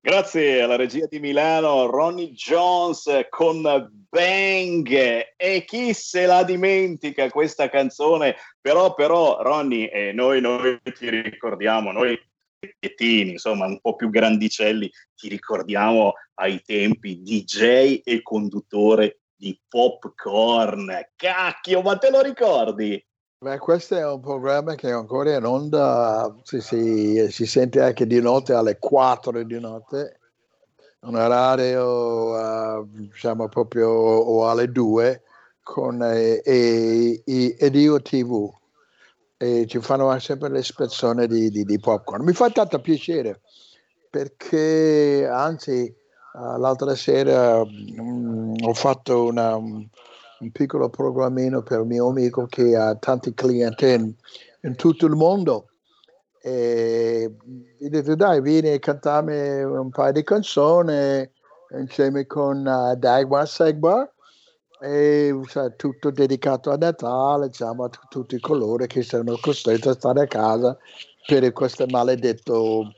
Grazie 0.00 0.60
alla 0.60 0.74
regia 0.74 1.06
di 1.06 1.20
Milano, 1.20 1.86
Ronnie 1.86 2.32
Jones 2.32 3.08
con 3.28 3.62
Bang. 4.10 4.88
E 5.36 5.64
chi 5.64 5.94
se 5.94 6.26
la 6.26 6.42
dimentica 6.42 7.30
questa 7.30 7.68
canzone? 7.68 8.34
Però, 8.60 8.92
però, 8.92 9.40
Ronnie, 9.40 9.88
eh, 9.88 10.12
noi, 10.12 10.40
noi 10.40 10.80
ti 10.98 11.08
ricordiamo, 11.10 11.92
noi 11.92 12.20
vecchiettini, 12.58 13.30
insomma, 13.30 13.66
un 13.66 13.78
po' 13.80 13.94
più 13.94 14.10
grandicelli, 14.10 14.90
ti 15.14 15.28
ricordiamo 15.28 16.14
ai 16.40 16.60
tempi 16.60 17.22
DJ 17.22 18.00
e 18.02 18.20
conduttore 18.20 19.20
di 19.36 19.56
Popcorn. 19.68 21.10
Cacchio, 21.14 21.82
ma 21.82 21.96
te 21.98 22.10
lo 22.10 22.20
ricordi? 22.20 23.00
Beh, 23.40 23.58
questo 23.58 23.94
è 23.94 24.04
un 24.04 24.18
programma 24.18 24.74
che 24.74 24.90
ancora 24.90 25.36
in 25.36 25.44
onda, 25.44 26.34
si, 26.42 26.60
si- 26.60 27.30
si 27.30 27.46
sente 27.46 27.80
anche 27.80 28.04
di 28.04 28.20
notte 28.20 28.52
alle 28.52 28.78
4 28.80 29.44
di 29.44 29.60
notte, 29.60 30.18
un 31.02 31.14
orario 31.14 32.36
eh, 32.36 32.84
diciamo 32.88 33.48
proprio 33.48 33.90
o 33.90 34.48
alle 34.48 34.72
2 34.72 35.22
con 35.62 36.02
eh, 36.02 36.42
e, 36.44 38.00
TV 38.02 38.52
e 39.36 39.66
ci 39.68 39.78
fanno 39.82 40.18
sempre 40.18 40.48
l'espezione 40.48 41.28
di, 41.28 41.48
di, 41.50 41.64
di 41.64 41.78
popcorn. 41.78 42.24
Mi 42.24 42.32
fa 42.32 42.50
tanto 42.50 42.80
piacere 42.80 43.42
perché 44.10 45.28
anzi 45.30 45.86
eh, 45.86 45.94
l'altra 46.58 46.96
sera 46.96 47.64
mm, 47.64 48.54
ho 48.62 48.74
fatto 48.74 49.26
una, 49.26 49.56
un 50.40 50.50
piccolo 50.52 50.88
programmino 50.88 51.62
per 51.62 51.80
un 51.80 51.88
mio 51.88 52.08
amico 52.08 52.46
che 52.46 52.76
ha 52.76 52.94
tanti 52.94 53.34
clienti 53.34 53.86
in, 53.86 54.14
in 54.62 54.76
tutto 54.76 55.06
il 55.06 55.14
mondo. 55.14 55.68
E 56.40 57.34
gli 57.78 57.86
ho 57.86 57.88
detto 57.88 58.14
dai 58.14 58.40
vieni 58.40 58.70
a 58.70 58.78
cantarmi 58.78 59.62
un 59.62 59.90
paio 59.90 60.12
di 60.12 60.22
canzoni 60.22 61.28
insieme 61.70 62.26
con 62.26 62.64
uh, 62.64 62.94
Dagmar 62.96 63.46
Segbar 63.46 64.10
e 64.80 65.38
sai, 65.48 65.72
tutto 65.76 66.10
dedicato 66.10 66.70
a 66.70 66.76
Natale 66.76 67.48
diciamo 67.48 67.84
a 67.84 67.88
t- 67.88 67.98
tutti 68.08 68.38
coloro 68.38 68.86
che 68.86 69.02
sono 69.02 69.36
costretti 69.40 69.88
a 69.88 69.92
stare 69.92 70.22
a 70.22 70.26
casa 70.26 70.78
per 71.26 71.52
questo 71.52 71.84
maledetto 71.88 72.92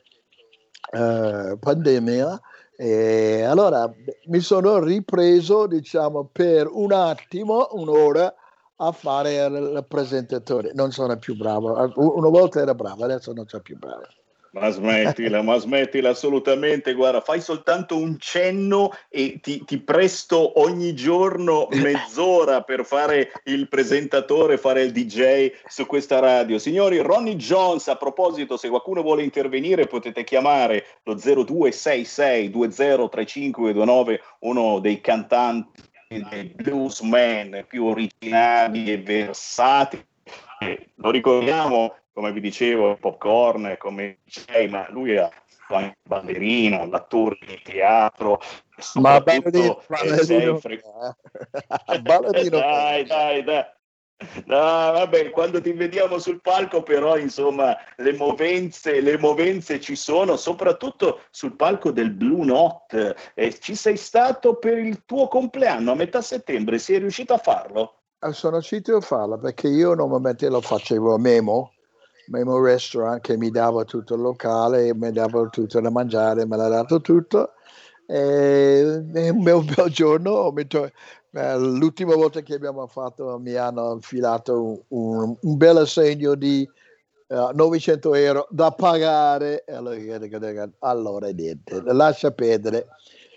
eh, 0.93 1.57
pandemia 1.59 2.41
e 2.83 3.43
allora 3.43 3.93
mi 4.28 4.41
sono 4.41 4.83
ripreso 4.83 5.66
diciamo 5.66 6.31
per 6.33 6.66
un 6.66 6.93
attimo 6.93 7.68
un'ora 7.72 8.35
a 8.76 8.91
fare 8.93 9.35
il, 9.35 9.85
presentatore. 9.87 10.72
Non 10.72 10.91
sono 10.91 11.18
più 11.18 11.37
bravo 11.37 11.74
una 11.97 12.28
volta 12.31 12.62
era 12.62 12.74
bravo 12.74 13.05
adesso 13.05 13.35
non 13.35 13.47
sono 13.47 13.62
più 13.62 13.76
bravo 13.76 14.07
Ma 14.53 14.69
smettila, 14.69 15.43
ma 15.43 15.57
smettila 15.59 16.11
assolutamente. 16.11 16.95
Guarda, 16.95 17.21
fai 17.21 17.41
soltanto 17.41 17.97
un 17.97 18.19
cenno 18.19 18.93
e 19.09 19.39
ti, 19.41 19.65
ti 19.65 19.79
presto 19.79 20.61
ogni 20.61 20.93
giorno 20.95 21.69
mezz'ora 21.71 22.63
per 22.63 22.85
fare 22.85 23.33
il 23.45 23.69
presentatore, 23.69 24.59
fare 24.59 24.83
il 24.83 24.93
DJ 24.93 25.53
su 25.69 25.87
questa 25.87 26.19
radio. 26.19 26.59
Signori, 26.59 26.99
Ronnie 26.99 27.37
Jones, 27.37 27.87
a 27.89 27.97
proposito, 27.97 28.57
se 28.57 28.69
qualcuno 28.69 29.03
vuole 29.03 29.23
intervenire 29.23 29.87
potete 29.87 30.25
chiamare 30.25 30.85
lo 31.05 31.15
0266 31.15 32.51
203529, 32.51 34.21
uno 34.41 34.81
dei 34.81 35.01
cantanti 35.01 35.89
dei 36.09 36.53
bluesman 36.57 37.65
più 37.69 37.85
originali 37.85 38.91
e 38.91 38.99
versatili. 38.99 40.05
Eh, 40.59 40.89
lo 40.97 41.11
ricordiamo, 41.11 41.95
come 42.13 42.33
vi 42.33 42.41
dicevo, 42.41 42.97
popcorn, 42.97 43.77
come 43.79 44.19
DJ, 44.25 44.69
ma 44.69 44.87
lui 44.91 45.17
ha 45.17 45.31
anche 45.69 45.99
ballerino, 46.03 46.87
l'attore 46.87 47.39
di 47.47 47.61
teatro, 47.63 48.41
ma 48.95 49.21
soprattutto 49.21 49.85
ballerino, 49.87 49.87
eh, 49.87 49.87
ballerino, 49.89 50.59
fre- 50.59 50.83
ballerino 52.03 52.59
dai, 52.59 53.05
dai, 53.05 53.45
dai. 53.45 53.65
No, 54.45 54.57
vabbè, 54.57 55.31
quando 55.31 55.63
ti 55.63 55.73
vediamo 55.73 56.19
sul 56.19 56.43
palco, 56.43 56.83
però, 56.83 57.17
insomma, 57.17 57.75
le 57.97 58.13
movenze, 58.13 59.01
le 59.01 59.17
movenze 59.17 59.81
ci 59.81 59.97
sono, 59.97 60.37
soprattutto 60.37 61.23
sul 61.31 61.57
palco 61.57 61.91
del 61.91 62.11
Blue 62.11 62.45
Note. 62.45 63.17
Eh, 63.35 63.59
ci 63.59 63.75
sei 63.75 63.97
stato 63.97 64.57
per 64.57 64.77
il 64.77 65.05
tuo 65.07 65.27
compleanno 65.29 65.93
a 65.93 65.95
metà 65.95 66.21
settembre, 66.21 66.79
sei 66.79 66.99
riuscito 66.99 67.33
a 67.33 67.39
farlo? 67.39 68.01
Eh, 68.21 68.33
sono 68.35 68.55
riuscito 68.55 68.97
a 68.97 69.01
farlo 69.01 69.39
perché 69.39 69.69
io 69.69 69.95
normalmente 69.95 70.51
lo 70.51 70.61
facevo 70.61 71.15
a 71.15 71.19
Memo 71.19 71.73
Memo 72.31 72.61
Restaurant 72.61 73.20
che 73.20 73.37
mi 73.37 73.51
dava 73.51 73.85
tutto 73.85 74.14
il 74.14 74.20
locale 74.20 74.95
mi 74.95 75.11
dava 75.11 75.47
tutto 75.49 75.81
da 75.81 75.91
mangiare 75.91 76.47
me 76.47 76.57
l'ha 76.57 76.68
dato 76.68 77.01
tutto. 77.01 77.53
E 78.07 79.05
e 79.14 79.28
un 79.28 79.43
bel, 79.43 79.64
bel 79.64 79.91
giorno 79.91 80.53
to- 80.66 80.91
eh, 81.33 81.59
l'ultima 81.59 82.14
volta 82.14 82.41
che 82.41 82.55
abbiamo 82.55 82.87
fatto 82.87 83.39
mi 83.39 83.55
hanno 83.55 83.93
infilato 83.93 84.85
un, 84.89 85.37
un, 85.41 85.57
bel 85.57 85.76
assegno 85.78 86.35
di 86.35 86.68
eh, 87.28 87.51
900 87.55 88.14
euro 88.14 88.47
da 88.51 88.72
pagare. 88.72 89.64
Allora, 89.68 89.97
allora 90.81 91.28
niente 91.28 91.83
lascia 91.85 92.31
perdere. 92.33 92.87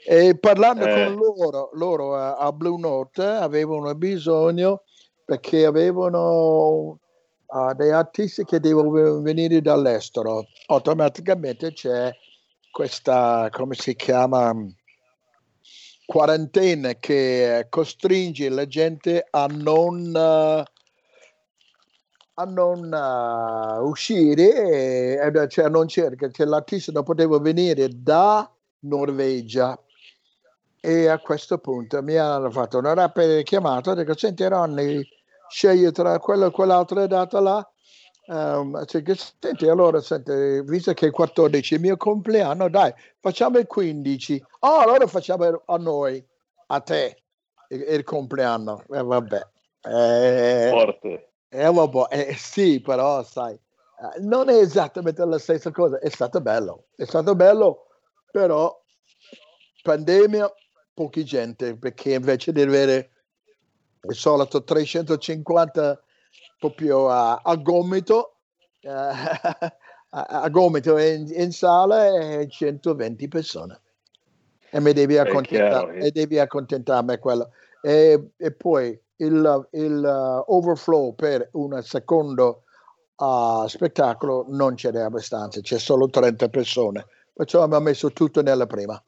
E 0.05 0.37
parlando 0.37 0.85
Eh. 0.85 1.05
con 1.05 1.15
loro 1.15 1.69
loro 1.73 2.15
a, 2.15 2.35
a 2.35 2.51
Blue 2.51 2.79
Note 2.79 3.23
avevano 3.23 3.93
bisogno 3.95 4.81
perché 5.23 5.65
avevano 5.65 6.99
ah, 7.53 7.73
dei 7.73 7.91
artisti 7.91 8.43
che 8.43 8.59
devono 8.59 9.21
venire 9.21 9.61
dall'estero. 9.61 10.45
Automaticamente 10.67 11.71
c'è 11.73 12.11
questa 12.71 13.49
come 13.51 13.75
si 13.75 13.95
chiama 13.95 14.51
quarantena 16.05 16.93
che 16.95 17.67
costringe 17.69 18.49
la 18.49 18.67
gente 18.67 19.27
a 19.29 19.45
non 19.45 20.11
eh, 20.15 20.63
a 22.35 22.43
non 22.45 22.91
eh, 22.91 23.79
uscire 23.79 25.19
e, 25.19 25.31
e- 25.33 25.47
cioè 25.49 25.69
non 25.69 25.87
cerca 25.87 26.29
cioè, 26.31 26.47
l'artista 26.47 26.91
non 26.91 27.03
poteva 27.03 27.39
venire 27.39 27.87
da 27.91 28.49
Norvegia. 28.79 29.77
E 30.85 31.07
a 31.07 31.17
questo 31.19 31.59
punto 31.59 32.01
mi 32.01 32.17
hanno 32.17 32.51
fatto 32.51 32.79
una 32.79 32.93
rapida 32.93 33.41
chiamata 33.43 33.93
dico 33.95 34.17
senti 34.17 34.43
Ronny 34.45 35.01
scegli 35.49 35.89
tra 35.91 36.17
quella 36.19 36.47
e 36.47 36.51
quell'altra 36.51 37.07
data 37.07 37.39
là 37.39 37.67
Ehm, 38.25 38.85
cioè 38.85 39.03
senti 39.37 39.67
allora 39.67 39.99
senti, 39.99 40.61
visto 40.63 40.93
che 40.93 41.03
è 41.03 41.07
il 41.09 41.13
14 41.13 41.73
è 41.73 41.75
il 41.75 41.83
mio 41.83 41.97
compleanno 41.97 42.69
dai 42.69 42.93
facciamo 43.19 43.57
il 43.57 43.67
15 43.67 44.41
oh 44.59 44.77
allora 44.77 45.05
facciamo 45.07 45.61
a 45.65 45.75
noi 45.75 46.25
a 46.67 46.79
te 46.79 47.21
il, 47.67 47.81
il 47.81 48.03
compleanno 48.05 48.81
e 48.89 49.03
vabbè 49.03 49.45
eh, 49.85 50.69
Forte. 50.69 51.31
eh, 51.49 51.71
vabbè, 51.71 52.05
eh, 52.09 52.35
sì, 52.37 52.79
però 52.79 53.21
sai, 53.23 53.53
eh, 53.53 54.19
non 54.21 54.49
è 54.49 54.55
esattamente 54.55 55.25
la 55.25 55.37
stessa 55.37 55.71
cosa. 55.71 55.99
È 55.99 56.09
stato 56.09 56.39
bello, 56.41 56.85
è 56.95 57.05
stato 57.05 57.35
bello, 57.35 57.87
però 58.31 58.81
pandemia, 59.81 60.51
pochi 60.93 61.25
gente, 61.25 61.77
perché 61.77 62.13
invece 62.13 62.53
di 62.53 62.61
avere 62.61 63.11
il 64.09 64.15
solito 64.15 64.63
350 64.63 66.01
proprio 66.59 67.09
a, 67.09 67.41
a 67.43 67.55
gomito, 67.55 68.35
eh, 68.81 68.89
a, 68.89 69.75
a 70.09 70.49
gomito 70.49 70.97
in, 70.97 71.31
in 71.33 71.51
sala 71.51 72.39
e 72.39 72.47
120 72.49 73.27
persone. 73.27 73.79
E 74.69 74.79
mi 74.79 74.91
devi 74.93 75.17
accontentare, 75.17 75.91
chiaro, 75.91 76.05
e 76.05 76.11
devi 76.11 76.39
accontentarmi 76.39 77.17
quello. 77.19 77.51
E, 77.81 78.31
e 78.37 78.51
poi 78.51 78.99
il, 79.17 79.67
il, 79.71 80.03
uh, 80.03 80.53
overflow 80.53 81.13
per 81.13 81.49
un 81.53 81.79
secondo 81.83 82.63
uh, 83.17 83.67
spettacolo 83.67 84.45
non 84.49 84.75
ce 84.75 84.91
n'è 84.91 85.01
abbastanza, 85.01 85.61
c'è 85.61 85.77
solo 85.77 86.09
30 86.09 86.49
persone. 86.49 87.05
Perciò 87.33 87.61
abbiamo 87.61 87.83
messo 87.83 88.11
tutto 88.11 88.41
nella 88.41 88.65
prima. 88.65 89.01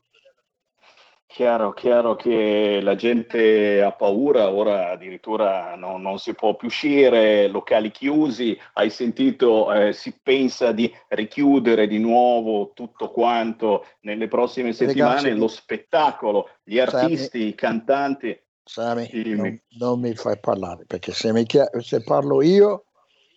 Chiaro, 1.36 1.74
chiaro 1.74 2.16
che 2.16 2.80
la 2.82 2.96
gente 2.96 3.82
ha 3.82 3.92
paura, 3.92 4.52
ora 4.52 4.92
addirittura 4.92 5.76
no- 5.76 5.98
non 5.98 6.18
si 6.18 6.34
può 6.34 6.56
più 6.56 6.68
uscire, 6.68 7.50
locali 7.50 7.92
chiusi, 7.92 8.58
hai 8.76 8.90
sentito, 8.90 9.70
eh, 9.74 9.92
si 9.92 10.18
pensa 10.24 10.72
di 10.72 10.90
richiudere 11.10 11.88
di 11.88 11.98
nuovo 12.00 12.72
tutto 12.74 13.12
quanto 13.12 13.86
nelle 14.04 14.30
prossime 14.30 14.72
settimane, 14.72 15.24
Ragazzi, 15.24 15.38
lo 15.38 15.48
spettacolo, 15.50 16.50
gli 16.64 16.80
artisti, 16.80 17.48
i 17.48 17.54
cantanti. 17.54 18.42
Dimmi. 19.12 19.36
non, 19.36 19.62
non 19.78 20.00
mi 20.00 20.16
fai 20.16 20.40
parlare 20.40 20.86
perché 20.86 21.12
se, 21.12 21.34
mi 21.34 21.44
chia- 21.46 21.70
se 21.82 22.02
parlo 22.02 22.42
io, 22.42 22.86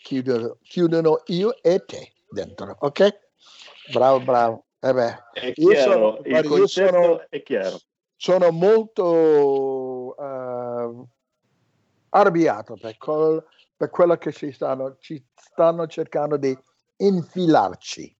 chiudono, 0.05 0.59
chiudono 0.62 1.23
io 1.27 1.61
e 1.61 1.85
te 1.85 2.12
dentro, 2.31 2.77
ok? 2.79 3.19
Bravo, 3.93 4.20
bravo. 4.20 4.66
Eh 4.81 4.93
beh, 4.93 5.16
È 5.33 5.53
chiaro, 5.53 6.23
sono, 6.23 6.39
il 6.39 6.45
concetto 6.45 6.93
sono, 6.93 7.27
è 7.29 7.43
chiaro. 7.43 7.81
Sono 8.19 8.51
molto 8.51 10.16
eh, 10.16 11.07
arrabbiato 12.11 12.74
per, 12.74 12.99
quel- 12.99 13.45
per 13.77 13.90
quello 13.90 14.16
che 14.16 14.32
ci 14.32 14.51
stanno, 14.51 14.97
ci 14.99 15.24
stanno 15.36 15.86
cercando 15.86 16.36
di 16.36 16.57
infilarci. 16.97 18.16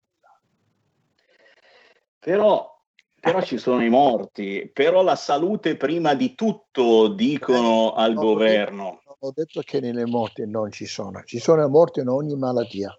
Però, 2.17 2.81
però 3.19 3.41
ci 3.41 3.57
sono 3.57 3.83
i 3.83 3.89
morti, 3.89 4.69
però 4.73 5.03
la 5.03 5.17
salute 5.17 5.75
prima 5.75 6.13
di 6.13 6.33
tutto, 6.33 7.09
dicono 7.09 7.91
al 7.91 8.13
Non 8.13 8.23
ho, 8.23 8.27
detto, 8.27 8.33
governo. 8.37 9.01
ho 9.19 9.31
detto 9.35 9.61
che 9.61 9.81
nelle 9.81 10.05
morti 10.05 10.47
non 10.47 10.71
ci 10.71 10.85
sono, 10.85 11.23
ci 11.23 11.39
sono 11.39 11.67
morti 11.67 11.99
in 11.99 12.07
ogni 12.07 12.37
malattia. 12.37 12.97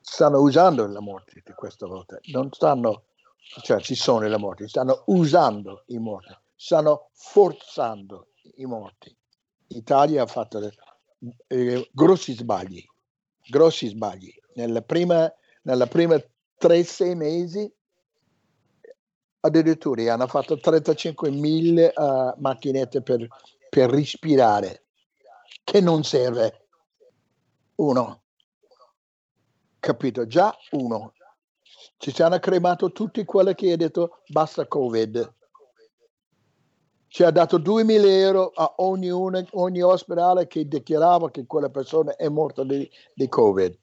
Stanno 0.00 0.38
usando 0.40 0.86
le 0.86 1.00
morti 1.00 1.42
di 1.44 1.52
questa 1.52 1.86
volta, 1.86 2.18
non 2.32 2.48
stanno, 2.52 3.07
cioè 3.62 3.80
ci 3.80 3.94
sono 3.94 4.26
le 4.26 4.38
morti, 4.38 4.68
stanno 4.68 5.02
usando 5.06 5.84
i 5.86 5.98
morti, 5.98 6.36
stanno 6.54 7.10
forzando 7.12 8.28
i 8.56 8.66
morti. 8.66 9.14
L'Italia 9.68 10.22
ha 10.22 10.26
fatto 10.26 10.70
eh, 11.46 11.90
grossi 11.92 12.32
sbagli, 12.34 12.84
grossi 13.48 13.88
sbagli. 13.88 14.32
Nella 14.54 14.82
prima, 14.82 15.32
nella 15.62 15.86
prima 15.86 16.20
tre, 16.56 16.82
sei 16.84 17.14
mesi 17.14 17.70
addirittura 19.40 20.12
hanno 20.12 20.26
fatto 20.26 20.56
35.000 20.56 21.92
uh, 21.94 22.40
macchinette 22.40 23.02
per, 23.02 23.26
per 23.68 23.90
respirare, 23.90 24.86
che 25.64 25.80
non 25.80 26.02
serve. 26.02 26.66
Uno, 27.76 28.22
capito? 29.78 30.26
Già 30.26 30.54
uno. 30.72 31.12
Ci 31.98 32.12
si 32.12 32.22
hanno 32.22 32.38
cremato 32.38 32.92
tutti 32.92 33.24
quelli 33.24 33.54
che 33.56 33.72
ha 33.72 33.76
detto 33.76 34.20
basta 34.28 34.66
Covid. 34.66 35.34
Ci 37.08 37.24
ha 37.24 37.30
dato 37.30 37.58
2.000 37.58 38.04
euro 38.06 38.52
a 38.54 38.74
ognuno, 38.76 39.44
ogni 39.52 39.82
ospedale 39.82 40.46
che 40.46 40.68
dichiarava 40.68 41.30
che 41.30 41.44
quella 41.46 41.70
persona 41.70 42.14
è 42.14 42.28
morta 42.28 42.62
di, 42.62 42.88
di 43.14 43.28
Covid. 43.28 43.76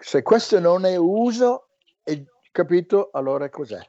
Se 0.00 0.22
questo 0.22 0.58
non 0.58 0.84
è 0.84 0.96
uso, 0.96 1.68
è, 2.02 2.20
capito? 2.50 3.10
Allora 3.12 3.48
cos'è? 3.50 3.86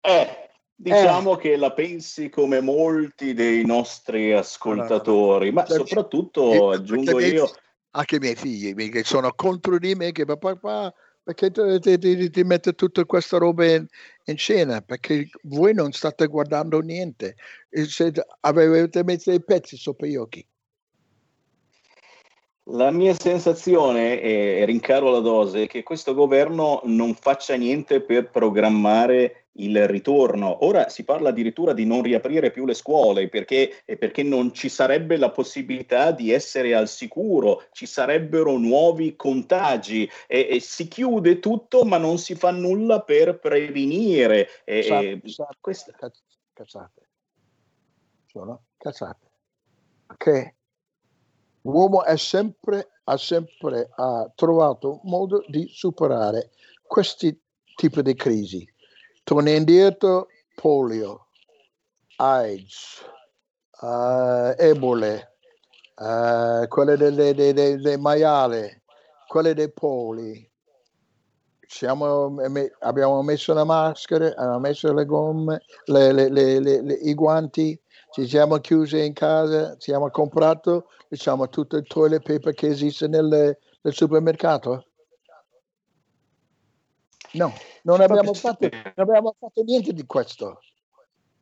Eh, 0.00 0.50
diciamo 0.74 1.36
che 1.36 1.56
la 1.56 1.72
pensi 1.72 2.30
come 2.30 2.62
molti 2.62 3.34
dei 3.34 3.66
nostri 3.66 4.32
ascoltatori, 4.32 5.52
ma 5.52 5.66
soprattutto 5.66 6.48
perché 6.48 6.76
aggiungo 6.76 7.20
io, 7.20 7.50
anche 7.90 8.16
i 8.16 8.18
miei 8.18 8.36
figli 8.36 8.88
che 8.88 9.04
sono 9.04 9.32
contro 9.34 9.78
di 9.78 9.94
me 9.94 10.12
che 10.12 10.24
papà, 10.24 10.56
papà, 10.56 10.94
perché 11.34 12.30
ti, 12.30 12.44
mette 12.44 12.72
tutta 12.72 13.04
questa 13.04 13.36
roba 13.36 13.66
in, 13.66 13.86
in 14.24 14.36
scena 14.38 14.80
perché 14.80 15.28
voi 15.42 15.74
non 15.74 15.92
state 15.92 16.26
guardando 16.26 16.80
niente. 16.80 17.36
Avete 18.40 19.04
messo 19.04 19.30
i 19.32 19.44
pezzi 19.44 19.76
sopra 19.76 20.06
gli 20.06 20.16
occhi 20.16 20.46
La 22.70 22.90
mia 22.90 23.14
sensazione, 23.14 24.20
e 24.20 24.62
rincaro 24.66 25.10
la 25.10 25.20
dose, 25.20 25.62
è 25.62 25.66
che 25.66 25.82
questo 25.82 26.12
governo 26.12 26.82
non 26.84 27.14
faccia 27.14 27.54
niente 27.54 28.02
per 28.02 28.28
programmare 28.28 29.46
il 29.52 29.88
ritorno. 29.88 30.66
Ora 30.66 30.90
si 30.90 31.02
parla 31.04 31.30
addirittura 31.30 31.72
di 31.72 31.86
non 31.86 32.02
riaprire 32.02 32.50
più 32.50 32.66
le 32.66 32.74
scuole 32.74 33.28
perché, 33.28 33.82
perché 33.98 34.22
non 34.22 34.52
ci 34.52 34.68
sarebbe 34.68 35.16
la 35.16 35.30
possibilità 35.30 36.12
di 36.12 36.30
essere 36.30 36.74
al 36.74 36.88
sicuro, 36.88 37.64
ci 37.72 37.86
sarebbero 37.86 38.58
nuovi 38.58 39.16
contagi 39.16 40.08
e, 40.26 40.48
e 40.50 40.60
si 40.60 40.88
chiude 40.88 41.38
tutto 41.38 41.84
ma 41.84 41.96
non 41.96 42.18
si 42.18 42.34
fa 42.34 42.50
nulla 42.50 43.00
per 43.00 43.38
prevenire. 43.38 44.46
E- 44.64 44.80
Cazzate, 44.82 45.10
e 45.10 45.20
cazzate, 45.20 45.56
questa- 45.60 45.92
cazz- 45.92 46.20
cazzate. 46.52 47.08
sono 48.26 48.64
cazzate 48.76 49.26
che 50.18 50.54
l'uomo 51.68 52.04
è 52.04 52.16
sempre, 52.16 52.88
ha 53.04 53.16
sempre 53.16 53.90
ha 53.94 54.30
trovato 54.34 55.00
modo 55.04 55.44
di 55.46 55.68
superare 55.70 56.50
questi 56.86 57.38
tipi 57.74 58.02
di 58.02 58.14
crisi. 58.14 58.66
Torna 59.22 59.50
indietro 59.50 60.28
polio, 60.54 61.26
AIDS, 62.16 63.04
eh, 63.82 64.54
ebole, 64.58 65.36
eh, 65.96 66.66
quelle 66.68 66.96
delle, 66.96 67.34
dei, 67.34 67.52
dei- 67.52 67.76
dei 67.78 67.98
maiali, 67.98 68.82
quelle 69.26 69.54
dei 69.54 69.70
poli. 69.70 70.46
Siamo- 71.60 72.34
abbiamo 72.80 73.22
messo 73.22 73.52
le 73.52 73.64
maschere, 73.64 74.32
abbiamo 74.32 74.58
messo 74.58 74.90
le 74.94 75.04
gomme, 75.04 75.60
le- 75.84 76.12
le- 76.12 76.30
le- 76.30 76.94
i 76.94 77.12
guanti, 77.12 77.78
ci 78.10 78.26
siamo 78.26 78.56
chiusi 78.56 79.04
in 79.04 79.12
casa, 79.12 79.72
ci 79.72 79.90
siamo 79.90 80.10
comprato 80.10 80.86
diciamo, 81.08 81.48
tutto 81.48 81.76
il 81.76 81.86
toilet 81.86 82.22
paper 82.22 82.54
che 82.54 82.66
esiste 82.68 83.08
nel, 83.08 83.56
nel 83.80 83.94
supermercato. 83.94 84.84
No, 87.32 87.52
non 87.82 88.00
abbiamo, 88.00 88.32
fatto, 88.32 88.68
non 88.70 88.92
abbiamo 88.94 89.34
fatto 89.38 89.62
niente 89.62 89.92
di 89.92 90.06
questo. 90.06 90.60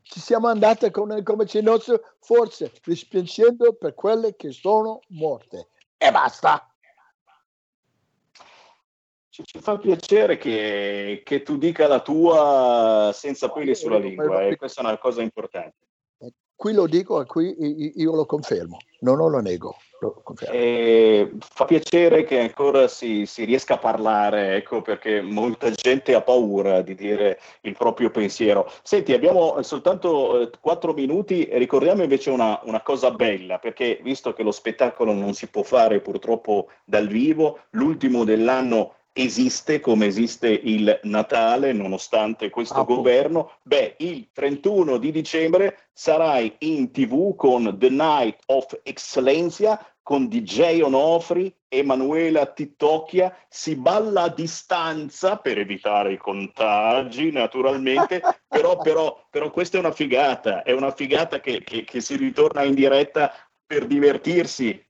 Ci 0.02 0.20
siamo 0.20 0.48
andati 0.48 0.90
con, 0.90 1.22
come 1.22 1.46
se 1.46 1.60
nostro, 1.60 2.00
forse 2.20 2.72
dispiacendo 2.84 3.74
per 3.74 3.94
quelle 3.94 4.36
che 4.36 4.52
sono 4.52 5.00
morte. 5.08 5.70
E 5.96 6.10
basta. 6.10 6.72
Ci, 9.28 9.44
ci 9.44 9.58
fa 9.60 9.78
piacere 9.78 10.38
che, 10.38 11.22
che 11.24 11.42
tu 11.42 11.56
dica 11.58 11.86
la 11.86 12.00
tua 12.00 13.10
senza 13.12 13.50
peli 13.50 13.74
sulla 13.74 13.98
lingua, 13.98 14.42
e 14.42 14.56
questa 14.56 14.80
è 14.80 14.84
una 14.84 14.98
cosa 14.98 15.22
importante. 15.22 15.86
Qui 16.56 16.72
lo 16.72 16.86
dico 16.86 17.20
e 17.20 17.26
qui 17.26 17.54
io- 17.96 18.14
lo 18.14 18.24
confermo, 18.24 18.78
non 19.00 19.18
lo 19.18 19.40
nego, 19.40 19.76
lo 20.00 20.22
confermo. 20.24 21.38
Fa 21.38 21.66
piacere 21.66 22.24
che 22.24 22.40
ancora 22.40 22.88
si, 22.88 23.26
si 23.26 23.44
riesca 23.44 23.74
a 23.74 23.78
parlare, 23.78 24.56
ecco, 24.56 24.80
perché 24.80 25.20
molta 25.20 25.70
gente 25.70 26.14
ha 26.14 26.22
paura 26.22 26.80
di 26.80 26.94
dire 26.94 27.38
il 27.60 27.76
proprio 27.76 28.10
pensiero. 28.10 28.70
Senti, 28.82 29.12
abbiamo 29.12 29.60
soltanto 29.62 30.40
eh, 30.40 30.50
quattro 30.58 30.94
minuti, 30.94 31.46
ricordiamo 31.52 32.02
invece 32.02 32.30
una, 32.30 32.58
una 32.64 32.80
cosa 32.80 33.10
bella, 33.10 33.58
perché 33.58 34.00
visto 34.02 34.32
che 34.32 34.42
lo 34.42 34.50
spettacolo 34.50 35.12
non 35.12 35.34
si 35.34 35.48
può 35.48 35.62
fare 35.62 36.00
purtroppo 36.00 36.68
dal 36.86 37.06
vivo, 37.06 37.60
l'ultimo 37.72 38.24
dell'anno 38.24 38.94
esiste 39.18 39.80
come 39.80 40.06
esiste 40.06 40.48
il 40.48 41.00
Natale, 41.04 41.72
nonostante 41.72 42.50
questo 42.50 42.84
governo, 42.84 43.52
beh, 43.62 43.96
il 43.98 44.28
31 44.32 44.98
di 44.98 45.10
dicembre 45.10 45.88
sarai 45.92 46.54
in 46.58 46.90
tv 46.90 47.34
con 47.34 47.76
The 47.78 47.88
Night 47.88 48.40
of 48.46 48.78
Excellencia 48.82 49.80
con 50.02 50.28
DJ 50.28 50.82
Onofri, 50.82 51.52
Emanuela 51.66 52.46
Tittocchia, 52.46 53.34
si 53.48 53.74
balla 53.74 54.22
a 54.24 54.28
distanza 54.28 55.36
per 55.38 55.58
evitare 55.58 56.12
i 56.12 56.16
contagi, 56.16 57.32
naturalmente, 57.32 58.20
però, 58.46 58.78
però, 58.78 59.26
però 59.28 59.50
questa 59.50 59.78
è 59.78 59.80
una 59.80 59.90
figata, 59.90 60.62
è 60.62 60.70
una 60.70 60.92
figata 60.92 61.40
che, 61.40 61.64
che- 61.64 61.82
che 61.82 62.00
si 62.00 62.14
ritorna 62.16 62.62
in 62.62 62.74
diretta 62.74 63.32
per 63.66 63.86
divertirsi. 63.86 64.85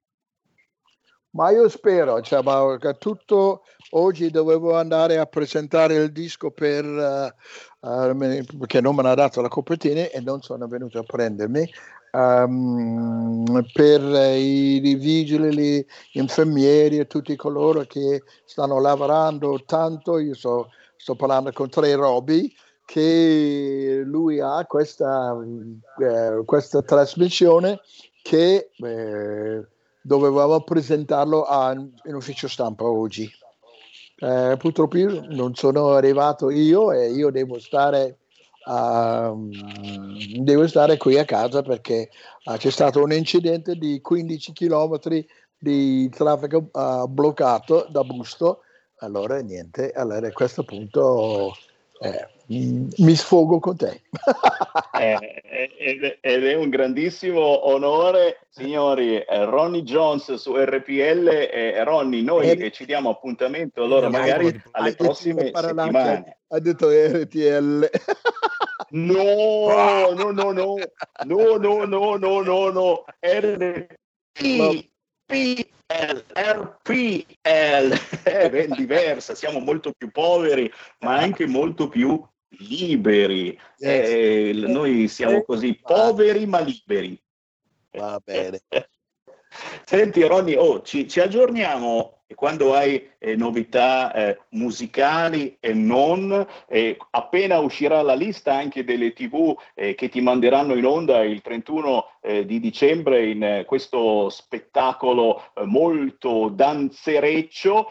Ma 1.36 1.50
io 1.50 1.68
spero, 1.68 2.22
cioè, 2.22 2.42
ma 2.42 2.78
tutto 2.98 3.62
oggi 3.90 4.30
dovevo 4.30 4.74
andare 4.74 5.18
a 5.18 5.26
presentare 5.26 5.94
il 5.96 6.10
disco 6.10 6.50
per, 6.50 6.84
eh, 6.86 8.14
me- 8.14 8.42
perché 8.58 8.80
non 8.80 8.94
me 8.94 9.02
l'ha 9.02 9.14
dato 9.14 9.42
la 9.42 9.48
copertina 9.48 10.08
e 10.08 10.20
non 10.20 10.40
sono 10.40 10.66
venuto 10.66 10.98
a 10.98 11.02
prendermi. 11.02 11.68
ehm, 12.12 13.66
per 13.74 14.00
i, 14.38 14.76
i 14.82 14.94
vigili, 14.94 15.84
gli 16.10 16.18
infermieri 16.18 16.98
e 16.98 17.06
tutti 17.06 17.36
coloro 17.36 17.82
che 17.82 18.22
stanno 18.46 18.80
lavorando 18.80 19.62
tanto, 19.66 20.18
io 20.18 20.32
so- 20.34 20.70
sto 20.96 21.14
parlando 21.14 21.52
con 21.52 21.68
tre 21.68 21.94
Roby, 21.94 22.50
che 22.86 24.00
lui 24.06 24.40
ha 24.40 24.64
questa, 24.66 25.36
eh, 26.00 26.42
questa 26.46 26.80
trasmissione 26.82 27.80
che 28.22 28.70
eh, 28.76 29.66
dovevamo 30.06 30.60
presentarlo 30.60 31.42
a- 31.42 31.72
in 31.72 32.14
ufficio 32.14 32.46
stampa 32.46 32.84
oggi. 32.84 33.28
Eh, 34.18 34.56
purtroppo 34.56 34.96
non 35.28 35.54
sono 35.54 35.90
arrivato 35.92 36.48
io 36.50 36.92
e 36.92 37.10
io 37.10 37.30
devo 37.30 37.58
stare, 37.58 38.18
ehm, 38.66 39.50
devo 40.42 40.66
stare 40.68 40.96
qui 40.96 41.18
a 41.18 41.24
casa 41.24 41.62
perché 41.62 42.08
eh, 42.44 42.56
c'è 42.56 42.70
stato 42.70 43.02
un 43.02 43.12
incidente 43.12 43.74
di 43.74 44.00
15 44.00 44.52
km 44.52 44.98
di 45.58 46.08
traffico 46.08 46.70
eh, 46.72 47.04
bloccato 47.08 47.86
da 47.90 48.04
Busto. 48.04 48.60
Allora 49.00 49.40
niente, 49.40 49.90
allora 49.90 50.28
a 50.28 50.32
questo 50.32 50.64
punto 50.64 51.52
eh, 52.00 52.28
mi 52.48 53.14
sfogo 53.16 53.58
con 53.58 53.76
te. 53.76 54.02
Eh, 54.98 55.42
ed 55.78 56.04
è- 56.04 56.18
ed 56.22 56.46
è 56.46 56.54
un 56.54 56.70
grandissimo 56.70 57.68
onore, 57.68 58.38
signori. 58.48 59.18
eh, 59.18 59.44
Ronnie 59.44 59.82
Jones 59.82 60.32
su 60.34 60.56
RPL. 60.56 61.28
eh, 61.28 61.84
Ronnie, 61.84 62.22
noi 62.22 62.48
Eh, 62.48 62.70
ci 62.72 62.86
diamo 62.86 63.10
appuntamento 63.10 63.82
allora 63.82 64.06
eh, 64.06 64.10
magari 64.10 64.62
alle 64.70 64.94
prossime 64.94 65.50
settimane. 65.54 66.38
Ha 66.48 66.58
detto 66.60 66.88
RTL. 66.88 67.90
No, 68.90 70.12
no, 70.14 70.30
no, 70.30 70.52
no, 70.52 70.52
no, 70.52 71.56
no, 71.58 71.84
no, 71.84 72.16
no, 72.16 72.40
no, 72.40 72.70
no, 72.70 73.04
RPL, 73.20 74.88
RPL, 76.32 77.98
è 78.22 78.50
ben 78.50 78.72
diversa, 78.74 79.34
siamo 79.34 79.58
molto 79.58 79.92
più 79.96 80.10
poveri, 80.10 80.70
ma 81.00 81.16
anche 81.16 81.46
molto 81.46 81.88
più 81.88 82.24
liberi. 82.60 83.58
Eh, 83.78 84.52
noi 84.54 85.08
siamo 85.08 85.42
così 85.42 85.74
poveri 85.80 86.46
ma 86.46 86.60
liberi. 86.60 87.20
Va 87.92 88.20
bene. 88.22 88.62
Senti 89.84 90.22
Ronny, 90.22 90.54
oh, 90.54 90.82
ci, 90.82 91.08
ci 91.08 91.20
aggiorniamo 91.20 92.16
quando 92.34 92.74
hai 92.74 93.08
eh, 93.18 93.36
novità 93.36 94.12
eh, 94.12 94.38
musicali 94.50 95.56
e 95.60 95.72
non, 95.72 96.46
eh, 96.68 96.96
appena 97.10 97.60
uscirà 97.60 98.02
la 98.02 98.14
lista 98.14 98.52
anche 98.54 98.84
delle 98.84 99.12
tv 99.12 99.56
eh, 99.74 99.94
che 99.94 100.08
ti 100.08 100.20
manderanno 100.20 100.74
in 100.74 100.84
onda 100.84 101.22
il 101.22 101.40
31 101.40 102.04
eh, 102.20 102.44
di 102.44 102.58
dicembre 102.58 103.28
in 103.28 103.44
eh, 103.44 103.64
questo 103.64 104.28
spettacolo 104.28 105.50
molto 105.64 106.48
danzereccio 106.48 107.90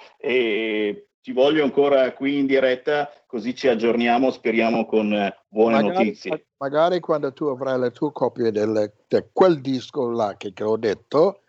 ti 1.26 1.32
voglio 1.32 1.64
ancora 1.64 2.14
qui 2.14 2.38
in 2.38 2.46
diretta 2.46 3.10
così 3.26 3.56
ci 3.56 3.68
aggiorniamo, 3.68 4.30
speriamo 4.30 4.86
con 4.86 5.12
eh, 5.12 5.36
buone 5.48 5.82
magari, 5.82 6.06
notizie. 6.06 6.46
magari 6.58 7.00
quando 7.00 7.34
tu 7.34 7.46
avrai 7.46 7.80
la 7.80 7.90
tua 7.90 8.12
copia 8.12 8.52
del, 8.52 8.94
di 9.08 9.24
quel 9.34 9.60
disco 9.60 10.12
là 10.12 10.36
che, 10.38 10.54
che 10.54 10.64
ho 10.64 10.78
detto, 10.78 11.40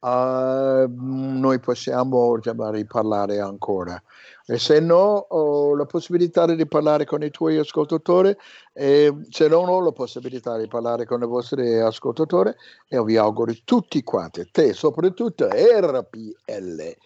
uh, 0.00 0.88
noi 0.88 1.60
possiamo 1.60 2.40
riparlare 2.70 3.38
ancora. 3.38 4.02
E 4.46 4.56
se 4.56 4.80
no, 4.80 5.26
ho 5.28 5.74
la 5.74 5.84
possibilità 5.84 6.46
di 6.46 6.66
parlare 6.66 7.04
con 7.04 7.22
i 7.22 7.30
tuoi 7.30 7.58
ascoltatori, 7.58 8.34
e 8.72 9.14
se 9.28 9.48
non 9.48 9.68
ho 9.68 9.82
la 9.82 9.92
possibilità 9.92 10.56
di 10.56 10.66
parlare 10.66 11.04
con 11.04 11.22
i 11.22 11.26
vostri 11.26 11.78
ascoltatori, 11.78 12.54
e 12.88 13.04
vi 13.04 13.18
auguro 13.18 13.52
tutti 13.64 14.02
quanti, 14.02 14.48
te 14.50 14.72
soprattutto 14.72 15.46
RPL, 15.50 16.96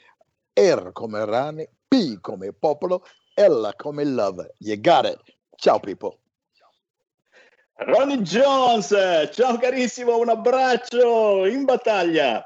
R 0.55 0.93
come 0.93 1.25
rani, 1.25 1.69
P 1.91 2.21
come 2.21 2.53
popolo, 2.53 3.05
L 3.35 3.69
come 3.77 4.05
love. 4.05 4.55
You 4.59 4.81
got 4.81 5.07
it. 5.07 5.19
Ciao 5.57 5.81
people. 5.81 6.19
Ronnie 7.75 8.23
Jones, 8.23 8.91
ciao 9.33 9.59
carissimo, 9.59 10.17
un 10.19 10.29
abbraccio 10.29 11.47
in 11.47 11.65
battaglia. 11.65 12.45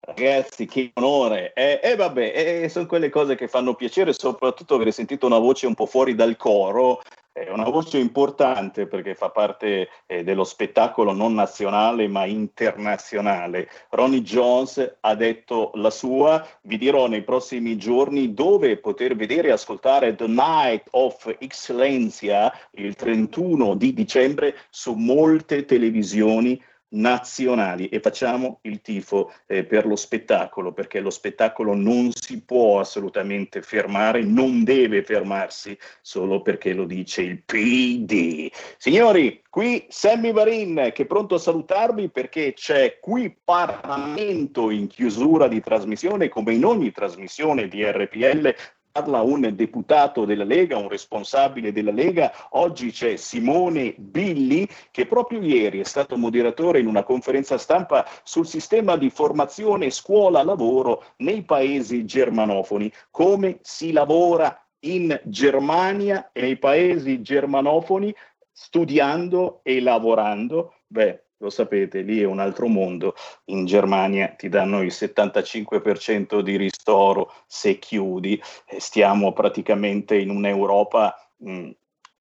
Ragazzi, 0.00 0.66
che 0.66 0.90
onore! 0.94 1.52
E 1.52 1.78
eh, 1.80 1.90
eh, 1.92 1.96
vabbè, 1.96 2.32
eh, 2.64 2.68
sono 2.68 2.86
quelle 2.86 3.08
cose 3.08 3.36
che 3.36 3.46
fanno 3.46 3.74
piacere, 3.74 4.12
soprattutto 4.12 4.74
aver 4.74 4.92
sentito 4.92 5.26
una 5.26 5.38
voce 5.38 5.68
un 5.68 5.74
po' 5.74 5.86
fuori 5.86 6.16
dal 6.16 6.36
coro, 6.36 7.02
è 7.36 7.50
una 7.50 7.68
voce 7.68 7.98
importante 7.98 8.86
perché 8.86 9.16
fa 9.16 9.30
parte 9.30 9.88
eh, 10.06 10.22
dello 10.22 10.44
spettacolo 10.44 11.12
non 11.12 11.34
nazionale 11.34 12.06
ma 12.06 12.26
internazionale. 12.26 13.68
Ronnie 13.88 14.22
Jones 14.22 14.98
ha 15.00 15.14
detto 15.16 15.72
la 15.74 15.90
sua, 15.90 16.46
vi 16.62 16.78
dirò 16.78 17.08
nei 17.08 17.24
prossimi 17.24 17.76
giorni 17.76 18.34
dove 18.34 18.76
poter 18.76 19.16
vedere 19.16 19.48
e 19.48 19.50
ascoltare 19.50 20.14
The 20.14 20.28
Night 20.28 20.86
of 20.92 21.34
Excellencia 21.40 22.56
il 22.74 22.94
31 22.94 23.74
di 23.74 23.92
dicembre 23.92 24.54
su 24.70 24.92
molte 24.92 25.64
televisioni 25.64 26.62
nazionali 26.94 27.88
e 27.88 28.00
facciamo 28.00 28.58
il 28.62 28.80
tifo 28.80 29.32
eh, 29.46 29.64
per 29.64 29.86
lo 29.86 29.96
spettacolo 29.96 30.72
perché 30.72 31.00
lo 31.00 31.10
spettacolo 31.10 31.74
non 31.74 32.10
si 32.12 32.42
può 32.42 32.80
assolutamente 32.80 33.62
fermare, 33.62 34.22
non 34.22 34.64
deve 34.64 35.02
fermarsi 35.02 35.76
solo 36.00 36.42
perché 36.42 36.72
lo 36.72 36.84
dice 36.84 37.22
il 37.22 37.42
PD. 37.42 38.50
Signori, 38.76 39.42
qui 39.48 39.86
Sammy 39.88 40.32
Varin 40.32 40.90
che 40.92 41.02
è 41.02 41.06
pronto 41.06 41.36
a 41.36 41.38
salutarvi 41.38 42.10
perché 42.10 42.52
c'è 42.54 42.98
qui 43.00 43.36
Parlamento 43.42 44.70
in 44.70 44.86
chiusura 44.86 45.48
di 45.48 45.60
trasmissione 45.60 46.28
come 46.28 46.54
in 46.54 46.64
ogni 46.64 46.90
trasmissione 46.90 47.68
di 47.68 47.84
RPL 47.84 48.54
parla 48.94 49.22
un 49.22 49.50
deputato 49.56 50.24
della 50.24 50.44
Lega, 50.44 50.76
un 50.76 50.88
responsabile 50.88 51.72
della 51.72 51.90
Lega, 51.90 52.32
oggi 52.50 52.92
c'è 52.92 53.16
Simone 53.16 53.92
Billi 53.98 54.68
che 54.92 55.06
proprio 55.06 55.42
ieri 55.42 55.80
è 55.80 55.84
stato 55.84 56.16
moderatore 56.16 56.78
in 56.78 56.86
una 56.86 57.02
conferenza 57.02 57.58
stampa 57.58 58.06
sul 58.22 58.46
sistema 58.46 58.96
di 58.96 59.10
formazione 59.10 59.90
scuola-lavoro 59.90 61.06
nei 61.16 61.42
paesi 61.42 62.04
germanofoni, 62.04 62.92
come 63.10 63.58
si 63.62 63.90
lavora 63.90 64.64
in 64.84 65.20
Germania 65.24 66.30
e 66.32 66.42
nei 66.42 66.56
paesi 66.56 67.20
germanofoni? 67.20 68.14
Studiando 68.52 69.58
e 69.64 69.80
lavorando. 69.80 70.74
Beh, 70.86 71.23
lo 71.38 71.50
sapete, 71.50 72.00
lì 72.00 72.20
è 72.20 72.24
un 72.24 72.38
altro 72.38 72.66
mondo. 72.68 73.14
In 73.46 73.66
Germania 73.66 74.28
ti 74.28 74.48
danno 74.48 74.82
il 74.82 74.92
75% 74.92 76.40
di 76.40 76.56
ristoro 76.56 77.32
se 77.46 77.78
chiudi. 77.78 78.40
Stiamo 78.78 79.32
praticamente 79.32 80.16
in 80.16 80.30
un'Europa 80.30 81.14
mh, 81.36 81.70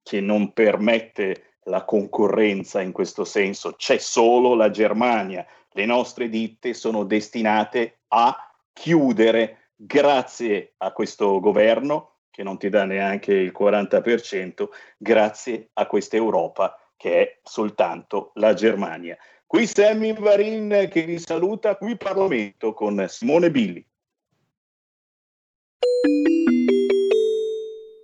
che 0.01 0.19
non 0.19 0.51
permette 0.53 1.59
la 1.65 1.85
concorrenza 1.85 2.81
in 2.81 2.91
questo 2.91 3.23
senso. 3.23 3.73
C'è 3.73 3.97
solo 3.97 4.55
la 4.55 4.69
Germania. 4.69 5.45
Le 5.71 5.85
nostre 5.85 6.29
ditte 6.29 6.73
sono 6.73 7.03
destinate 7.03 7.99
a 8.09 8.35
chiudere 8.73 9.69
grazie 9.75 10.73
a 10.77 10.91
questo 10.91 11.39
governo 11.39 12.09
che 12.29 12.43
non 12.43 12.57
ti 12.57 12.69
dà 12.69 12.83
neanche 12.83 13.31
il 13.31 13.53
40%, 13.55 14.67
grazie 14.97 15.69
a 15.73 15.85
questa 15.85 16.15
Europa 16.15 16.82
che 17.03 17.21
è 17.21 17.39
soltanto 17.43 18.31
la 18.35 18.53
Germania. 18.53 19.17
Qui 19.45 19.67
Sammy 19.67 20.13
Varin 20.13 20.87
che 20.89 21.03
vi 21.03 21.19
saluta, 21.19 21.75
qui 21.75 21.97
Parlamento 21.97 22.71
con 22.71 23.05
Simone 23.09 23.51
Billi. 23.51 23.85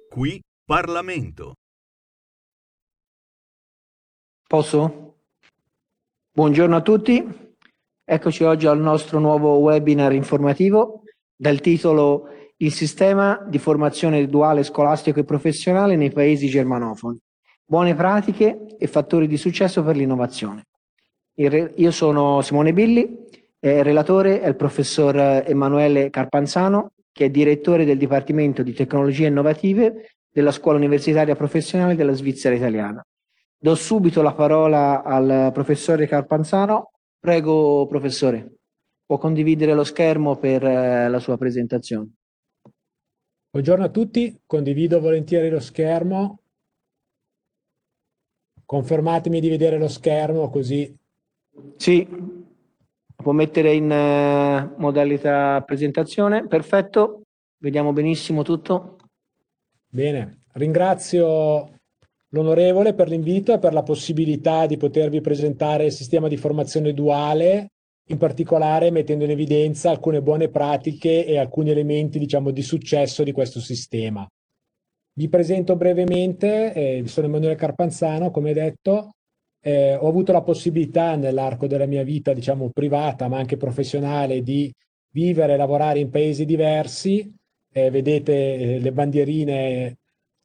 Qui 0.09 0.43
Parlamento. 0.65 1.53
Posso? 4.45 5.21
Buongiorno 6.33 6.75
a 6.75 6.81
tutti, 6.81 7.55
eccoci 8.03 8.43
oggi 8.43 8.67
al 8.67 8.79
nostro 8.79 9.19
nuovo 9.19 9.59
webinar 9.59 10.11
informativo 10.11 11.03
dal 11.37 11.61
titolo 11.61 12.27
Il 12.57 12.73
sistema 12.73 13.41
di 13.47 13.59
formazione 13.59 14.27
duale 14.27 14.63
scolastico 14.63 15.21
e 15.21 15.23
professionale 15.23 15.95
nei 15.95 16.11
paesi 16.11 16.49
germanofoni 16.49 17.17
buone 17.69 17.93
pratiche 17.93 18.75
e 18.79 18.87
fattori 18.87 19.27
di 19.27 19.37
successo 19.37 19.83
per 19.83 19.95
l'innovazione. 19.95 20.65
Io 21.35 21.91
sono 21.91 22.41
Simone 22.41 22.73
Billi, 22.73 23.27
eh, 23.59 23.77
il 23.77 23.83
relatore 23.83 24.41
è 24.41 24.47
il 24.47 24.55
professor 24.55 25.15
Emanuele 25.45 26.09
Carpanzano, 26.09 26.93
che 27.11 27.25
è 27.25 27.29
direttore 27.29 27.85
del 27.85 27.99
Dipartimento 27.99 28.63
di 28.63 28.73
Tecnologie 28.73 29.27
Innovative 29.27 30.15
della 30.31 30.51
Scuola 30.51 30.79
Universitaria 30.79 31.35
Professionale 31.35 31.95
della 31.95 32.13
Svizzera 32.13 32.55
Italiana. 32.55 33.05
Do 33.55 33.75
subito 33.75 34.23
la 34.23 34.33
parola 34.33 35.03
al 35.03 35.51
professore 35.53 36.07
Carpanzano. 36.07 36.89
Prego, 37.19 37.85
professore, 37.85 38.51
può 39.05 39.19
condividere 39.19 39.75
lo 39.75 39.83
schermo 39.83 40.37
per 40.37 40.63
eh, 40.63 41.07
la 41.07 41.19
sua 41.19 41.37
presentazione. 41.37 42.13
Buongiorno 43.51 43.85
a 43.85 43.89
tutti, 43.89 44.41
condivido 44.47 44.99
volentieri 44.99 45.51
lo 45.51 45.59
schermo. 45.59 46.39
Confermatemi 48.69 49.39
di 49.39 49.49
vedere 49.49 49.79
lo 49.79 49.87
schermo 49.87 50.51
così. 50.51 50.95
Sì, 51.75 52.07
può 53.15 53.31
mettere 53.31 53.73
in 53.73 53.89
eh, 53.89 54.73
modalità 54.77 55.63
presentazione. 55.65 56.45
Perfetto, 56.45 57.23
vediamo 57.57 57.93
benissimo 57.93 58.43
tutto. 58.43 58.97
Bene, 59.89 60.43
ringrazio 60.53 61.79
l'onorevole 62.27 62.93
per 62.93 63.09
l'invito 63.09 63.53
e 63.53 63.57
per 63.57 63.73
la 63.73 63.81
possibilità 63.81 64.67
di 64.67 64.77
potervi 64.77 65.19
presentare 65.19 65.85
il 65.85 65.91
sistema 65.91 66.27
di 66.27 66.37
formazione 66.37 66.93
duale, 66.93 67.71
in 68.09 68.19
particolare 68.19 68.91
mettendo 68.91 69.23
in 69.23 69.31
evidenza 69.31 69.89
alcune 69.89 70.21
buone 70.21 70.49
pratiche 70.49 71.25
e 71.25 71.39
alcuni 71.39 71.71
elementi, 71.71 72.19
diciamo, 72.19 72.51
di 72.51 72.61
successo 72.61 73.23
di 73.23 73.31
questo 73.31 73.59
sistema. 73.59 74.27
Vi 75.19 75.27
presento 75.27 75.75
brevemente, 75.75 76.71
eh, 76.71 77.03
sono 77.05 77.27
Emanuele 77.27 77.55
Carpanzano, 77.55 78.31
come 78.31 78.53
detto, 78.53 79.15
eh, 79.59 79.93
ho 79.95 80.07
avuto 80.07 80.31
la 80.31 80.43
possibilità 80.43 81.17
nell'arco 81.17 81.67
della 81.67 81.87
mia 81.87 82.03
vita, 82.03 82.31
diciamo 82.31 82.69
privata, 82.69 83.27
ma 83.27 83.37
anche 83.37 83.57
professionale, 83.57 84.41
di 84.41 84.73
vivere 85.11 85.55
e 85.55 85.57
lavorare 85.57 85.99
in 85.99 86.09
paesi 86.09 86.45
diversi. 86.45 87.29
Eh, 87.69 87.91
vedete 87.91 88.55
eh, 88.55 88.79
le 88.79 88.91
bandierine 88.93 89.97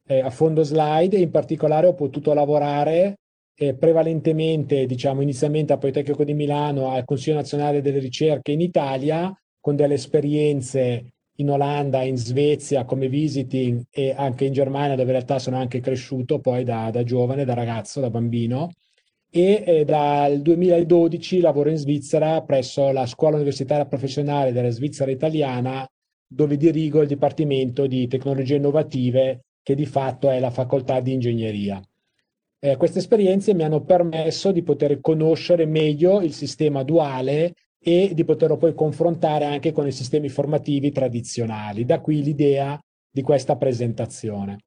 eh, 0.07 0.19
a 0.19 0.29
fondo 0.29 0.63
slide, 0.63 1.15
in 1.15 1.31
particolare 1.31 1.87
ho 1.87 1.93
potuto 1.93 2.33
lavorare 2.33 3.19
eh, 3.55 3.75
prevalentemente, 3.75 4.85
diciamo, 4.85 5.21
inizialmente 5.21 5.71
a 5.71 5.77
Politecnico 5.77 6.25
di 6.25 6.33
Milano, 6.33 6.89
al 6.89 7.05
Consiglio 7.05 7.37
Nazionale 7.37 7.81
delle 7.81 7.99
Ricerche 7.99 8.51
in 8.51 8.59
Italia, 8.59 9.33
con 9.57 9.77
delle 9.77 9.93
esperienze 9.93 11.13
in 11.37 11.49
Olanda, 11.49 12.01
in 12.03 12.17
Svezia 12.17 12.85
come 12.85 13.09
visiting 13.09 13.83
e 13.89 14.13
anche 14.15 14.45
in 14.45 14.53
Germania 14.53 14.95
dove 14.95 15.03
in 15.11 15.17
realtà 15.17 15.39
sono 15.39 15.57
anche 15.57 15.79
cresciuto 15.79 16.39
poi 16.39 16.63
da, 16.63 16.89
da 16.91 17.03
giovane, 17.03 17.45
da 17.45 17.53
ragazzo, 17.53 17.99
da 17.99 18.09
bambino 18.09 18.71
e 19.29 19.63
eh, 19.65 19.83
dal 19.83 20.41
2012 20.41 21.41
lavoro 21.41 21.69
in 21.69 21.75
Svizzera 21.75 22.41
presso 22.41 22.91
la 22.91 23.05
Scuola 23.05 23.35
Universitaria 23.35 23.85
Professionale 23.85 24.53
della 24.53 24.69
Svizzera 24.69 25.11
Italiana 25.11 25.85
dove 26.25 26.55
dirigo 26.55 27.01
il 27.01 27.07
Dipartimento 27.07 27.85
di 27.85 28.07
Tecnologie 28.07 28.55
Innovative 28.55 29.41
che 29.61 29.75
di 29.75 29.85
fatto 29.85 30.29
è 30.29 30.39
la 30.39 30.51
facoltà 30.51 31.01
di 31.01 31.11
ingegneria. 31.11 31.81
Eh, 32.59 32.77
queste 32.77 32.99
esperienze 32.99 33.53
mi 33.53 33.63
hanno 33.63 33.83
permesso 33.83 34.53
di 34.53 34.63
poter 34.63 35.01
conoscere 35.01 35.65
meglio 35.65 36.21
il 36.21 36.31
sistema 36.31 36.83
duale 36.83 37.55
e 37.87 38.15
di 38.15 38.23
poterlo 38.23 38.57
poi 38.57 38.73
confrontare 38.73 39.45
anche 39.45 39.71
con 39.71 39.85
i 39.85 39.91
sistemi 39.91 40.27
formativi 40.27 40.91
tradizionali. 40.91 41.85
Da 41.85 42.01
qui 42.01 42.23
l'idea 42.23 42.79
di 43.11 43.21
questa 43.21 43.57
presentazione. 43.57 44.61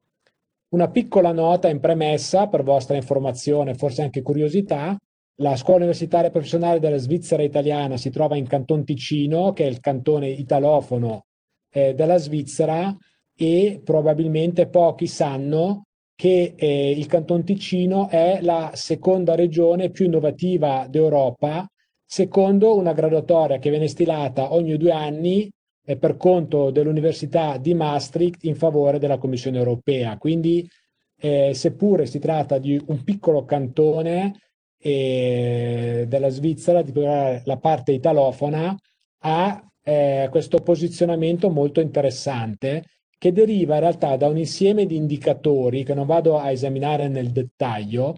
Una 0.69 0.89
piccola 0.89 1.33
nota 1.33 1.69
in 1.69 1.81
premessa 1.81 2.47
per 2.47 2.63
vostra 2.63 2.95
informazione, 2.95 3.75
forse 3.75 4.03
anche 4.03 4.23
curiosità. 4.23 4.97
La 5.41 5.57
scuola 5.57 5.79
universitaria 5.81 6.31
professionale 6.31 6.79
della 6.79 6.97
Svizzera 6.97 7.43
italiana 7.43 7.97
si 7.97 8.11
trova 8.11 8.37
in 8.37 8.47
Canton 8.47 8.85
Ticino, 8.85 9.53
che 9.53 9.65
è 9.65 9.67
il 9.67 9.81
cantone 9.81 10.29
italofono 10.29 11.25
eh, 11.73 11.95
della 11.95 12.19
Svizzera 12.19 12.97
e 13.35 13.81
probabilmente 13.83 14.69
pochi 14.69 15.09
sanno 15.09 15.87
che 16.15 16.55
eh, 16.55 16.91
il 16.93 17.07
Canton 17.07 17.43
Ticino 17.43 18.09
è 18.09 18.39
la 18.43 18.71
seconda 18.75 19.35
regione 19.35 19.91
più 19.91 20.05
innovativa 20.05 20.87
d'Europa, 20.89 21.69
secondo 22.11 22.75
una 22.75 22.95
graduatoria 22.95 23.59
che 23.59 23.69
viene 23.69 23.87
stilata 23.87 24.55
ogni 24.55 24.79
due 24.79 24.93
anni 24.93 25.51
eh, 25.85 25.99
per 25.99 26.17
conto 26.17 26.71
dell'Università 26.71 27.59
di 27.59 27.75
Maastricht 27.75 28.45
in 28.45 28.57
favore 28.57 28.99
della 28.99 29.19
Commissione 29.19 29.59
europea. 29.59 30.17
Quindi, 30.17 30.67
eh, 31.21 31.53
seppure 31.53 32.07
si 32.07 32.19
tratta 32.19 32.57
di 32.57 32.83
un 32.87 33.05
piccolo 33.05 33.45
cantone 33.45 34.41
eh, 34.79 36.07
della 36.09 36.31
Svizzera, 36.31 36.81
di 36.81 36.93
la 36.95 37.59
parte 37.61 37.93
italofona, 37.93 38.75
ha 39.25 39.63
eh, 39.83 40.29
questo 40.31 40.61
posizionamento 40.61 41.51
molto 41.51 41.81
interessante 41.81 42.85
che 43.19 43.33
deriva 43.33 43.75
in 43.75 43.81
realtà 43.81 44.17
da 44.17 44.29
un 44.29 44.39
insieme 44.39 44.87
di 44.87 44.97
indicatori 44.97 45.85
che 45.85 45.93
non 45.93 46.07
vado 46.07 46.39
a 46.39 46.51
esaminare 46.51 47.09
nel 47.09 47.33
dettaglio, 47.33 48.17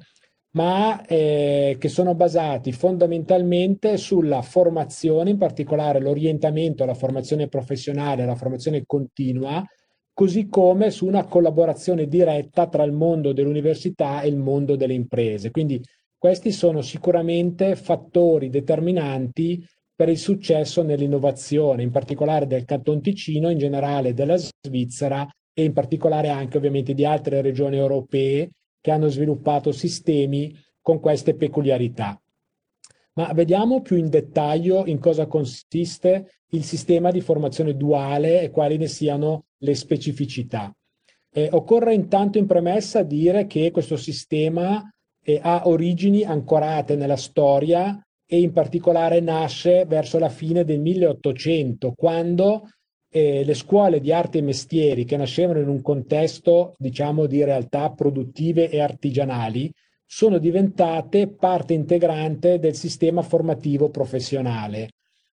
ma 0.53 1.05
eh, 1.07 1.77
che 1.79 1.89
sono 1.89 2.15
basati 2.15 2.73
fondamentalmente 2.73 3.97
sulla 3.97 4.43
formazione, 4.43 5.31
in 5.31 5.39
particolare 5.39 6.01
l'orientamento 6.01 6.83
alla 6.83 6.95
formazione 6.95 7.49
professionale, 7.49 8.23
alla 8.23 8.35
formazione 8.35 8.83
continua, 8.85 9.65
così 10.13 10.49
come 10.49 10.91
su 10.91 11.07
una 11.07 11.25
collaborazione 11.25 12.07
diretta 12.09 12.67
tra 12.67 12.83
il 12.83 12.93
mondo 12.93 13.33
dell'università 13.33 14.23
e 14.23 14.29
il 14.29 14.37
mondo 14.37 14.75
delle 14.77 14.95
imprese. 14.95 15.51
Quindi 15.51 15.81
questi 16.19 16.51
sono 16.51 16.83
sicuramente 16.83 17.77
fattori 17.77 18.51
determinanti 18.51 19.65
per 19.95 20.09
il 20.09 20.19
successo 20.19 20.83
nell'innovazione, 20.83 21.83
in 21.83 21.91
particolare 21.91 22.47
del 22.47 22.65
Canton 22.65 23.01
Ticino, 23.01 23.51
in 23.51 23.59
generale 23.59 24.15
della 24.15 24.37
Svizzera 24.37 25.27
e 25.53 25.65
in 25.65 25.73
particolare 25.73 26.29
anche 26.29 26.57
ovviamente 26.57 26.93
di 26.93 27.05
altre 27.05 27.41
regioni 27.41 27.77
europee 27.77 28.51
che 28.81 28.91
hanno 28.91 29.09
sviluppato 29.09 29.73
sistemi 29.73 30.57
con 30.81 31.01
queste 31.01 31.35
peculiarità. 31.35 32.21
Ma 33.15 33.33
vediamo 33.33 33.83
più 33.83 33.97
in 33.97 34.09
dettaglio 34.09 34.87
in 34.87 34.99
cosa 34.99 35.27
consiste 35.27 36.45
il 36.51 36.65
sistema 36.65 37.11
di 37.11 37.21
formazione 37.21 37.77
duale 37.77 38.41
e 38.41 38.51
quali 38.51 38.77
ne 38.77 38.87
siano 38.87 39.47
le 39.59 39.75
specificità. 39.75 40.75
Eh, 41.33 41.49
occorre 41.53 41.95
intanto 41.95 42.39
in 42.39 42.47
premessa 42.47 43.03
dire 43.03 43.47
che 43.47 43.71
questo 43.71 43.97
sistema 43.97 44.83
eh, 45.23 45.39
ha 45.43 45.63
origini 45.67 46.25
ancorate 46.25 46.97
nella 46.97 47.17
storia 47.17 48.01
e 48.27 48.41
in 48.41 48.53
particolare 48.53 49.21
nasce 49.21 49.85
verso 49.87 50.19
la 50.19 50.29
fine 50.29 50.65
del 50.65 50.81
1800, 50.81 51.93
quando 51.97 52.69
eh, 53.11 53.45
le 53.45 53.55
scuole 53.55 54.01
di 54.01 54.13
arte 54.13 54.39
e 54.39 54.43
mestieri 54.43 55.05
che 55.05 55.17
nascevano 55.17 55.59
in 55.59 55.69
un 55.69 55.83
contesto, 55.83 56.75
diciamo, 56.79 57.27
di 57.27 57.43
realtà 57.43 57.91
produttive 57.91 58.71
e 58.71 58.81
artigianali, 58.81 59.73
sono 60.07 60.39
diventate 60.39 61.29
parte 61.29 61.75
integrante 61.75 62.59
del 62.59 62.75
sistema 62.75 63.23
formativo 63.23 63.91
professionale, 63.91 64.91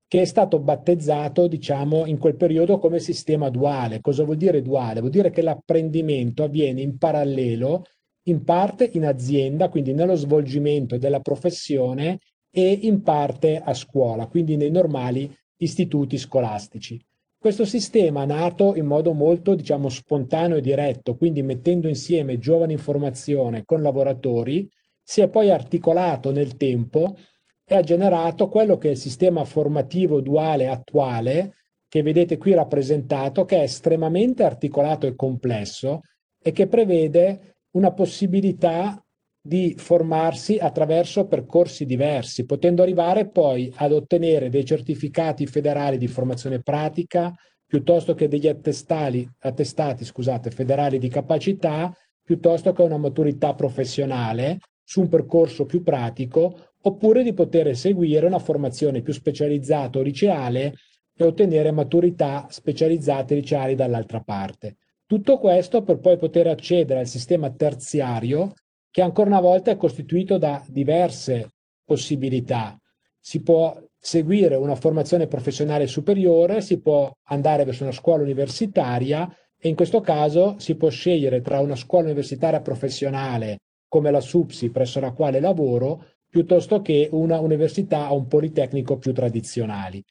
che 0.06 0.22
è 0.22 0.24
stato 0.24 0.58
battezzato, 0.58 1.46
diciamo, 1.46 2.06
in 2.06 2.18
quel 2.18 2.36
periodo 2.36 2.78
come 2.78 2.98
sistema 2.98 3.50
duale. 3.50 4.00
Cosa 4.00 4.24
vuol 4.24 4.36
dire 4.36 4.62
duale? 4.62 5.00
Vuol 5.00 5.12
dire 5.12 5.30
che 5.30 5.42
l'apprendimento 5.42 6.42
avviene 6.42 6.80
in 6.80 6.96
parallelo, 6.98 7.84
in 8.24 8.42
parte 8.42 8.90
in 8.92 9.06
azienda, 9.06 9.68
quindi 9.68 9.92
nello 9.92 10.14
svolgimento 10.14 10.98
della 10.98 11.20
professione, 11.20 12.18
e 12.50 12.70
in 12.82 13.02
parte 13.02 13.60
a 13.62 13.74
scuola, 13.74 14.26
quindi 14.28 14.56
nei 14.56 14.70
normali 14.70 15.30
istituti 15.58 16.16
scolastici. 16.16 16.98
Questo 17.38 17.64
sistema, 17.64 18.24
nato 18.24 18.74
in 18.74 18.86
modo 18.86 19.12
molto, 19.12 19.54
diciamo, 19.54 19.88
spontaneo 19.88 20.56
e 20.56 20.60
diretto, 20.62 21.16
quindi 21.16 21.42
mettendo 21.42 21.86
insieme 21.86 22.38
giovani 22.38 22.72
in 22.72 22.78
formazione 22.78 23.64
con 23.64 23.82
lavoratori, 23.82 24.68
si 25.02 25.20
è 25.20 25.28
poi 25.28 25.50
articolato 25.50 26.32
nel 26.32 26.56
tempo 26.56 27.16
e 27.64 27.74
ha 27.76 27.82
generato 27.82 28.48
quello 28.48 28.78
che 28.78 28.88
è 28.88 28.90
il 28.92 28.96
sistema 28.96 29.44
formativo 29.44 30.20
duale 30.20 30.68
attuale, 30.68 31.54
che 31.88 32.02
vedete 32.02 32.38
qui 32.38 32.54
rappresentato, 32.54 33.44
che 33.44 33.58
è 33.58 33.62
estremamente 33.62 34.42
articolato 34.42 35.06
e 35.06 35.14
complesso 35.14 36.00
e 36.42 36.52
che 36.52 36.66
prevede 36.66 37.58
una 37.72 37.92
possibilità 37.92 39.00
di 39.46 39.74
formarsi 39.76 40.58
attraverso 40.58 41.26
percorsi 41.26 41.86
diversi, 41.86 42.44
potendo 42.44 42.82
arrivare 42.82 43.28
poi 43.28 43.72
ad 43.76 43.92
ottenere 43.92 44.48
dei 44.48 44.64
certificati 44.64 45.46
federali 45.46 45.98
di 45.98 46.08
formazione 46.08 46.60
pratica 46.60 47.32
piuttosto 47.64 48.14
che 48.14 48.28
degli 48.28 48.48
attestati, 48.48 50.04
scusate, 50.04 50.50
federali 50.50 50.98
di 50.98 51.08
capacità, 51.08 51.92
piuttosto 52.22 52.72
che 52.72 52.82
una 52.82 52.96
maturità 52.96 53.54
professionale 53.54 54.58
su 54.82 55.00
un 55.00 55.08
percorso 55.08 55.64
più 55.64 55.82
pratico, 55.82 56.70
oppure 56.82 57.22
di 57.22 57.32
poter 57.32 57.76
seguire 57.76 58.26
una 58.26 58.38
formazione 58.38 59.02
più 59.02 59.12
specializzata 59.12 59.98
o 59.98 60.02
liceale 60.02 60.74
e 61.16 61.24
ottenere 61.24 61.72
maturità 61.72 62.46
specializzate 62.48 63.34
liceali 63.34 63.74
dall'altra 63.74 64.20
parte. 64.20 64.76
Tutto 65.06 65.38
questo 65.38 65.82
per 65.82 65.98
poi 65.98 66.16
poter 66.16 66.46
accedere 66.48 67.00
al 67.00 67.06
sistema 67.06 67.50
terziario 67.50 68.52
che 68.96 69.02
ancora 69.02 69.28
una 69.28 69.40
volta 69.40 69.70
è 69.70 69.76
costituito 69.76 70.38
da 70.38 70.64
diverse 70.68 71.50
possibilità. 71.84 72.80
Si 73.20 73.42
può 73.42 73.78
seguire 73.94 74.54
una 74.56 74.74
formazione 74.74 75.26
professionale 75.26 75.86
superiore, 75.86 76.62
si 76.62 76.80
può 76.80 77.12
andare 77.24 77.66
verso 77.66 77.82
una 77.82 77.92
scuola 77.92 78.22
universitaria 78.22 79.30
e 79.54 79.68
in 79.68 79.74
questo 79.74 80.00
caso 80.00 80.54
si 80.60 80.76
può 80.76 80.88
scegliere 80.88 81.42
tra 81.42 81.60
una 81.60 81.76
scuola 81.76 82.06
universitaria 82.06 82.62
professionale 82.62 83.58
come 83.86 84.10
la 84.10 84.22
SUPSI 84.22 84.70
presso 84.70 84.98
la 84.98 85.12
quale 85.12 85.40
lavoro 85.40 86.02
piuttosto 86.26 86.80
che 86.80 87.10
una 87.12 87.38
università 87.38 88.10
o 88.10 88.16
un 88.16 88.26
politecnico 88.26 88.96
più 88.96 89.12
tradizionali. 89.12 90.02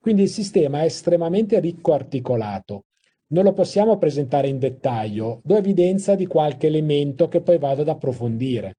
Quindi 0.00 0.22
il 0.22 0.30
sistema 0.30 0.80
è 0.80 0.86
estremamente 0.86 1.60
ricco 1.60 1.92
articolato. 1.92 2.86
Non 3.32 3.44
lo 3.44 3.54
possiamo 3.54 3.96
presentare 3.96 4.48
in 4.48 4.58
dettaglio, 4.58 5.40
do 5.42 5.56
evidenza 5.56 6.14
di 6.14 6.26
qualche 6.26 6.66
elemento 6.66 7.28
che 7.28 7.40
poi 7.40 7.58
vado 7.58 7.80
ad 7.80 7.88
approfondire. 7.88 8.76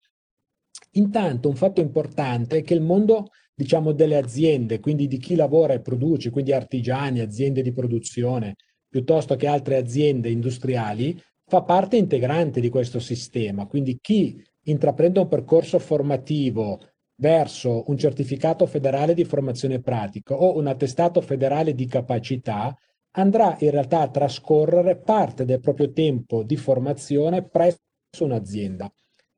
Intanto 0.91 1.49
un 1.49 1.55
fatto 1.55 1.81
importante 1.81 2.57
è 2.57 2.63
che 2.63 2.75
il 2.75 2.81
mondo, 2.81 3.29
diciamo, 3.55 3.93
delle 3.93 4.15
aziende, 4.15 4.79
quindi 4.79 5.07
di 5.07 5.17
chi 5.17 5.33
lavora 5.33 5.73
e 5.73 5.81
produce, 5.81 6.29
quindi 6.29 6.51
artigiani, 6.51 7.19
aziende 7.19 7.63
di 7.63 7.73
produzione, 7.73 8.55
piuttosto 8.87 9.35
che 9.35 9.47
altre 9.47 9.75
aziende 9.75 10.29
industriali, 10.29 11.19
fa 11.47 11.63
parte 11.63 11.97
integrante 11.97 12.61
di 12.61 12.69
questo 12.69 12.99
sistema. 12.99 13.65
Quindi 13.65 13.97
chi 13.99 14.39
intraprende 14.65 15.19
un 15.19 15.27
percorso 15.27 15.79
formativo 15.79 16.79
verso 17.15 17.85
un 17.87 17.97
certificato 17.97 18.67
federale 18.67 19.15
di 19.15 19.23
formazione 19.23 19.81
pratica 19.81 20.35
o 20.35 20.57
un 20.57 20.67
attestato 20.67 21.21
federale 21.21 21.73
di 21.73 21.87
capacità 21.87 22.75
andrà 23.15 23.57
in 23.59 23.71
realtà 23.71 24.01
a 24.01 24.09
trascorrere 24.09 24.95
parte 24.95 25.45
del 25.45 25.59
proprio 25.59 25.91
tempo 25.91 26.43
di 26.43 26.55
formazione 26.55 27.43
presso 27.43 27.79
un'azienda. 28.19 28.91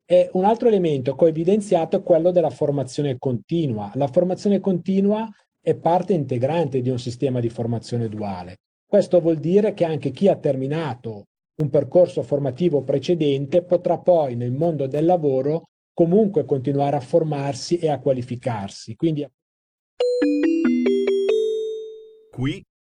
E 0.06 0.30
un 0.34 0.46
altro 0.46 0.68
elemento 0.68 1.16
che 1.16 1.26
ho 1.26 1.28
evidenziato 1.28 1.98
è 1.98 2.04
quello 2.04 2.32
della 2.32 2.52
formazione 2.52 3.18
continua. 3.18 3.92
La 3.96 4.08
formazione 4.08 4.60
continua 4.60 5.28
è 5.60 5.76
parte 5.76 6.14
integrante 6.14 6.82
di 6.82 6.90
un 6.90 7.00
sistema 7.00 7.40
di 7.40 7.50
formazione 7.50 8.08
duale. 8.08 8.58
Questo 8.86 9.20
vuol 9.20 9.38
dire 9.38 9.74
che 9.74 9.84
anche 9.84 10.12
chi 10.12 10.28
ha 10.28 10.36
terminato 10.36 11.26
un 11.56 11.70
percorso 11.70 12.22
formativo 12.22 12.84
precedente 12.84 13.64
potrà 13.64 13.98
poi 13.98 14.36
nel 14.36 14.52
mondo 14.52 14.88
del 14.88 15.06
lavoro 15.06 15.70
comunque 15.94 16.46
continuare 16.46 16.98
a 16.98 17.02
formarsi 17.02 17.78
e 17.78 17.90
a 17.90 18.00
qualificarsi. 18.00 18.96
Quindi... 18.96 19.28
Qui 22.30 22.64